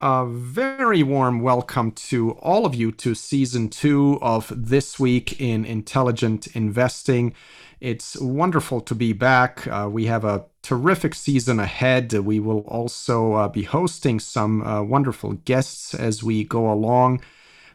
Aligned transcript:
A 0.00 0.24
very 0.26 1.02
warm 1.02 1.40
welcome 1.40 1.90
to 1.90 2.30
all 2.34 2.64
of 2.64 2.72
you 2.72 2.92
to 2.92 3.16
season 3.16 3.68
two 3.68 4.16
of 4.22 4.52
This 4.54 4.96
Week 4.96 5.40
in 5.40 5.64
Intelligent 5.64 6.46
Investing. 6.54 7.34
It's 7.80 8.16
wonderful 8.20 8.80
to 8.82 8.94
be 8.94 9.12
back. 9.12 9.66
Uh, 9.66 9.88
we 9.90 10.06
have 10.06 10.24
a 10.24 10.44
terrific 10.62 11.16
season 11.16 11.58
ahead. 11.58 12.12
We 12.12 12.38
will 12.38 12.60
also 12.60 13.32
uh, 13.32 13.48
be 13.48 13.64
hosting 13.64 14.20
some 14.20 14.62
uh, 14.62 14.84
wonderful 14.84 15.32
guests 15.32 15.94
as 15.94 16.22
we 16.22 16.44
go 16.44 16.70
along. 16.70 17.20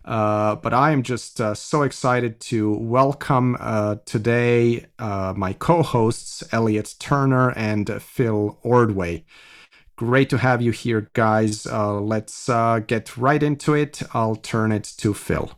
Uh, 0.05 0.55
but 0.55 0.74
I 0.74 0.91
am 0.91 1.04
just 1.04 1.41
uh, 1.41 1.54
so 1.54 1.82
excited 1.82 2.40
to 2.40 2.74
welcome 2.74 3.58
uh, 3.60 3.98
today 4.05 4.85
my 4.98 5.52
co 5.60 5.84
hosts, 5.84 6.41
Elliot 6.54 6.96
Turner 6.99 7.52
and 7.52 8.02
Phil 8.02 8.58
Ordway. 8.63 9.26
Great 9.95 10.29
to 10.31 10.38
have 10.38 10.61
you 10.61 10.71
here, 10.71 11.09
guys. 11.13 11.67
Uh, 11.67 11.99
let's 12.01 12.49
uh, 12.49 12.79
get 12.79 13.15
right 13.15 13.43
into 13.43 13.76
it. 13.76 14.01
I'll 14.13 14.35
turn 14.35 14.71
it 14.71 14.84
to 14.98 15.13
Phil. 15.13 15.51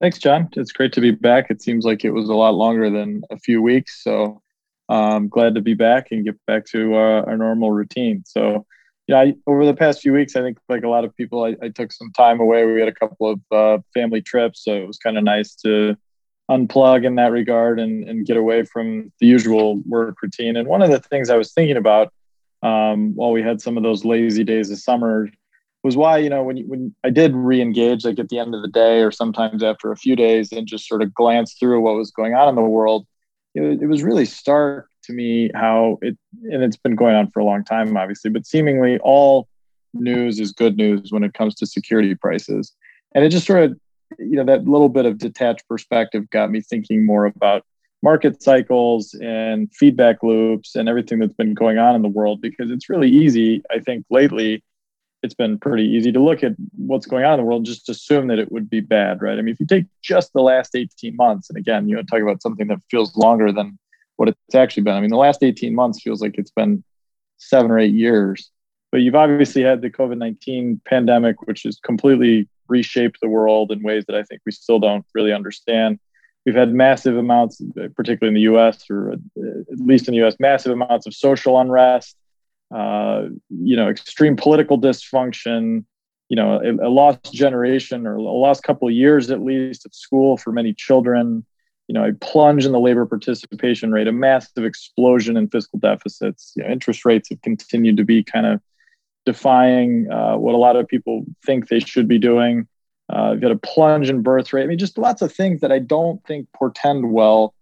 Thanks, 0.00 0.18
John. 0.18 0.48
It's 0.52 0.72
great 0.72 0.92
to 0.94 1.00
be 1.00 1.10
back. 1.10 1.50
It 1.50 1.60
seems 1.60 1.84
like 1.84 2.04
it 2.04 2.12
was 2.12 2.28
a 2.28 2.34
lot 2.34 2.54
longer 2.54 2.88
than 2.88 3.22
a 3.30 3.38
few 3.38 3.60
weeks. 3.60 4.02
So 4.02 4.40
I'm 4.88 4.96
um, 4.96 5.28
glad 5.28 5.56
to 5.56 5.60
be 5.60 5.74
back 5.74 6.08
and 6.10 6.24
get 6.24 6.36
back 6.46 6.64
to 6.66 6.94
uh, 6.94 7.24
our 7.26 7.36
normal 7.36 7.72
routine. 7.72 8.22
So, 8.26 8.64
yeah, 9.08 9.20
I, 9.20 9.34
over 9.46 9.66
the 9.66 9.74
past 9.74 10.00
few 10.00 10.12
weeks, 10.12 10.36
I 10.36 10.42
think 10.42 10.58
like 10.68 10.84
a 10.84 10.88
lot 10.88 11.04
of 11.04 11.14
people, 11.16 11.44
I, 11.44 11.56
I 11.62 11.68
took 11.68 11.92
some 11.92 12.12
time 12.12 12.40
away. 12.40 12.64
We 12.64 12.80
had 12.80 12.88
a 12.88 12.94
couple 12.94 13.28
of 13.28 13.40
uh, 13.50 13.82
family 13.92 14.22
trips. 14.22 14.64
So 14.64 14.72
it 14.72 14.86
was 14.86 14.98
kind 14.98 15.18
of 15.18 15.24
nice 15.24 15.54
to 15.56 15.96
unplug 16.50 17.04
in 17.04 17.16
that 17.16 17.30
regard 17.30 17.78
and, 17.78 18.08
and 18.08 18.24
get 18.24 18.36
away 18.36 18.64
from 18.64 19.12
the 19.20 19.26
usual 19.26 19.82
work 19.86 20.16
routine. 20.22 20.56
And 20.56 20.66
one 20.66 20.80
of 20.80 20.90
the 20.90 21.00
things 21.00 21.28
I 21.28 21.36
was 21.36 21.52
thinking 21.52 21.76
about 21.76 22.12
um, 22.62 23.14
while 23.14 23.32
we 23.32 23.42
had 23.42 23.60
some 23.60 23.76
of 23.76 23.82
those 23.82 24.04
lazy 24.04 24.44
days 24.44 24.70
of 24.70 24.78
summer 24.78 25.28
was 25.82 25.96
why 25.96 26.18
you 26.18 26.28
know 26.28 26.42
when 26.42 26.58
when 26.68 26.94
I 27.04 27.10
did 27.10 27.34
re-engage 27.34 28.04
like 28.04 28.18
at 28.18 28.28
the 28.28 28.38
end 28.38 28.54
of 28.54 28.62
the 28.62 28.68
day 28.68 29.00
or 29.00 29.10
sometimes 29.10 29.62
after 29.62 29.90
a 29.90 29.96
few 29.96 30.14
days 30.14 30.52
and 30.52 30.66
just 30.66 30.86
sort 30.86 31.02
of 31.02 31.14
glance 31.14 31.54
through 31.54 31.80
what 31.80 31.94
was 31.94 32.10
going 32.10 32.34
on 32.34 32.50
in 32.50 32.54
the 32.54 32.62
world 32.62 33.06
it, 33.54 33.82
it 33.82 33.86
was 33.86 34.02
really 34.02 34.26
stark 34.26 34.88
to 35.04 35.14
me 35.14 35.50
how 35.54 35.98
it 36.02 36.18
and 36.50 36.62
it's 36.62 36.76
been 36.76 36.96
going 36.96 37.16
on 37.16 37.30
for 37.30 37.40
a 37.40 37.44
long 37.44 37.64
time 37.64 37.96
obviously 37.96 38.30
but 38.30 38.46
seemingly 38.46 38.98
all 38.98 39.48
news 39.94 40.38
is 40.38 40.52
good 40.52 40.76
news 40.76 41.10
when 41.10 41.24
it 41.24 41.34
comes 41.34 41.54
to 41.56 41.66
security 41.66 42.14
prices. 42.14 42.72
And 43.14 43.24
it 43.24 43.30
just 43.30 43.46
sort 43.46 43.64
of 43.64 43.78
you 44.18 44.36
know 44.36 44.44
that 44.44 44.66
little 44.66 44.88
bit 44.88 45.06
of 45.06 45.18
detached 45.18 45.66
perspective 45.68 46.28
got 46.30 46.50
me 46.50 46.60
thinking 46.60 47.06
more 47.06 47.26
about 47.26 47.64
market 48.02 48.42
cycles 48.42 49.14
and 49.20 49.70
feedback 49.74 50.22
loops 50.22 50.74
and 50.74 50.88
everything 50.88 51.18
that's 51.18 51.34
been 51.34 51.54
going 51.54 51.78
on 51.78 51.94
in 51.94 52.02
the 52.02 52.08
world 52.08 52.40
because 52.40 52.70
it's 52.70 52.88
really 52.88 53.10
easy 53.10 53.62
i 53.70 53.78
think 53.78 54.04
lately 54.10 54.62
it's 55.22 55.34
been 55.34 55.58
pretty 55.58 55.84
easy 55.84 56.10
to 56.12 56.22
look 56.22 56.42
at 56.42 56.52
what's 56.76 57.06
going 57.06 57.24
on 57.24 57.34
in 57.34 57.40
the 57.40 57.44
world 57.44 57.64
just 57.64 57.88
assume 57.88 58.28
that 58.28 58.38
it 58.38 58.50
would 58.50 58.70
be 58.70 58.80
bad 58.80 59.20
right? 59.20 59.38
I 59.38 59.42
mean 59.42 59.52
if 59.52 59.60
you 59.60 59.66
take 59.66 59.86
just 60.02 60.32
the 60.32 60.40
last 60.40 60.74
18 60.74 61.16
months 61.16 61.50
and 61.50 61.58
again 61.58 61.88
you 61.88 61.96
know 61.96 62.02
talk 62.02 62.20
about 62.20 62.42
something 62.42 62.66
that 62.68 62.78
feels 62.90 63.16
longer 63.16 63.52
than 63.52 63.78
what 64.16 64.28
it's 64.28 64.54
actually 64.54 64.82
been. 64.82 64.94
I 64.94 65.00
mean 65.00 65.10
the 65.10 65.16
last 65.16 65.42
18 65.42 65.74
months 65.74 66.02
feels 66.02 66.20
like 66.20 66.36
it's 66.38 66.50
been 66.50 66.84
seven 67.38 67.70
or 67.70 67.78
eight 67.78 67.94
years. 67.94 68.50
But 68.92 68.98
you've 68.98 69.14
obviously 69.14 69.62
had 69.62 69.82
the 69.82 69.90
covid-19 69.90 70.84
pandemic 70.84 71.42
which 71.42 71.62
has 71.64 71.78
completely 71.82 72.48
reshaped 72.68 73.18
the 73.20 73.28
world 73.28 73.72
in 73.72 73.82
ways 73.82 74.04
that 74.06 74.16
i 74.16 74.22
think 74.22 74.40
we 74.46 74.52
still 74.52 74.78
don't 74.78 75.04
really 75.14 75.32
understand 75.32 75.98
we've 76.44 76.54
had 76.54 76.72
massive 76.72 77.16
amounts, 77.16 77.60
particularly 77.94 78.28
in 78.28 78.34
the 78.34 78.52
U.S. 78.52 78.84
or 78.90 79.12
uh, 79.12 79.14
at 79.72 79.78
least 79.78 80.08
in 80.08 80.12
the 80.12 80.18
U.S., 80.18 80.36
massive 80.38 80.72
amounts 80.72 81.06
of 81.06 81.14
social 81.14 81.60
unrest. 81.60 82.16
Uh, 82.74 83.24
you 83.48 83.76
know, 83.76 83.88
extreme 83.88 84.36
political 84.36 84.80
dysfunction. 84.80 85.84
You 86.28 86.36
know, 86.36 86.60
a, 86.60 86.86
a, 86.86 86.88
lost 86.88 87.32
generation 87.32 88.06
or 88.06 88.14
a 88.14 88.22
lost 88.22 88.62
couple 88.62 88.86
of 88.86 88.94
years 88.94 89.30
at 89.32 89.40
least 89.40 89.84
at 89.84 89.94
school 89.94 90.36
for 90.36 90.52
many 90.52 90.72
children. 90.72 91.44
You 91.88 91.94
know, 91.94 92.04
a 92.04 92.12
plunge 92.12 92.64
in 92.64 92.70
the 92.70 92.78
labor 92.78 93.04
participation 93.04 93.90
rate, 93.90 94.06
a 94.06 94.12
massive 94.12 94.64
explosion 94.64 95.36
in 95.36 95.48
fiscal 95.48 95.80
deficits. 95.80 96.52
You 96.54 96.62
know, 96.62 96.70
interest 96.70 97.04
rates 97.04 97.30
have 97.30 97.42
continued 97.42 97.96
to 97.96 98.04
be 98.04 98.22
kind 98.22 98.46
of 98.46 98.60
defying 99.26 100.10
uh, 100.10 100.36
what 100.36 100.54
a 100.54 100.58
lot 100.58 100.76
of 100.76 100.86
people 100.86 101.24
think 101.44 101.68
they 101.68 101.80
should 101.80 102.06
be 102.06 102.18
doing. 102.18 102.68
Uh, 103.12 103.32
you've 103.32 103.40
got 103.40 103.50
a 103.50 103.56
plunge 103.56 104.08
in 104.08 104.22
birth 104.22 104.52
rate. 104.52 104.62
I 104.62 104.66
mean, 104.66 104.78
just 104.78 104.98
lots 104.98 105.20
of 105.22 105.32
things 105.32 105.60
that 105.60 105.72
I 105.72 105.80
don't 105.80 106.24
think 106.26 106.46
portend 106.52 107.12
well 107.12 107.54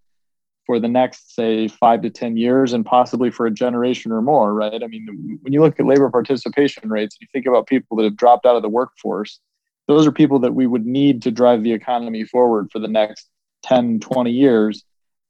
for 0.66 0.78
the 0.78 0.88
next, 0.88 1.34
say, 1.34 1.66
five 1.66 2.02
to 2.02 2.10
10 2.10 2.36
years 2.36 2.74
and 2.74 2.84
possibly 2.84 3.30
for 3.30 3.46
a 3.46 3.50
generation 3.50 4.12
or 4.12 4.20
more, 4.20 4.52
right? 4.52 4.82
I 4.82 4.86
mean, 4.86 5.38
when 5.40 5.52
you 5.54 5.62
look 5.62 5.80
at 5.80 5.86
labor 5.86 6.10
participation 6.10 6.90
rates, 6.90 7.16
and 7.16 7.22
you 7.22 7.28
think 7.32 7.46
about 7.46 7.66
people 7.66 7.96
that 7.96 8.04
have 8.04 8.16
dropped 8.16 8.44
out 8.44 8.56
of 8.56 8.60
the 8.60 8.68
workforce, 8.68 9.40
those 9.86 10.06
are 10.06 10.12
people 10.12 10.38
that 10.40 10.54
we 10.54 10.66
would 10.66 10.84
need 10.84 11.22
to 11.22 11.30
drive 11.30 11.62
the 11.62 11.72
economy 11.72 12.24
forward 12.24 12.68
for 12.70 12.78
the 12.78 12.88
next 12.88 13.30
10, 13.62 14.00
20 14.00 14.30
years. 14.30 14.84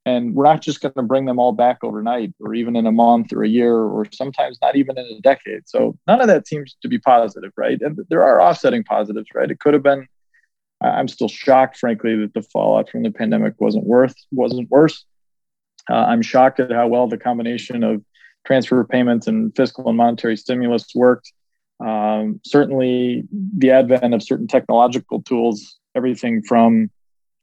And 0.08 0.34
we're 0.34 0.44
not 0.52 0.62
just 0.62 0.80
going 0.80 0.94
to 0.94 1.02
bring 1.02 1.26
them 1.26 1.38
all 1.38 1.52
back 1.52 1.78
overnight 1.82 2.32
or 2.40 2.54
even 2.54 2.76
in 2.76 2.86
a 2.86 2.92
month 2.92 3.32
or 3.32 3.42
a 3.42 3.48
year 3.48 3.74
or 3.76 4.06
sometimes 4.12 4.58
not 4.62 4.74
even 4.76 4.96
in 4.96 5.06
a 5.06 5.20
decade. 5.20 5.62
So 5.66 5.98
none 6.06 6.20
of 6.20 6.28
that 6.28 6.46
seems 6.46 6.76
to 6.82 6.88
be 6.88 6.98
positive, 6.98 7.52
right? 7.56 7.80
And 7.80 7.98
there 8.08 8.22
are 8.22 8.40
offsetting 8.40 8.84
positives, 8.84 9.28
right? 9.34 9.50
It 9.50 9.60
could 9.60 9.74
have 9.74 9.82
been. 9.82 10.06
I'm 10.80 11.08
still 11.08 11.28
shocked, 11.28 11.76
frankly, 11.76 12.14
that 12.20 12.34
the 12.34 12.42
fallout 12.42 12.88
from 12.88 13.02
the 13.02 13.10
pandemic 13.10 13.54
wasn't 13.58 13.84
worth 13.84 14.14
wasn't 14.30 14.70
worse. 14.70 15.04
Uh, 15.90 16.04
I'm 16.10 16.22
shocked 16.22 16.60
at 16.60 16.70
how 16.70 16.86
well 16.86 17.08
the 17.08 17.18
combination 17.18 17.82
of 17.82 18.02
transfer 18.46 18.84
payments 18.84 19.26
and 19.26 19.54
fiscal 19.56 19.88
and 19.88 19.96
monetary 19.96 20.36
stimulus 20.36 20.86
worked. 20.94 21.32
Um, 21.84 22.40
certainly, 22.44 23.24
the 23.32 23.72
advent 23.72 24.14
of 24.14 24.22
certain 24.22 24.46
technological 24.46 25.22
tools, 25.22 25.78
everything 25.94 26.42
from 26.42 26.90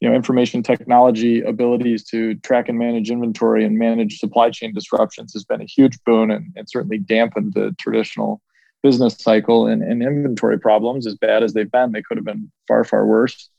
you 0.06 0.12
know 0.12 0.16
information 0.16 0.62
technology 0.62 1.42
abilities 1.42 2.04
to 2.04 2.36
track 2.36 2.70
and 2.70 2.78
manage 2.78 3.10
inventory 3.10 3.66
and 3.66 3.80
manage 3.80 4.20
supply 4.20 4.52
chain 4.52 4.72
disruptions 4.72 5.34
has 5.34 5.44
been 5.44 5.62
a 5.62 5.66
huge 5.66 5.98
boon 6.04 6.30
and, 6.30 6.54
and 6.56 6.70
certainly 6.70 7.00
dampened 7.00 7.54
the 7.56 7.76
traditional 7.80 8.40
business 8.84 9.16
cycle 9.18 9.66
and, 9.66 9.82
and, 9.82 10.04
inventory 10.04 10.60
problems 10.60 11.08
as 11.08 11.16
bad 11.16 11.42
as 11.42 11.54
they've 11.54 11.72
been 11.72 11.92
they 11.92 12.04
could 12.04 12.18
have 12.18 12.26
been 12.26 12.52
far 12.68 12.84
far 12.84 13.08
worse. 13.08 13.50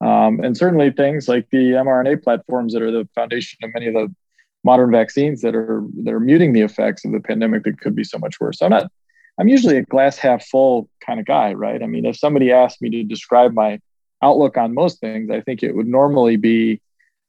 Um, 0.00 0.38
and 0.44 0.56
certainly 0.56 0.92
things 0.92 1.26
like 1.26 1.50
the 1.50 1.72
mrna 1.72 2.22
platforms 2.22 2.72
that 2.74 2.82
are 2.82 2.92
the 2.92 3.08
foundation 3.16 3.58
of 3.64 3.70
many 3.74 3.88
of 3.88 3.94
the 3.94 4.14
modern 4.62 4.92
vaccines 4.92 5.40
that 5.40 5.56
are 5.56 5.82
that 6.04 6.14
are 6.14 6.20
muting 6.20 6.52
the 6.52 6.60
effects 6.60 7.04
of 7.04 7.10
the 7.10 7.20
pandemic 7.20 7.64
that 7.64 7.80
could 7.80 7.96
be 7.96 8.04
so 8.04 8.18
much 8.18 8.38
worse. 8.38 8.60
So 8.60 8.66
i'm 8.66 8.70
not 8.70 8.92
i'm 9.40 9.48
usually 9.48 9.78
a 9.78 9.82
glass 9.82 10.18
half 10.18 10.46
full 10.46 10.88
kind 11.04 11.18
of 11.18 11.26
guy 11.26 11.52
right? 11.52 11.82
I 11.82 11.86
mean 11.86 12.06
if 12.06 12.16
somebody 12.16 12.52
asked 12.52 12.80
me 12.80 12.90
to 12.90 13.02
describe 13.02 13.54
my 13.54 13.80
outlook 14.22 14.56
on 14.56 14.74
most 14.74 15.00
things, 15.00 15.30
I 15.30 15.40
think 15.40 15.62
it 15.62 15.74
would 15.74 15.86
normally 15.86 16.36
be 16.36 16.80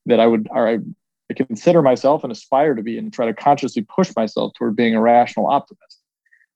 that 0.06 0.20
I 0.20 0.28
would, 0.28 0.48
or 0.52 0.68
I, 0.68 0.80
consider 1.36 1.81
myself 1.81 2.24
and 2.24 2.31
aspire 2.31 2.74
to 2.74 2.81
be 2.81 2.98
and 2.98 3.12
try 3.12 3.25
to 3.25 3.34
consciously 3.34 3.84
push 3.84 4.16
myself 4.16 4.53
toward 4.53 4.75
being 4.75 4.96
a 4.96 5.02
rational 5.02 5.48
optimist. 5.48 6.02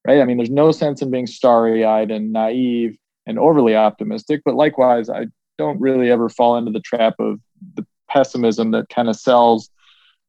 Right. 0.07 0.21
I 0.21 0.25
mean, 0.25 0.37
there's 0.37 0.49
no 0.49 0.71
sense 0.71 1.01
in 1.01 1.11
being 1.11 1.27
starry 1.27 1.85
eyed 1.85 2.09
and 2.09 2.33
naive 2.33 2.97
and 3.27 3.37
overly 3.37 3.75
optimistic, 3.75 4.41
but 4.43 4.55
likewise, 4.55 5.09
I 5.09 5.27
don't 5.57 5.79
really 5.79 6.09
ever 6.09 6.27
fall 6.27 6.57
into 6.57 6.71
the 6.71 6.79
trap 6.79 7.15
of 7.19 7.39
the 7.75 7.85
pessimism 8.09 8.71
that 8.71 8.89
kind 8.89 9.09
of 9.09 9.15
sells 9.15 9.69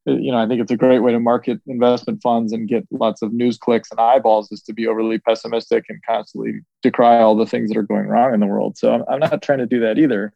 Uh, 0.08 0.12
you 0.12 0.32
know, 0.32 0.38
I 0.38 0.46
think 0.48 0.60
it's 0.60 0.72
a 0.72 0.76
great 0.76 1.00
way 1.00 1.12
to 1.12 1.20
market 1.20 1.60
investment 1.66 2.22
funds 2.22 2.52
and 2.52 2.68
get 2.68 2.86
lots 2.90 3.22
of 3.22 3.32
news 3.32 3.56
clicks 3.56 3.90
and 3.90 4.00
eyeballs 4.00 4.50
is 4.50 4.62
to 4.62 4.72
be 4.72 4.86
overly 4.86 5.18
pessimistic 5.18 5.84
and 5.88 6.00
constantly 6.04 6.60
decry 6.82 7.20
all 7.20 7.36
the 7.36 7.46
things 7.46 7.70
that 7.70 7.78
are 7.78 7.84
going 7.84 8.08
wrong 8.08 8.34
in 8.34 8.40
the 8.40 8.46
world. 8.46 8.76
So 8.76 8.92
I'm, 8.92 9.04
I'm 9.08 9.20
not 9.20 9.42
trying 9.42 9.58
to 9.58 9.66
do 9.66 9.80
that 9.80 9.98
either. 9.98 10.32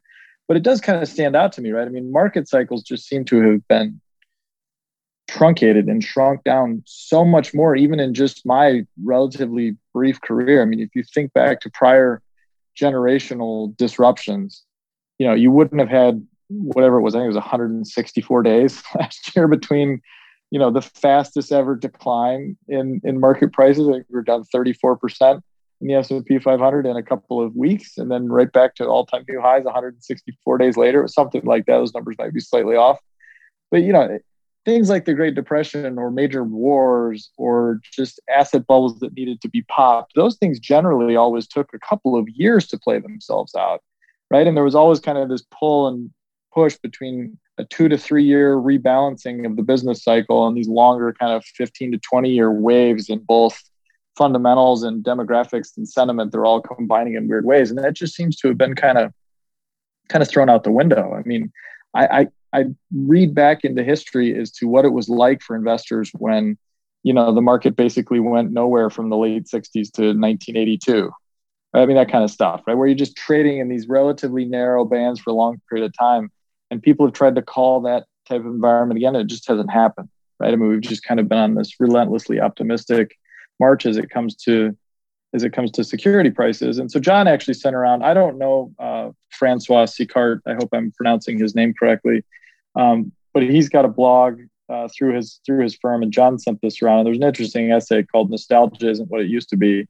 But 0.48 0.56
it 0.56 0.62
does 0.62 0.80
kind 0.80 1.02
of 1.02 1.08
stand 1.08 1.34
out 1.34 1.52
to 1.54 1.60
me, 1.60 1.72
right? 1.72 1.86
I 1.86 1.90
mean, 1.90 2.12
market 2.12 2.48
cycles 2.48 2.84
just 2.84 3.08
seem 3.08 3.24
to 3.26 3.40
have 3.40 3.66
been 3.66 4.00
truncated 5.28 5.86
and 5.86 6.04
shrunk 6.04 6.44
down 6.44 6.84
so 6.86 7.24
much 7.24 7.52
more, 7.52 7.74
even 7.74 7.98
in 7.98 8.14
just 8.14 8.46
my 8.46 8.86
relatively 9.02 9.76
brief 9.92 10.20
career. 10.20 10.62
I 10.62 10.64
mean, 10.64 10.78
if 10.78 10.90
you 10.94 11.02
think 11.02 11.32
back 11.32 11.60
to 11.62 11.70
prior 11.70 12.22
generational 12.80 13.76
disruptions, 13.76 14.62
you 15.18 15.26
know, 15.26 15.34
you 15.34 15.50
wouldn't 15.50 15.80
have 15.80 15.90
had 15.90 16.24
whatever 16.48 16.98
it 16.98 17.02
was, 17.02 17.14
I 17.14 17.18
think 17.18 17.24
it 17.24 17.28
was 17.28 17.36
164 17.36 18.42
days 18.42 18.82
last 18.94 19.34
year 19.34 19.48
between, 19.48 20.00
you 20.50 20.58
know, 20.58 20.70
the 20.70 20.82
fastest 20.82 21.52
ever 21.52 21.76
decline 21.76 22.56
in 22.68 23.00
in 23.04 23.20
market 23.20 23.52
prices. 23.52 23.86
We 23.86 24.02
were 24.10 24.22
down 24.22 24.44
34 24.44 24.96
percent 24.96 25.44
in 25.80 25.88
the 25.88 25.94
S&P 25.94 26.38
500 26.38 26.86
in 26.86 26.96
a 26.96 27.02
couple 27.02 27.42
of 27.42 27.54
weeks, 27.54 27.98
and 27.98 28.10
then 28.10 28.28
right 28.28 28.50
back 28.50 28.74
to 28.76 28.86
all-time 28.86 29.24
new 29.28 29.40
highs 29.40 29.64
164 29.64 30.58
days 30.58 30.76
later. 30.76 31.00
It 31.00 31.02
was 31.02 31.14
something 31.14 31.42
like 31.44 31.66
that. 31.66 31.76
Those 31.76 31.92
numbers 31.92 32.16
might 32.18 32.32
be 32.32 32.40
slightly 32.40 32.76
off, 32.76 32.98
but 33.70 33.82
you 33.82 33.92
know, 33.92 34.18
things 34.66 34.90
like 34.90 35.04
the 35.04 35.14
Great 35.14 35.34
Depression 35.34 35.98
or 35.98 36.10
major 36.10 36.44
wars 36.44 37.30
or 37.38 37.80
just 37.92 38.20
asset 38.34 38.66
bubbles 38.66 38.98
that 38.98 39.14
needed 39.14 39.40
to 39.40 39.48
be 39.48 39.62
popped, 39.62 40.14
those 40.14 40.36
things 40.36 40.58
generally 40.58 41.14
always 41.14 41.46
took 41.46 41.70
a 41.72 41.78
couple 41.78 42.16
of 42.16 42.28
years 42.30 42.66
to 42.68 42.78
play 42.78 42.98
themselves 42.98 43.54
out, 43.54 43.82
right? 44.30 44.46
And 44.46 44.56
there 44.56 44.64
was 44.64 44.74
always 44.74 44.98
kind 44.98 45.18
of 45.18 45.28
this 45.28 45.44
pull 45.56 45.86
and 45.86 46.10
push 46.56 46.76
between 46.78 47.38
a 47.58 47.64
two 47.64 47.86
to 47.86 47.98
three 47.98 48.24
year 48.24 48.56
rebalancing 48.56 49.44
of 49.44 49.56
the 49.56 49.62
business 49.62 50.02
cycle 50.02 50.46
and 50.46 50.56
these 50.56 50.68
longer 50.68 51.12
kind 51.12 51.32
of 51.32 51.44
15 51.44 51.92
to 51.92 51.98
20 51.98 52.30
year 52.30 52.50
waves 52.50 53.10
in 53.10 53.18
both 53.18 53.62
fundamentals 54.16 54.82
and 54.82 55.04
demographics 55.04 55.76
and 55.76 55.86
sentiment 55.86 56.32
they're 56.32 56.46
all 56.46 56.62
combining 56.62 57.14
in 57.14 57.28
weird 57.28 57.44
ways. 57.44 57.68
And 57.68 57.78
that 57.78 57.92
just 57.92 58.14
seems 58.14 58.36
to 58.36 58.48
have 58.48 58.56
been 58.56 58.74
kind 58.74 58.96
of 58.96 59.12
kind 60.08 60.22
of 60.22 60.30
thrown 60.30 60.48
out 60.48 60.64
the 60.64 60.72
window. 60.72 61.14
I 61.14 61.22
mean 61.28 61.52
i 61.94 62.06
i, 62.20 62.60
I 62.60 62.64
read 62.94 63.34
back 63.34 63.64
into 63.64 63.84
history 63.84 64.34
as 64.38 64.50
to 64.52 64.66
what 64.66 64.86
it 64.86 64.94
was 64.94 65.10
like 65.10 65.42
for 65.42 65.56
investors 65.56 66.10
when 66.14 66.56
you 67.02 67.12
know 67.12 67.34
the 67.34 67.42
market 67.42 67.76
basically 67.76 68.20
went 68.20 68.50
nowhere 68.50 68.88
from 68.88 69.10
the 69.10 69.16
late 69.16 69.44
60s 69.44 69.92
to 69.92 70.02
1982 70.14 71.10
i 71.74 71.84
mean 71.86 71.96
that 71.96 72.10
kind 72.10 72.24
of 72.24 72.30
stuff 72.30 72.62
right? 72.66 72.74
Where 72.74 72.86
you're 72.86 72.96
just 72.96 73.16
trading 73.16 73.58
in 73.58 73.68
these 73.68 73.88
relatively 73.88 74.44
narrow 74.46 74.84
bands 74.84 75.20
for 75.20 75.30
a 75.30 75.34
long 75.34 75.60
period 75.68 75.84
of 75.86 75.92
time 75.96 76.30
and 76.70 76.82
people 76.82 77.06
have 77.06 77.14
tried 77.14 77.34
to 77.34 77.42
call 77.42 77.80
that 77.80 78.04
type 78.28 78.40
of 78.40 78.46
environment 78.46 78.98
again 78.98 79.16
it 79.16 79.26
just 79.26 79.46
hasn't 79.46 79.70
happened 79.70 80.08
right 80.40 80.52
i 80.52 80.56
mean 80.56 80.68
we've 80.68 80.80
just 80.80 81.04
kind 81.04 81.20
of 81.20 81.28
been 81.28 81.38
on 81.38 81.54
this 81.54 81.78
relentlessly 81.80 82.40
optimistic 82.40 83.16
March 83.58 83.86
as 83.86 83.96
it 83.96 84.10
comes 84.10 84.34
to 84.34 84.76
as 85.34 85.42
it 85.42 85.52
comes 85.52 85.70
to 85.72 85.84
security 85.84 86.30
prices. 86.30 86.78
And 86.78 86.90
so 86.90 86.98
John 86.98 87.28
actually 87.28 87.54
sent 87.54 87.76
around. 87.76 88.04
I 88.04 88.14
don't 88.14 88.38
know 88.38 88.72
uh, 88.78 89.10
Francois 89.30 89.84
Sicart. 89.84 90.40
I 90.46 90.54
hope 90.54 90.70
I'm 90.72 90.92
pronouncing 90.92 91.38
his 91.38 91.54
name 91.54 91.74
correctly, 91.78 92.24
um, 92.74 93.12
but 93.34 93.42
he's 93.42 93.68
got 93.68 93.84
a 93.84 93.88
blog 93.88 94.40
uh, 94.68 94.88
through 94.96 95.14
his 95.14 95.40
through 95.44 95.62
his 95.62 95.74
firm. 95.74 96.02
And 96.02 96.12
John 96.12 96.38
sent 96.38 96.60
this 96.62 96.80
around. 96.82 97.00
And 97.00 97.06
there's 97.06 97.18
an 97.18 97.24
interesting 97.24 97.70
essay 97.72 98.02
called 98.02 98.30
"Nostalgia 98.30 98.90
Isn't 98.90 99.10
What 99.10 99.20
It 99.20 99.28
Used 99.28 99.48
to 99.50 99.56
Be." 99.56 99.86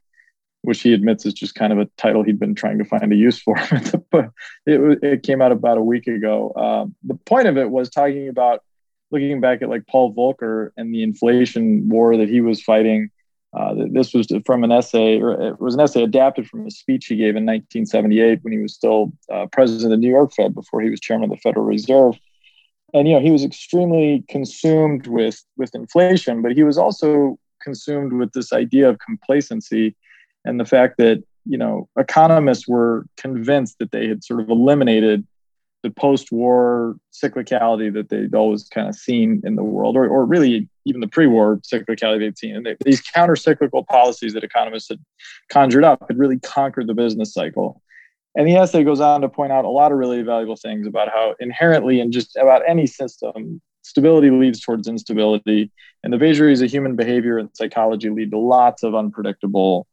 Which 0.66 0.82
he 0.82 0.92
admits 0.92 1.24
is 1.24 1.34
just 1.34 1.54
kind 1.54 1.72
of 1.72 1.78
a 1.78 1.86
title 1.96 2.22
he'd 2.22 2.38
been 2.38 2.54
trying 2.54 2.78
to 2.78 2.84
find 2.84 3.12
a 3.12 3.16
use 3.16 3.40
for. 3.40 3.54
but 4.10 4.30
it, 4.66 5.02
it 5.02 5.22
came 5.22 5.40
out 5.40 5.52
about 5.52 5.78
a 5.78 5.82
week 5.82 6.06
ago. 6.06 6.52
Um, 6.56 6.94
the 7.04 7.14
point 7.14 7.46
of 7.46 7.56
it 7.56 7.70
was 7.70 7.88
talking 7.88 8.28
about 8.28 8.62
looking 9.10 9.40
back 9.40 9.62
at 9.62 9.68
like 9.68 9.86
Paul 9.86 10.12
Volcker 10.12 10.70
and 10.76 10.92
the 10.92 11.02
inflation 11.02 11.88
war 11.88 12.16
that 12.16 12.28
he 12.28 12.40
was 12.40 12.62
fighting 12.62 13.10
uh, 13.56 13.74
this 13.90 14.12
was 14.12 14.26
from 14.44 14.64
an 14.64 14.72
essay, 14.72 15.18
or 15.18 15.32
it 15.32 15.60
was 15.60 15.74
an 15.74 15.80
essay 15.80 16.02
adapted 16.02 16.46
from 16.46 16.66
a 16.66 16.70
speech 16.70 17.06
he 17.06 17.16
gave 17.16 17.36
in 17.36 17.46
1978 17.46 18.40
when 18.42 18.52
he 18.52 18.58
was 18.58 18.74
still 18.74 19.12
uh, 19.32 19.46
president 19.50 19.84
of 19.84 19.90
the 19.90 19.96
New 19.96 20.10
York 20.10 20.32
Fed 20.34 20.54
before 20.54 20.82
he 20.82 20.90
was 20.90 21.00
chairman 21.00 21.30
of 21.30 21.36
the 21.36 21.40
Federal 21.40 21.64
Reserve. 21.64 22.18
And 22.92 23.08
you 23.08 23.14
know, 23.14 23.20
he 23.20 23.30
was 23.30 23.44
extremely 23.44 24.24
consumed 24.28 25.06
with 25.06 25.42
with 25.56 25.74
inflation, 25.74 26.42
but 26.42 26.52
he 26.52 26.64
was 26.64 26.76
also 26.76 27.38
consumed 27.62 28.12
with 28.12 28.32
this 28.32 28.52
idea 28.52 28.90
of 28.90 28.98
complacency 28.98 29.96
and 30.46 30.58
the 30.58 30.64
fact 30.64 30.96
that 30.98 31.22
you 31.44 31.58
know 31.58 31.88
economists 31.98 32.66
were 32.66 33.06
convinced 33.16 33.78
that 33.78 33.90
they 33.90 34.08
had 34.08 34.24
sort 34.24 34.40
of 34.40 34.48
eliminated 34.48 35.26
the 35.82 35.90
post-war 35.90 36.96
cyclicality 37.12 37.92
that 37.92 38.08
they'd 38.08 38.34
always 38.34 38.68
kind 38.68 38.88
of 38.88 38.94
seen 38.94 39.40
in 39.44 39.54
the 39.54 39.62
world, 39.62 39.96
or, 39.96 40.08
or 40.08 40.24
really 40.24 40.68
even 40.84 41.00
the 41.00 41.06
pre-war 41.06 41.58
cyclicality 41.58 42.18
they'd 42.18 42.38
seen. 42.38 42.56
And 42.56 42.66
they, 42.66 42.76
these 42.84 43.00
counter-cyclical 43.00 43.84
policies 43.84 44.32
that 44.32 44.42
economists 44.42 44.88
had 44.88 44.98
conjured 45.48 45.84
up 45.84 46.04
had 46.08 46.18
really 46.18 46.40
conquered 46.40 46.88
the 46.88 46.94
business 46.94 47.32
cycle. 47.32 47.82
And 48.34 48.48
the 48.48 48.56
essay 48.56 48.84
goes 48.84 49.00
on 49.00 49.20
to 49.20 49.28
point 49.28 49.52
out 49.52 49.64
a 49.64 49.68
lot 49.68 49.92
of 49.92 49.98
really 49.98 50.22
valuable 50.22 50.56
things 50.56 50.86
about 50.86 51.08
how 51.08 51.34
inherently 51.40 52.00
in 52.00 52.10
just 52.10 52.36
about 52.36 52.62
any 52.66 52.86
system, 52.86 53.60
stability 53.82 54.30
leads 54.30 54.60
towards 54.60 54.88
instability. 54.88 55.70
And 56.02 56.12
the 56.12 56.18
vagaries 56.18 56.62
of 56.62 56.70
human 56.70 56.96
behavior 56.96 57.38
and 57.38 57.48
psychology 57.54 58.10
lead 58.10 58.32
to 58.32 58.38
lots 58.38 58.82
of 58.82 58.94
unpredictable 58.94 59.86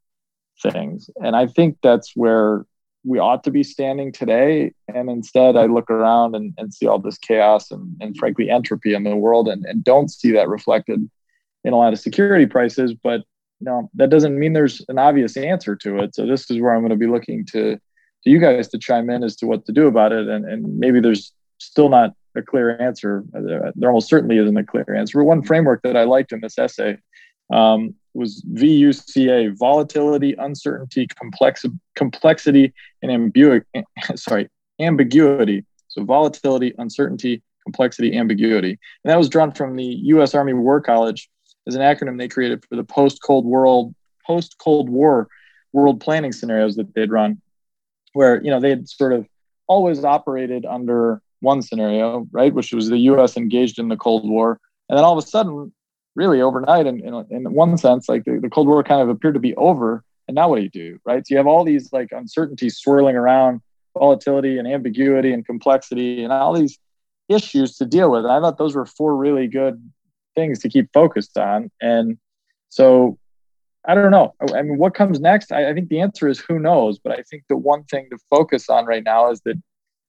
things. 0.62 1.10
And 1.24 1.36
I 1.36 1.48
think 1.48 1.78
that's 1.82 2.14
where 2.16 2.66
we 3.04 3.20
ought 3.20 3.44
to 3.44 3.52
be 3.52 3.64
standing 3.64 4.12
today. 4.12 4.72
And 4.94 5.10
instead, 5.10 5.56
I 5.56 5.66
look 5.66 5.90
around 5.90 6.36
and, 6.36 6.54
and 6.58 6.74
see 6.74 6.88
all 6.88 7.00
this 7.00 7.18
chaos 7.18 7.70
and, 7.72 7.96
and 8.00 8.16
frankly, 8.18 8.50
entropy 8.50 8.94
in 8.94 9.04
the 9.04 9.16
world 9.16 9.48
and, 9.48 9.66
and 9.66 9.84
don't 9.84 10.10
see 10.10 10.32
that 10.32 10.48
reflected 10.48 11.10
in 11.64 11.74
a 11.74 11.78
lot 11.78 11.94
of 11.94 12.00
security 12.00 12.46
prices. 12.46 12.94
But 12.94 13.22
you 13.60 13.66
know, 13.66 13.90
that 13.96 14.10
doesn't 14.10 14.38
mean 14.38 14.54
there's 14.54 14.86
an 14.90 15.00
obvious 15.00 15.38
answer 15.38 15.76
to 15.78 16.00
it. 16.00 16.16
So 16.16 16.26
this 16.26 16.50
is 16.50 16.60
where 16.60 16.74
I'm 16.74 16.82
going 16.82 16.92
to 16.92 16.96
be 16.96 17.08
looking 17.08 17.46
to, 17.48 17.76
to 17.76 18.30
you 18.30 18.40
guys 18.40 18.68
to 18.70 18.78
chime 18.78 19.10
in 19.10 19.24
as 19.24 19.36
to 19.38 19.48
what 19.48 19.66
to 19.66 19.72
do 19.72 19.88
about 19.88 20.12
it. 20.12 20.28
And, 20.28 20.46
and 20.46 20.80
maybe 20.80 21.00
there's 21.00 21.34
still 21.60 21.90
not 21.90 22.12
a 22.36 22.42
clear 22.42 22.78
answer. 22.82 23.24
There 23.32 23.90
almost 23.90 24.10
certainly 24.10 24.38
isn't 24.38 24.58
a 24.58 24.64
clear 24.64 24.94
answer. 24.96 25.24
One 25.24 25.44
framework 25.44 25.82
that 25.84 25.96
I 25.96 26.04
liked 26.04 26.32
in 26.32 26.42
this 26.42 26.58
essay 26.58 26.98
um, 27.52 27.96
was 28.14 28.44
VUCA: 28.54 29.58
volatility, 29.58 30.36
uncertainty, 30.38 31.08
complex, 31.08 31.66
complexity, 31.96 32.74
and 33.02 33.12
ambiguity. 33.12 33.66
Sorry, 34.16 34.50
ambiguity. 34.80 35.66
So 35.88 36.04
volatility, 36.04 36.74
uncertainty, 36.78 37.42
complexity, 37.64 38.18
ambiguity, 38.18 38.80
and 39.04 39.12
that 39.12 39.18
was 39.18 39.30
drawn 39.30 39.52
from 39.52 39.76
the 39.76 39.86
U.S. 39.86 40.34
Army 40.34 40.54
War 40.54 40.82
College 40.82 41.30
as 41.68 41.76
an 41.76 41.82
acronym 41.82 42.18
they 42.18 42.28
created 42.28 42.66
for 42.68 42.76
the 42.76 42.84
post-Cold 42.84 43.46
World 43.46 43.94
post-Cold 44.26 44.90
War 44.90 45.28
world 45.74 46.00
planning 46.00 46.32
scenarios 46.32 46.76
that 46.76 46.94
they'd 46.94 47.12
run, 47.12 47.42
where 48.14 48.42
you 48.42 48.52
know 48.52 48.60
they 48.60 48.70
had 48.70 48.88
sort 48.88 49.14
of 49.14 49.28
always 49.68 50.04
operated 50.04 50.66
under 50.66 51.22
one 51.40 51.62
scenario, 51.62 52.28
right, 52.32 52.54
which 52.54 52.72
was 52.74 52.90
the 52.90 52.98
U.S. 53.00 53.36
engaged 53.36 53.80
in 53.80 53.90
the 53.90 53.98
Cold 53.98 54.30
War, 54.30 54.60
and 54.88 54.98
then 54.98 55.04
all 55.04 55.18
of 55.18 55.24
a 55.24 55.28
sudden 55.28 55.74
really 56.16 56.42
overnight. 56.42 56.86
In, 56.86 57.00
in, 57.04 57.26
in 57.30 57.54
one 57.54 57.78
sense 57.78 58.08
like 58.10 58.26
the, 58.26 58.40
the 58.40 58.50
cold 58.50 58.68
war 58.68 58.84
kind 58.84 59.02
of 59.02 59.10
appeared 59.10 59.34
to 59.34 59.40
be 59.40 59.56
over. 59.56 60.04
And 60.28 60.36
now 60.36 60.50
what 60.50 60.58
do 60.58 60.64
you 60.64 60.70
do 60.70 61.00
right? 61.06 61.26
So 61.26 61.34
you 61.34 61.38
have 61.38 61.48
all 61.48 61.64
these 61.64 61.92
like 61.92 62.10
uncertainties 62.12 62.78
swirling 62.78 63.16
around 63.16 63.62
volatility 63.98 64.58
and 64.58 64.68
ambiguity 64.68 65.34
and 65.34 65.46
complexity 65.46 66.24
and 66.24 66.34
all 66.34 66.54
these 66.54 66.80
issues 67.30 67.78
to 67.78 67.86
deal 67.86 68.12
with. 68.12 68.26
And 68.26 68.34
i 68.34 68.40
thought 68.40 68.58
those 68.58 68.76
were 68.76 68.86
four 68.86 69.16
really 69.16 69.48
good 69.48 69.82
things 70.36 70.60
to 70.60 70.70
keep 70.70 70.92
focused 70.94 71.38
on. 71.38 71.70
And 71.82 72.18
so 72.70 73.18
i 73.86 73.94
don't 73.96 74.12
know. 74.12 74.34
I 74.54 74.62
mean 74.62 74.78
what 74.78 74.94
comes 74.94 75.20
next? 75.20 75.52
I, 75.52 75.70
I 75.70 75.74
think 75.74 75.90
the 75.90 76.00
answer 76.00 76.28
is 76.28 76.40
who 76.40 76.60
knows. 76.60 77.00
But 77.00 77.14
i 77.14 77.24
think 77.24 77.44
the 77.50 77.58
one 77.58 77.84
thing 77.84 78.08
to 78.12 78.18
focus 78.30 78.70
on 78.70 78.86
right 78.86 79.04
now 79.04 79.32
is 79.32 79.42
that 79.42 79.62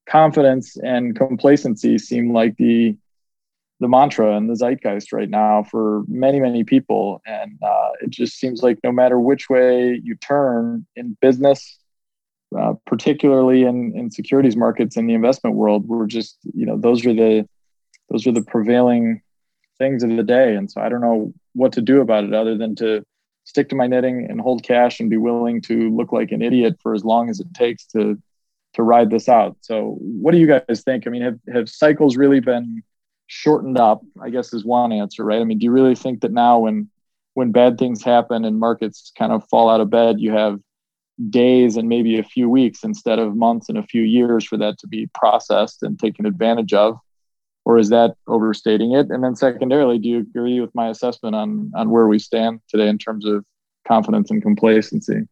confidence 0.07 0.77
and 0.77 1.17
complacency 1.17 1.99
seem 1.99 2.33
like 2.33 2.57
the 2.57 2.97
the 3.81 3.89
mantra 3.89 4.37
and 4.37 4.49
the 4.49 4.55
zeitgeist 4.55 5.13
right 5.13 5.29
now 5.29 5.63
for 5.63 6.05
many 6.09 6.41
many 6.41 6.65
people. 6.65 7.21
And 7.27 7.59
uh, 7.63 7.91
it 8.01 8.11
just 8.11 8.39
seems 8.39 8.63
like 8.63 8.79
no 8.85 8.93
matter 8.93 9.19
which 9.19 9.49
way 9.49 10.01
you 10.03 10.17
turn 10.17 10.87
in 10.97 11.17
business 11.21 11.79
uh, 12.59 12.75
particularly 12.87 13.65
in, 13.65 13.93
in 13.97 14.11
securities 14.11 14.57
markets 14.57 14.97
in 14.97 15.07
the 15.07 15.15
investment 15.15 15.57
world 15.57 15.89
we're 15.89 16.07
just 16.07 16.39
you 16.55 16.65
know 16.65 16.79
those 16.79 17.05
are 17.05 17.13
the 17.13 17.49
those 18.11 18.27
are 18.27 18.33
the 18.33 18.43
prevailing 18.43 19.21
things 19.79 20.05
of 20.05 20.11
the 20.11 20.23
day. 20.23 20.55
And 20.55 20.71
so 20.71 20.81
i 20.81 20.89
don't 20.89 21.01
know 21.01 21.33
what 21.55 21.73
to 21.73 21.81
do 21.81 22.01
about 22.01 22.25
it 22.25 22.35
other 22.35 22.57
than 22.57 22.75
to 22.77 23.05
stick 23.45 23.69
to 23.71 23.77
my 23.77 23.87
knitting 23.87 24.27
and 24.29 24.41
hold 24.41 24.63
cash 24.63 25.01
and 25.01 25.11
be 25.11 25.17
willing 25.17 25.61
to 25.63 25.91
look 25.91 26.13
like 26.13 26.33
an 26.33 26.43
idiot 26.43 26.77
for 26.83 26.95
as 26.95 27.05
long 27.05 27.29
as 27.29 27.41
it 27.41 27.53
takes 27.55 27.87
to 27.87 28.21
to 28.75 28.83
ride 28.83 29.09
this 29.09 29.29
out. 29.29 29.57
So 29.61 29.97
what 30.01 30.33
do 30.33 30.39
you 30.39 30.47
guys 30.47 30.83
think? 30.83 31.07
I 31.07 31.11
mean 31.11 31.23
have, 31.23 31.39
have 31.53 31.69
cycles 31.69 32.17
really 32.17 32.41
been 32.41 32.83
shortened 33.27 33.79
up 33.79 34.03
i 34.23 34.31
guess 34.31 34.53
is 34.53 34.65
one 34.65 34.93
answer 34.93 35.25
right? 35.25 35.41
I 35.41 35.45
mean 35.45 35.59
do 35.59 35.65
you 35.65 35.73
really 35.73 35.95
think 35.95 36.21
that 36.21 36.33
now 36.33 36.59
when 36.61 36.91
when 37.35 37.53
bad 37.53 37.79
things 37.79 38.03
happen 38.03 38.45
and 38.45 38.61
markets 38.61 39.13
kind 39.19 39.33
of 39.33 39.49
fall 39.49 39.69
out 39.69 39.81
of 39.81 39.91
bed 39.91 40.21
you 40.21 40.33
have 40.33 40.61
days 41.31 41.77
and 41.77 41.89
maybe 41.89 42.19
a 42.19 42.25
few 42.25 42.49
weeks 42.49 42.83
instead 42.83 43.19
of 43.19 43.37
months 43.37 43.69
and 43.69 43.79
a 43.79 43.83
few 43.83 44.03
years 44.03 44.45
for 44.45 44.57
that 44.57 44.79
to 44.79 44.87
be 44.87 45.09
processed 45.15 45.83
and 45.83 45.99
taken 45.99 46.27
advantage 46.27 46.73
of? 46.73 46.99
Or 47.65 47.79
is 47.79 47.89
that 47.91 48.15
overstating 48.27 48.93
it? 48.93 49.09
And 49.11 49.25
then 49.25 49.37
secondarily 49.37 49.99
do 49.99 50.09
you 50.09 50.19
agree 50.19 50.61
with 50.61 50.75
my 50.75 50.89
assessment 50.89 51.35
on 51.35 51.73
on 51.75 51.91
where 51.91 52.07
we 52.07 52.19
stand 52.19 52.61
today 52.69 52.89
in 52.89 52.99
terms 52.99 53.25
of 53.25 53.45
confidence 53.87 54.31
and 54.31 54.43
complacency 54.43 55.23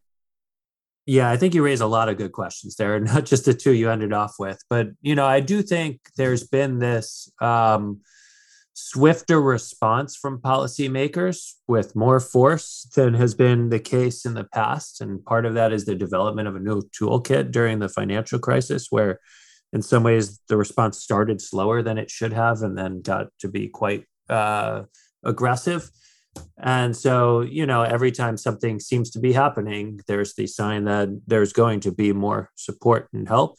yeah, 1.05 1.29
I 1.29 1.37
think 1.37 1.53
you 1.53 1.63
raise 1.63 1.81
a 1.81 1.87
lot 1.87 2.09
of 2.09 2.17
good 2.17 2.31
questions 2.31 2.75
there, 2.75 2.99
not 2.99 3.25
just 3.25 3.45
the 3.45 3.53
two 3.53 3.73
you 3.73 3.89
ended 3.89 4.13
off 4.13 4.35
with. 4.39 4.59
But 4.69 4.89
you 5.01 5.15
know, 5.15 5.25
I 5.25 5.39
do 5.39 5.61
think 5.61 5.99
there's 6.17 6.43
been 6.43 6.79
this 6.79 7.31
um, 7.41 8.01
swifter 8.73 9.41
response 9.41 10.15
from 10.15 10.39
policymakers 10.39 11.53
with 11.67 11.95
more 11.95 12.19
force 12.19 12.89
than 12.95 13.13
has 13.15 13.33
been 13.35 13.69
the 13.69 13.79
case 13.79 14.25
in 14.25 14.33
the 14.33 14.45
past, 14.45 15.01
and 15.01 15.23
part 15.25 15.45
of 15.45 15.53
that 15.55 15.73
is 15.73 15.85
the 15.85 15.95
development 15.95 16.47
of 16.47 16.55
a 16.55 16.59
new 16.59 16.81
toolkit 16.99 17.51
during 17.51 17.79
the 17.79 17.89
financial 17.89 18.39
crisis, 18.39 18.87
where 18.89 19.19
in 19.73 19.81
some 19.81 20.03
ways 20.03 20.39
the 20.47 20.57
response 20.57 20.99
started 20.99 21.41
slower 21.41 21.81
than 21.81 21.97
it 21.97 22.09
should 22.09 22.33
have, 22.33 22.61
and 22.61 22.77
then 22.77 23.01
got 23.01 23.27
to 23.39 23.49
be 23.49 23.67
quite 23.67 24.05
uh, 24.29 24.83
aggressive. 25.23 25.89
And 26.57 26.95
so, 26.95 27.41
you 27.41 27.65
know, 27.65 27.83
every 27.83 28.11
time 28.11 28.37
something 28.37 28.79
seems 28.79 29.09
to 29.11 29.19
be 29.19 29.33
happening, 29.33 29.99
there's 30.07 30.33
the 30.35 30.47
sign 30.47 30.85
that 30.85 31.09
there's 31.27 31.51
going 31.51 31.81
to 31.81 31.91
be 31.91 32.13
more 32.13 32.51
support 32.55 33.09
and 33.13 33.27
help. 33.27 33.57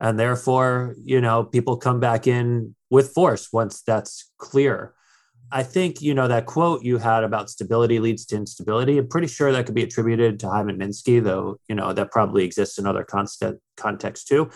And 0.00 0.18
therefore, 0.18 0.94
you 1.02 1.20
know, 1.20 1.44
people 1.44 1.76
come 1.76 2.00
back 2.00 2.26
in 2.26 2.74
with 2.90 3.10
force 3.10 3.52
once 3.52 3.82
that's 3.82 4.30
clear. 4.38 4.94
I 5.50 5.62
think, 5.62 6.02
you 6.02 6.12
know, 6.12 6.28
that 6.28 6.44
quote 6.44 6.84
you 6.84 6.98
had 6.98 7.24
about 7.24 7.48
stability 7.48 7.98
leads 7.98 8.26
to 8.26 8.36
instability, 8.36 8.98
I'm 8.98 9.08
pretty 9.08 9.28
sure 9.28 9.50
that 9.50 9.64
could 9.64 9.74
be 9.74 9.82
attributed 9.82 10.38
to 10.40 10.50
Hyman 10.50 10.78
Minsky, 10.78 11.22
though, 11.24 11.58
you 11.68 11.74
know, 11.74 11.94
that 11.94 12.10
probably 12.10 12.44
exists 12.44 12.78
in 12.78 12.86
other 12.86 13.02
constant 13.02 13.58
contexts 13.76 14.26
too. 14.26 14.50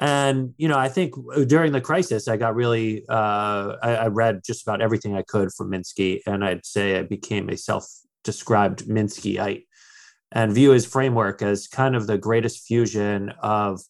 And, 0.00 0.54
you 0.56 0.66
know, 0.66 0.78
I 0.78 0.88
think 0.88 1.14
during 1.46 1.72
the 1.72 1.80
crisis, 1.80 2.26
I 2.26 2.38
got 2.38 2.54
really, 2.54 3.04
uh, 3.08 3.76
I, 3.82 3.96
I 3.96 4.06
read 4.06 4.40
just 4.44 4.62
about 4.62 4.80
everything 4.80 5.14
I 5.14 5.22
could 5.22 5.52
from 5.52 5.70
Minsky. 5.70 6.20
And 6.26 6.42
I'd 6.42 6.64
say 6.64 6.98
I 6.98 7.02
became 7.02 7.50
a 7.50 7.56
self 7.56 7.86
described 8.24 8.86
Minskyite 8.86 9.66
and 10.32 10.52
view 10.52 10.70
his 10.70 10.86
framework 10.86 11.42
as 11.42 11.66
kind 11.66 11.94
of 11.94 12.06
the 12.06 12.16
greatest 12.16 12.66
fusion 12.66 13.30
of 13.42 13.80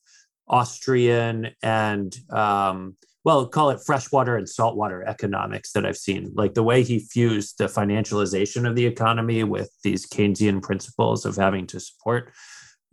Austrian 0.48 1.50
and 1.62 2.16
um, 2.30 2.96
well, 3.22 3.46
call 3.46 3.70
it 3.70 3.80
freshwater 3.84 4.36
and 4.36 4.48
saltwater 4.48 5.06
economics 5.06 5.72
that 5.72 5.84
I've 5.84 5.96
seen. 5.96 6.32
Like 6.34 6.54
the 6.54 6.62
way 6.62 6.82
he 6.82 6.98
fused 6.98 7.58
the 7.58 7.66
financialization 7.66 8.66
of 8.66 8.74
the 8.74 8.86
economy 8.86 9.44
with 9.44 9.70
these 9.84 10.06
Keynesian 10.08 10.62
principles 10.62 11.26
of 11.26 11.36
having 11.36 11.66
to 11.68 11.80
support 11.80 12.32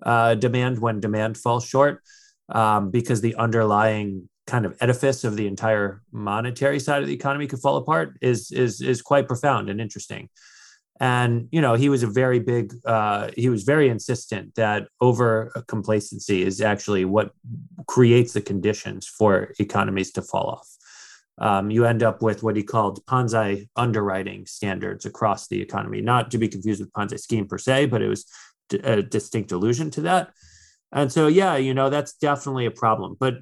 uh, 0.03 0.35
demand 0.35 0.79
when 0.79 0.99
demand 0.99 1.37
falls 1.37 1.65
short, 1.65 2.03
um, 2.49 2.91
because 2.91 3.21
the 3.21 3.35
underlying 3.35 4.29
kind 4.45 4.65
of 4.65 4.75
edifice 4.79 5.23
of 5.23 5.35
the 5.35 5.47
entire 5.47 6.01
monetary 6.11 6.79
side 6.79 7.01
of 7.01 7.07
the 7.07 7.13
economy 7.13 7.47
could 7.47 7.59
fall 7.59 7.77
apart 7.77 8.17
is 8.21 8.51
is 8.51 8.81
is 8.81 9.01
quite 9.01 9.27
profound 9.27 9.69
and 9.69 9.81
interesting 9.81 10.29
and 10.99 11.49
you 11.51 11.59
know 11.59 11.73
he 11.73 11.89
was 11.89 12.01
a 12.01 12.07
very 12.07 12.39
big 12.39 12.73
uh, 12.85 13.29
he 13.35 13.49
was 13.49 13.63
very 13.63 13.89
insistent 13.89 14.55
that 14.55 14.87
over 15.01 15.51
complacency 15.67 16.43
is 16.43 16.61
actually 16.61 17.03
what 17.03 17.31
creates 17.87 18.33
the 18.33 18.41
conditions 18.41 19.05
for 19.05 19.53
economies 19.59 20.11
to 20.11 20.21
fall 20.21 20.47
off 20.47 20.77
um, 21.39 21.69
you 21.69 21.85
end 21.85 22.01
up 22.01 22.21
with 22.21 22.41
what 22.41 22.55
he 22.55 22.63
called 22.63 23.05
Ponzi 23.05 23.67
underwriting 23.75 24.45
standards 24.45 25.05
across 25.05 25.47
the 25.47 25.61
economy, 25.61 26.01
not 26.01 26.31
to 26.31 26.37
be 26.37 26.47
confused 26.47 26.81
with 26.81 26.91
Ponzi 26.93 27.19
scheme 27.19 27.47
per 27.47 27.57
se, 27.57 27.87
but 27.87 28.01
it 28.01 28.07
was 28.07 28.25
a 28.83 29.03
distinct 29.03 29.51
allusion 29.51 29.91
to 29.91 30.01
that. 30.01 30.31
And 30.91 31.11
so, 31.11 31.27
yeah, 31.27 31.57
you 31.57 31.73
know, 31.73 31.89
that's 31.89 32.13
definitely 32.13 32.65
a 32.65 32.71
problem. 32.71 33.17
But, 33.19 33.35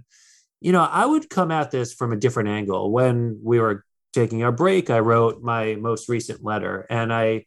you 0.62 0.72
know, 0.72 0.84
I 0.84 1.06
would 1.06 1.30
come 1.30 1.52
at 1.52 1.72
this 1.72 1.94
from 1.94 2.12
a 2.12 2.16
different 2.16 2.50
angle. 2.50 2.92
When 2.92 3.40
we 3.44 3.60
were 3.60 3.86
taking 4.14 4.44
our 4.44 4.52
break, 4.52 4.90
I 4.90 5.00
wrote 5.00 5.42
my 5.42 5.76
most 5.76 6.10
recent 6.10 6.44
letter 6.44 6.86
and 6.90 7.14
I 7.14 7.46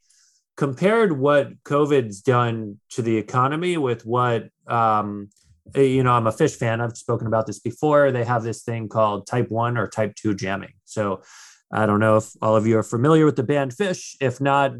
compared 0.56 1.18
what 1.18 1.62
COVID's 1.64 2.20
done 2.20 2.78
to 2.90 3.02
the 3.02 3.16
economy 3.16 3.76
with 3.76 4.04
what, 4.04 4.48
um, 4.66 5.30
you 5.74 6.02
know, 6.02 6.12
I'm 6.12 6.26
a 6.26 6.32
Phish 6.32 6.56
fan. 6.56 6.80
I've 6.80 6.96
spoken 6.96 7.26
about 7.26 7.46
this 7.46 7.58
before. 7.58 8.10
They 8.10 8.24
have 8.24 8.42
this 8.42 8.62
thing 8.62 8.88
called 8.88 9.26
type 9.26 9.50
one 9.50 9.76
or 9.76 9.86
type 9.86 10.14
two 10.14 10.34
jamming. 10.34 10.72
So 10.84 11.22
I 11.70 11.84
don't 11.84 12.00
know 12.00 12.16
if 12.16 12.30
all 12.40 12.56
of 12.56 12.66
you 12.66 12.78
are 12.78 12.82
familiar 12.82 13.26
with 13.26 13.36
the 13.36 13.42
band 13.42 13.72
Phish. 13.72 14.16
If 14.20 14.40
not, 14.40 14.72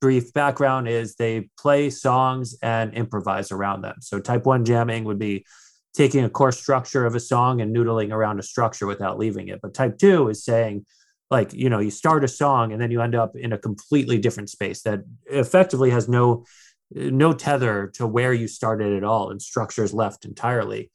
brief 0.00 0.32
background 0.32 0.88
is 0.88 1.16
they 1.16 1.48
play 1.58 1.90
songs 1.90 2.56
and 2.62 2.94
improvise 2.94 3.50
around 3.50 3.82
them. 3.82 3.96
So 4.00 4.20
type 4.20 4.46
one 4.46 4.64
jamming 4.64 5.04
would 5.04 5.18
be 5.18 5.44
taking 5.92 6.24
a 6.24 6.30
core 6.30 6.52
structure 6.52 7.04
of 7.04 7.14
a 7.14 7.20
song 7.20 7.60
and 7.60 7.74
noodling 7.74 8.12
around 8.12 8.38
a 8.38 8.44
structure 8.44 8.86
without 8.86 9.18
leaving 9.18 9.48
it. 9.48 9.60
But 9.60 9.74
type 9.74 9.98
two 9.98 10.28
is 10.28 10.44
saying, 10.44 10.86
like 11.30 11.52
you 11.52 11.68
know 11.68 11.78
you 11.78 11.90
start 11.90 12.24
a 12.24 12.28
song 12.28 12.72
and 12.72 12.80
then 12.80 12.90
you 12.90 13.02
end 13.02 13.14
up 13.14 13.36
in 13.36 13.52
a 13.52 13.58
completely 13.58 14.18
different 14.18 14.50
space 14.50 14.82
that 14.82 15.00
effectively 15.26 15.90
has 15.90 16.08
no 16.08 16.44
no 16.90 17.32
tether 17.32 17.88
to 17.94 18.06
where 18.06 18.32
you 18.32 18.46
started 18.46 18.96
at 18.96 19.04
all 19.04 19.30
and 19.30 19.42
structures 19.42 19.92
left 19.92 20.24
entirely 20.24 20.90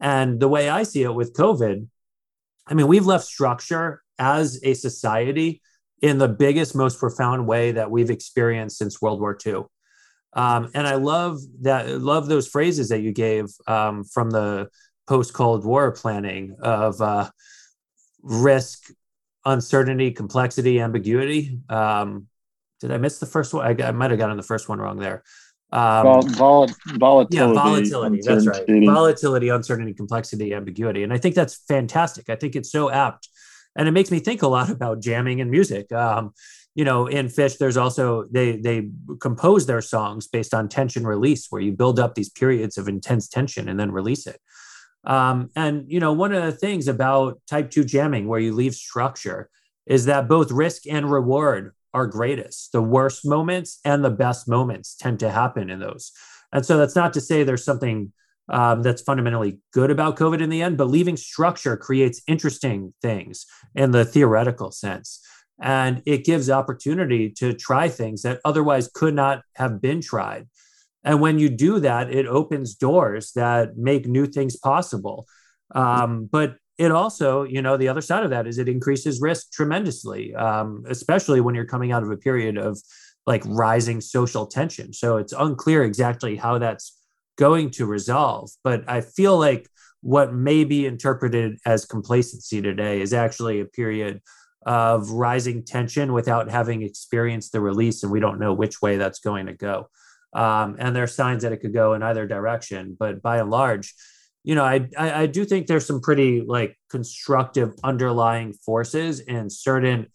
and 0.00 0.40
the 0.40 0.48
way 0.48 0.68
i 0.68 0.82
see 0.82 1.02
it 1.02 1.14
with 1.14 1.32
covid 1.32 1.86
i 2.66 2.74
mean 2.74 2.88
we've 2.88 3.06
left 3.06 3.24
structure 3.24 4.02
as 4.18 4.60
a 4.62 4.74
society 4.74 5.60
in 6.00 6.18
the 6.18 6.28
biggest 6.28 6.74
most 6.74 6.98
profound 6.98 7.46
way 7.46 7.72
that 7.72 7.90
we've 7.90 8.10
experienced 8.10 8.78
since 8.78 9.00
world 9.02 9.20
war 9.20 9.36
ii 9.46 9.54
um, 10.34 10.70
and 10.74 10.86
i 10.86 10.94
love 10.94 11.38
that 11.60 11.88
love 12.00 12.26
those 12.26 12.46
phrases 12.46 12.88
that 12.88 13.00
you 13.00 13.12
gave 13.12 13.46
um, 13.66 14.04
from 14.04 14.30
the 14.30 14.68
post 15.06 15.32
cold 15.32 15.64
war 15.64 15.90
planning 15.92 16.56
of 16.60 17.00
uh, 17.00 17.28
risk 18.22 18.90
uncertainty, 19.48 20.10
complexity, 20.10 20.80
ambiguity. 20.80 21.58
Um, 21.68 22.26
did 22.80 22.92
I 22.92 22.98
miss 22.98 23.18
the 23.18 23.26
first 23.26 23.52
one? 23.52 23.66
I, 23.66 23.88
I 23.88 23.90
might 23.90 24.10
have 24.10 24.18
gotten 24.18 24.36
the 24.36 24.42
first 24.42 24.68
one 24.68 24.78
wrong 24.78 24.98
there. 24.98 25.24
Um, 25.72 26.22
vol- 26.22 26.68
volatility. 26.86 27.36
Yeah, 27.36 27.52
volatility. 27.52 28.20
That's 28.22 28.46
right. 28.46 28.64
Volatility, 28.66 29.48
uncertainty, 29.48 29.94
complexity, 29.94 30.54
ambiguity. 30.54 31.02
And 31.02 31.12
I 31.12 31.18
think 31.18 31.34
that's 31.34 31.56
fantastic. 31.66 32.30
I 32.30 32.36
think 32.36 32.56
it's 32.56 32.70
so 32.70 32.90
apt. 32.90 33.28
And 33.78 33.88
it 33.88 33.92
makes 33.92 34.10
me 34.10 34.18
think 34.18 34.42
a 34.42 34.48
lot 34.48 34.68
about 34.70 35.00
jamming 35.00 35.40
and 35.40 35.50
music. 35.50 35.90
Um, 35.92 36.32
you 36.74 36.84
know, 36.84 37.06
in 37.06 37.26
Phish, 37.26 37.58
there's 37.58 37.76
also 37.76 38.26
they 38.30 38.56
they 38.56 38.90
compose 39.20 39.66
their 39.66 39.80
songs 39.80 40.28
based 40.28 40.52
on 40.52 40.68
tension 40.68 41.06
release, 41.06 41.46
where 41.48 41.62
you 41.62 41.72
build 41.72 41.98
up 41.98 42.14
these 42.14 42.28
periods 42.28 42.76
of 42.76 42.88
intense 42.88 43.28
tension 43.28 43.68
and 43.68 43.80
then 43.80 43.90
release 43.90 44.26
it. 44.26 44.40
Um, 45.04 45.50
and 45.56 45.90
you 45.90 46.00
know, 46.00 46.12
one 46.12 46.32
of 46.32 46.44
the 46.44 46.52
things 46.52 46.86
about 46.86 47.40
type 47.46 47.70
two 47.70 47.84
jamming, 47.84 48.28
where 48.28 48.40
you 48.40 48.52
leave 48.52 48.74
structure, 48.74 49.48
is 49.86 50.04
that 50.04 50.28
both 50.28 50.50
risk 50.50 50.82
and 50.86 51.10
reward 51.10 51.72
are 51.94 52.06
greatest. 52.06 52.72
The 52.72 52.82
worst 52.82 53.26
moments 53.26 53.80
and 53.84 54.04
the 54.04 54.10
best 54.10 54.46
moments 54.46 54.94
tend 54.94 55.20
to 55.20 55.30
happen 55.30 55.70
in 55.70 55.80
those. 55.80 56.12
And 56.52 56.64
so 56.64 56.76
that's 56.76 56.96
not 56.96 57.12
to 57.14 57.20
say 57.20 57.42
there's 57.42 57.64
something 57.64 58.12
um, 58.48 58.82
that's 58.82 59.02
fundamentally 59.02 59.58
good 59.72 59.90
about 59.90 60.16
COVID 60.16 60.40
in 60.40 60.50
the 60.50 60.62
end, 60.62 60.78
but 60.78 60.86
leaving 60.86 61.16
structure 61.16 61.76
creates 61.76 62.22
interesting 62.26 62.94
things 63.02 63.46
in 63.74 63.90
the 63.90 64.04
theoretical 64.04 64.70
sense. 64.70 65.20
And 65.60 66.02
it 66.06 66.24
gives 66.24 66.48
opportunity 66.48 67.30
to 67.30 67.52
try 67.52 67.88
things 67.88 68.22
that 68.22 68.40
otherwise 68.44 68.88
could 68.92 69.14
not 69.14 69.42
have 69.56 69.80
been 69.80 70.00
tried. 70.00 70.46
And 71.04 71.20
when 71.20 71.38
you 71.38 71.48
do 71.48 71.80
that, 71.80 72.10
it 72.12 72.26
opens 72.26 72.74
doors 72.74 73.32
that 73.32 73.76
make 73.76 74.06
new 74.06 74.26
things 74.26 74.56
possible. 74.56 75.26
Um, 75.74 76.28
but 76.30 76.56
it 76.78 76.92
also, 76.92 77.42
you 77.42 77.60
know, 77.60 77.76
the 77.76 77.88
other 77.88 78.00
side 78.00 78.24
of 78.24 78.30
that 78.30 78.46
is 78.46 78.58
it 78.58 78.68
increases 78.68 79.20
risk 79.20 79.50
tremendously, 79.52 80.34
um, 80.34 80.84
especially 80.88 81.40
when 81.40 81.54
you're 81.54 81.66
coming 81.66 81.92
out 81.92 82.04
of 82.04 82.10
a 82.10 82.16
period 82.16 82.56
of 82.56 82.78
like 83.26 83.42
rising 83.46 84.00
social 84.00 84.46
tension. 84.46 84.92
So 84.92 85.16
it's 85.16 85.32
unclear 85.32 85.82
exactly 85.82 86.36
how 86.36 86.58
that's 86.58 86.97
going 87.38 87.70
to 87.70 87.86
resolve. 87.86 88.50
But 88.62 88.84
I 88.88 89.00
feel 89.00 89.38
like 89.38 89.68
what 90.00 90.34
may 90.34 90.64
be 90.64 90.86
interpreted 90.86 91.58
as 91.64 91.86
complacency 91.86 92.60
today 92.60 93.00
is 93.00 93.12
actually 93.12 93.60
a 93.60 93.64
period 93.64 94.20
of 94.66 95.10
rising 95.10 95.64
tension 95.64 96.12
without 96.12 96.50
having 96.50 96.82
experienced 96.82 97.52
the 97.52 97.60
release, 97.60 98.02
and 98.02 98.12
we 98.12 98.20
don't 98.20 98.38
know 98.38 98.52
which 98.52 98.82
way 98.82 98.96
that's 98.96 99.20
going 99.20 99.46
to 99.46 99.54
go. 99.54 99.88
Um, 100.34 100.76
and 100.78 100.94
there 100.94 101.04
are 101.04 101.08
signs 101.08 101.42
that 101.42 101.52
it 101.52 101.58
could 101.58 101.72
go 101.72 101.94
in 101.94 102.02
either 102.02 102.26
direction. 102.26 102.96
But 102.98 103.22
by 103.22 103.38
and 103.38 103.50
large, 103.50 103.94
you 104.44 104.54
know, 104.54 104.64
I, 104.64 104.88
I, 104.96 105.22
I 105.22 105.26
do 105.26 105.44
think 105.44 105.66
there's 105.66 105.86
some 105.86 106.00
pretty 106.00 106.42
like 106.42 106.76
constructive 106.90 107.74
underlying 107.82 108.52
forces 108.52 109.20
in 109.20 109.48
certain 109.48 110.08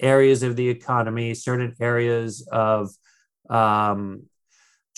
areas 0.00 0.42
of 0.42 0.56
the 0.56 0.68
economy, 0.68 1.34
certain 1.34 1.74
areas 1.80 2.46
of 2.50 2.90
um, 3.48 4.24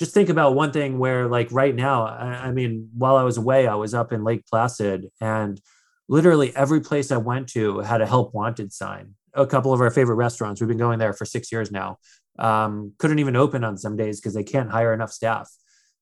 just 0.02 0.14
think 0.14 0.30
about 0.30 0.56
one 0.56 0.72
thing 0.72 0.98
where 0.98 1.28
like 1.28 1.46
right 1.52 1.76
now, 1.76 2.06
I, 2.06 2.48
I 2.48 2.50
mean, 2.50 2.90
while 2.92 3.14
I 3.14 3.22
was 3.22 3.36
away, 3.36 3.68
I 3.68 3.76
was 3.76 3.94
up 3.94 4.12
in 4.12 4.24
Lake 4.24 4.44
Placid 4.50 5.06
and 5.20 5.60
literally 6.08 6.54
every 6.56 6.80
place 6.80 7.12
I 7.12 7.18
went 7.18 7.48
to 7.50 7.78
had 7.78 8.00
a 8.00 8.06
help 8.06 8.34
wanted 8.34 8.72
sign. 8.72 9.14
A 9.34 9.46
couple 9.46 9.72
of 9.72 9.80
our 9.80 9.92
favorite 9.92 10.16
restaurants, 10.16 10.60
we've 10.60 10.66
been 10.66 10.76
going 10.76 10.98
there 10.98 11.12
for 11.12 11.24
six 11.24 11.52
years 11.52 11.70
now, 11.70 11.98
um, 12.40 12.94
couldn't 12.98 13.20
even 13.20 13.36
open 13.36 13.62
on 13.62 13.78
some 13.78 13.96
days 13.96 14.20
because 14.20 14.34
they 14.34 14.42
can't 14.42 14.72
hire 14.72 14.92
enough 14.92 15.12
staff. 15.12 15.48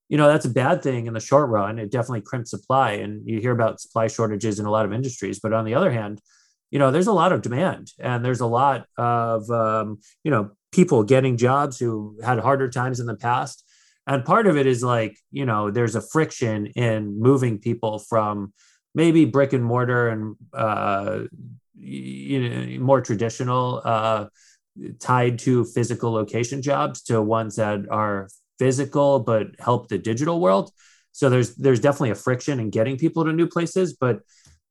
You 0.08 0.16
know, 0.16 0.28
that's 0.28 0.46
a 0.46 0.50
bad 0.50 0.82
thing 0.82 1.06
in 1.06 1.12
the 1.12 1.20
short 1.20 1.50
run. 1.50 1.78
It 1.78 1.90
definitely 1.90 2.22
crimps 2.22 2.48
supply. 2.48 2.92
And 2.92 3.28
you 3.28 3.38
hear 3.38 3.52
about 3.52 3.82
supply 3.82 4.06
shortages 4.06 4.58
in 4.58 4.64
a 4.64 4.70
lot 4.70 4.86
of 4.86 4.94
industries. 4.94 5.40
But 5.40 5.52
on 5.52 5.66
the 5.66 5.74
other 5.74 5.90
hand, 5.90 6.22
you 6.70 6.78
know, 6.78 6.90
there's 6.90 7.06
a 7.06 7.12
lot 7.12 7.32
of 7.32 7.42
demand 7.42 7.92
and 7.98 8.24
there's 8.24 8.40
a 8.40 8.46
lot 8.46 8.86
of, 8.96 9.50
um, 9.50 9.98
you 10.24 10.30
know, 10.30 10.52
people 10.72 11.02
getting 11.02 11.36
jobs 11.36 11.78
who 11.78 12.18
had 12.24 12.38
harder 12.38 12.70
times 12.70 12.98
in 12.98 13.04
the 13.04 13.16
past. 13.16 13.62
And 14.10 14.24
part 14.24 14.48
of 14.48 14.56
it 14.56 14.66
is 14.66 14.82
like, 14.82 15.16
you 15.30 15.46
know, 15.46 15.70
there's 15.70 15.94
a 15.94 16.02
friction 16.02 16.66
in 16.66 17.20
moving 17.20 17.60
people 17.60 18.00
from 18.00 18.52
maybe 18.92 19.24
brick 19.24 19.52
and 19.52 19.64
mortar 19.64 20.08
and, 20.08 20.34
uh, 20.52 21.20
you 21.76 22.40
know, 22.40 22.80
more 22.84 23.00
traditional 23.02 23.80
uh, 23.84 24.26
tied 24.98 25.38
to 25.40 25.64
physical 25.64 26.10
location 26.10 26.60
jobs 26.60 27.02
to 27.02 27.22
ones 27.22 27.54
that 27.54 27.88
are 27.88 28.28
physical 28.58 29.20
but 29.20 29.46
help 29.60 29.86
the 29.86 29.96
digital 29.96 30.40
world. 30.40 30.72
So 31.12 31.30
there's 31.30 31.54
there's 31.54 31.80
definitely 31.80 32.10
a 32.10 32.16
friction 32.16 32.58
in 32.58 32.70
getting 32.70 32.98
people 32.98 33.24
to 33.24 33.32
new 33.32 33.46
places, 33.46 33.94
but 33.94 34.22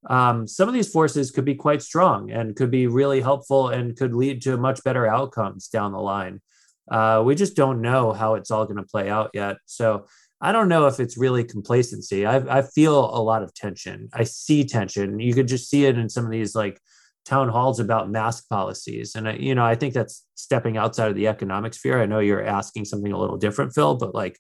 um, 0.10 0.48
some 0.48 0.67
of 0.67 0.74
these 0.74 0.91
forces 0.91 1.31
could 1.31 1.46
be 1.46 1.55
quite 1.55 1.81
strong 1.81 2.29
and 2.29 2.58
could 2.58 2.72
be 2.72 2.88
really 2.88 3.22
helpful 3.22 3.69
and 3.69 3.96
could 3.96 4.13
lead 4.13 4.41
to 4.41 4.58
much 4.58 4.84
better 4.84 5.08
outcomes 5.08 5.69
down 5.69 5.93
the 5.93 6.00
line. 6.00 6.41
Uh, 6.89 7.22
we 7.25 7.36
just 7.36 7.55
don't 7.55 7.81
know 7.81 8.13
how 8.13 8.36
it's 8.36 8.51
all 8.51 8.65
going 8.65 8.77
to 8.77 8.84
play 8.84 9.10
out 9.10 9.31
yet. 9.34 9.58
So 9.65 10.08
I 10.41 10.51
don't 10.51 10.69
know 10.69 10.88
if 10.88 11.00
it's 11.00 11.17
really 11.17 11.43
complacency. 11.43 12.25
I, 12.25 12.60
I 12.60 12.62
feel 12.62 12.98
a 12.98 13.22
lot 13.22 13.43
of 13.43 13.53
tension. 13.53 14.10
I 14.13 14.24
see 14.24 14.63
tension. 14.65 15.19
You 15.19 15.34
could 15.34 15.48
just 15.48 15.69
see 15.69 15.86
it 15.86 15.98
in 15.98 16.10
some 16.10 16.25
of 16.25 16.31
these 16.31 16.55
like 16.55 16.79
town 17.25 17.50
halls 17.50 17.79
about 17.79 18.10
mask 18.10 18.50
policies. 18.50 19.15
And, 19.15 19.27
I, 19.27 19.34
you 19.34 19.53
know, 19.53 19.65
I 19.65 19.75
think 19.75 19.93
that's 19.93 20.25
stepping 20.36 20.77
outside 20.77 21.10
of 21.10 21.15
the 21.15 21.27
economic 21.27 21.74
sphere. 21.74 22.01
I 22.01 22.05
know 22.05 22.19
you're 22.19 22.46
asking 22.46 22.86
something 22.86 23.12
a 23.12 23.19
little 23.19 23.38
different, 23.38 23.74
Phil, 23.74 23.96
but 23.96 24.15
like, 24.15 24.39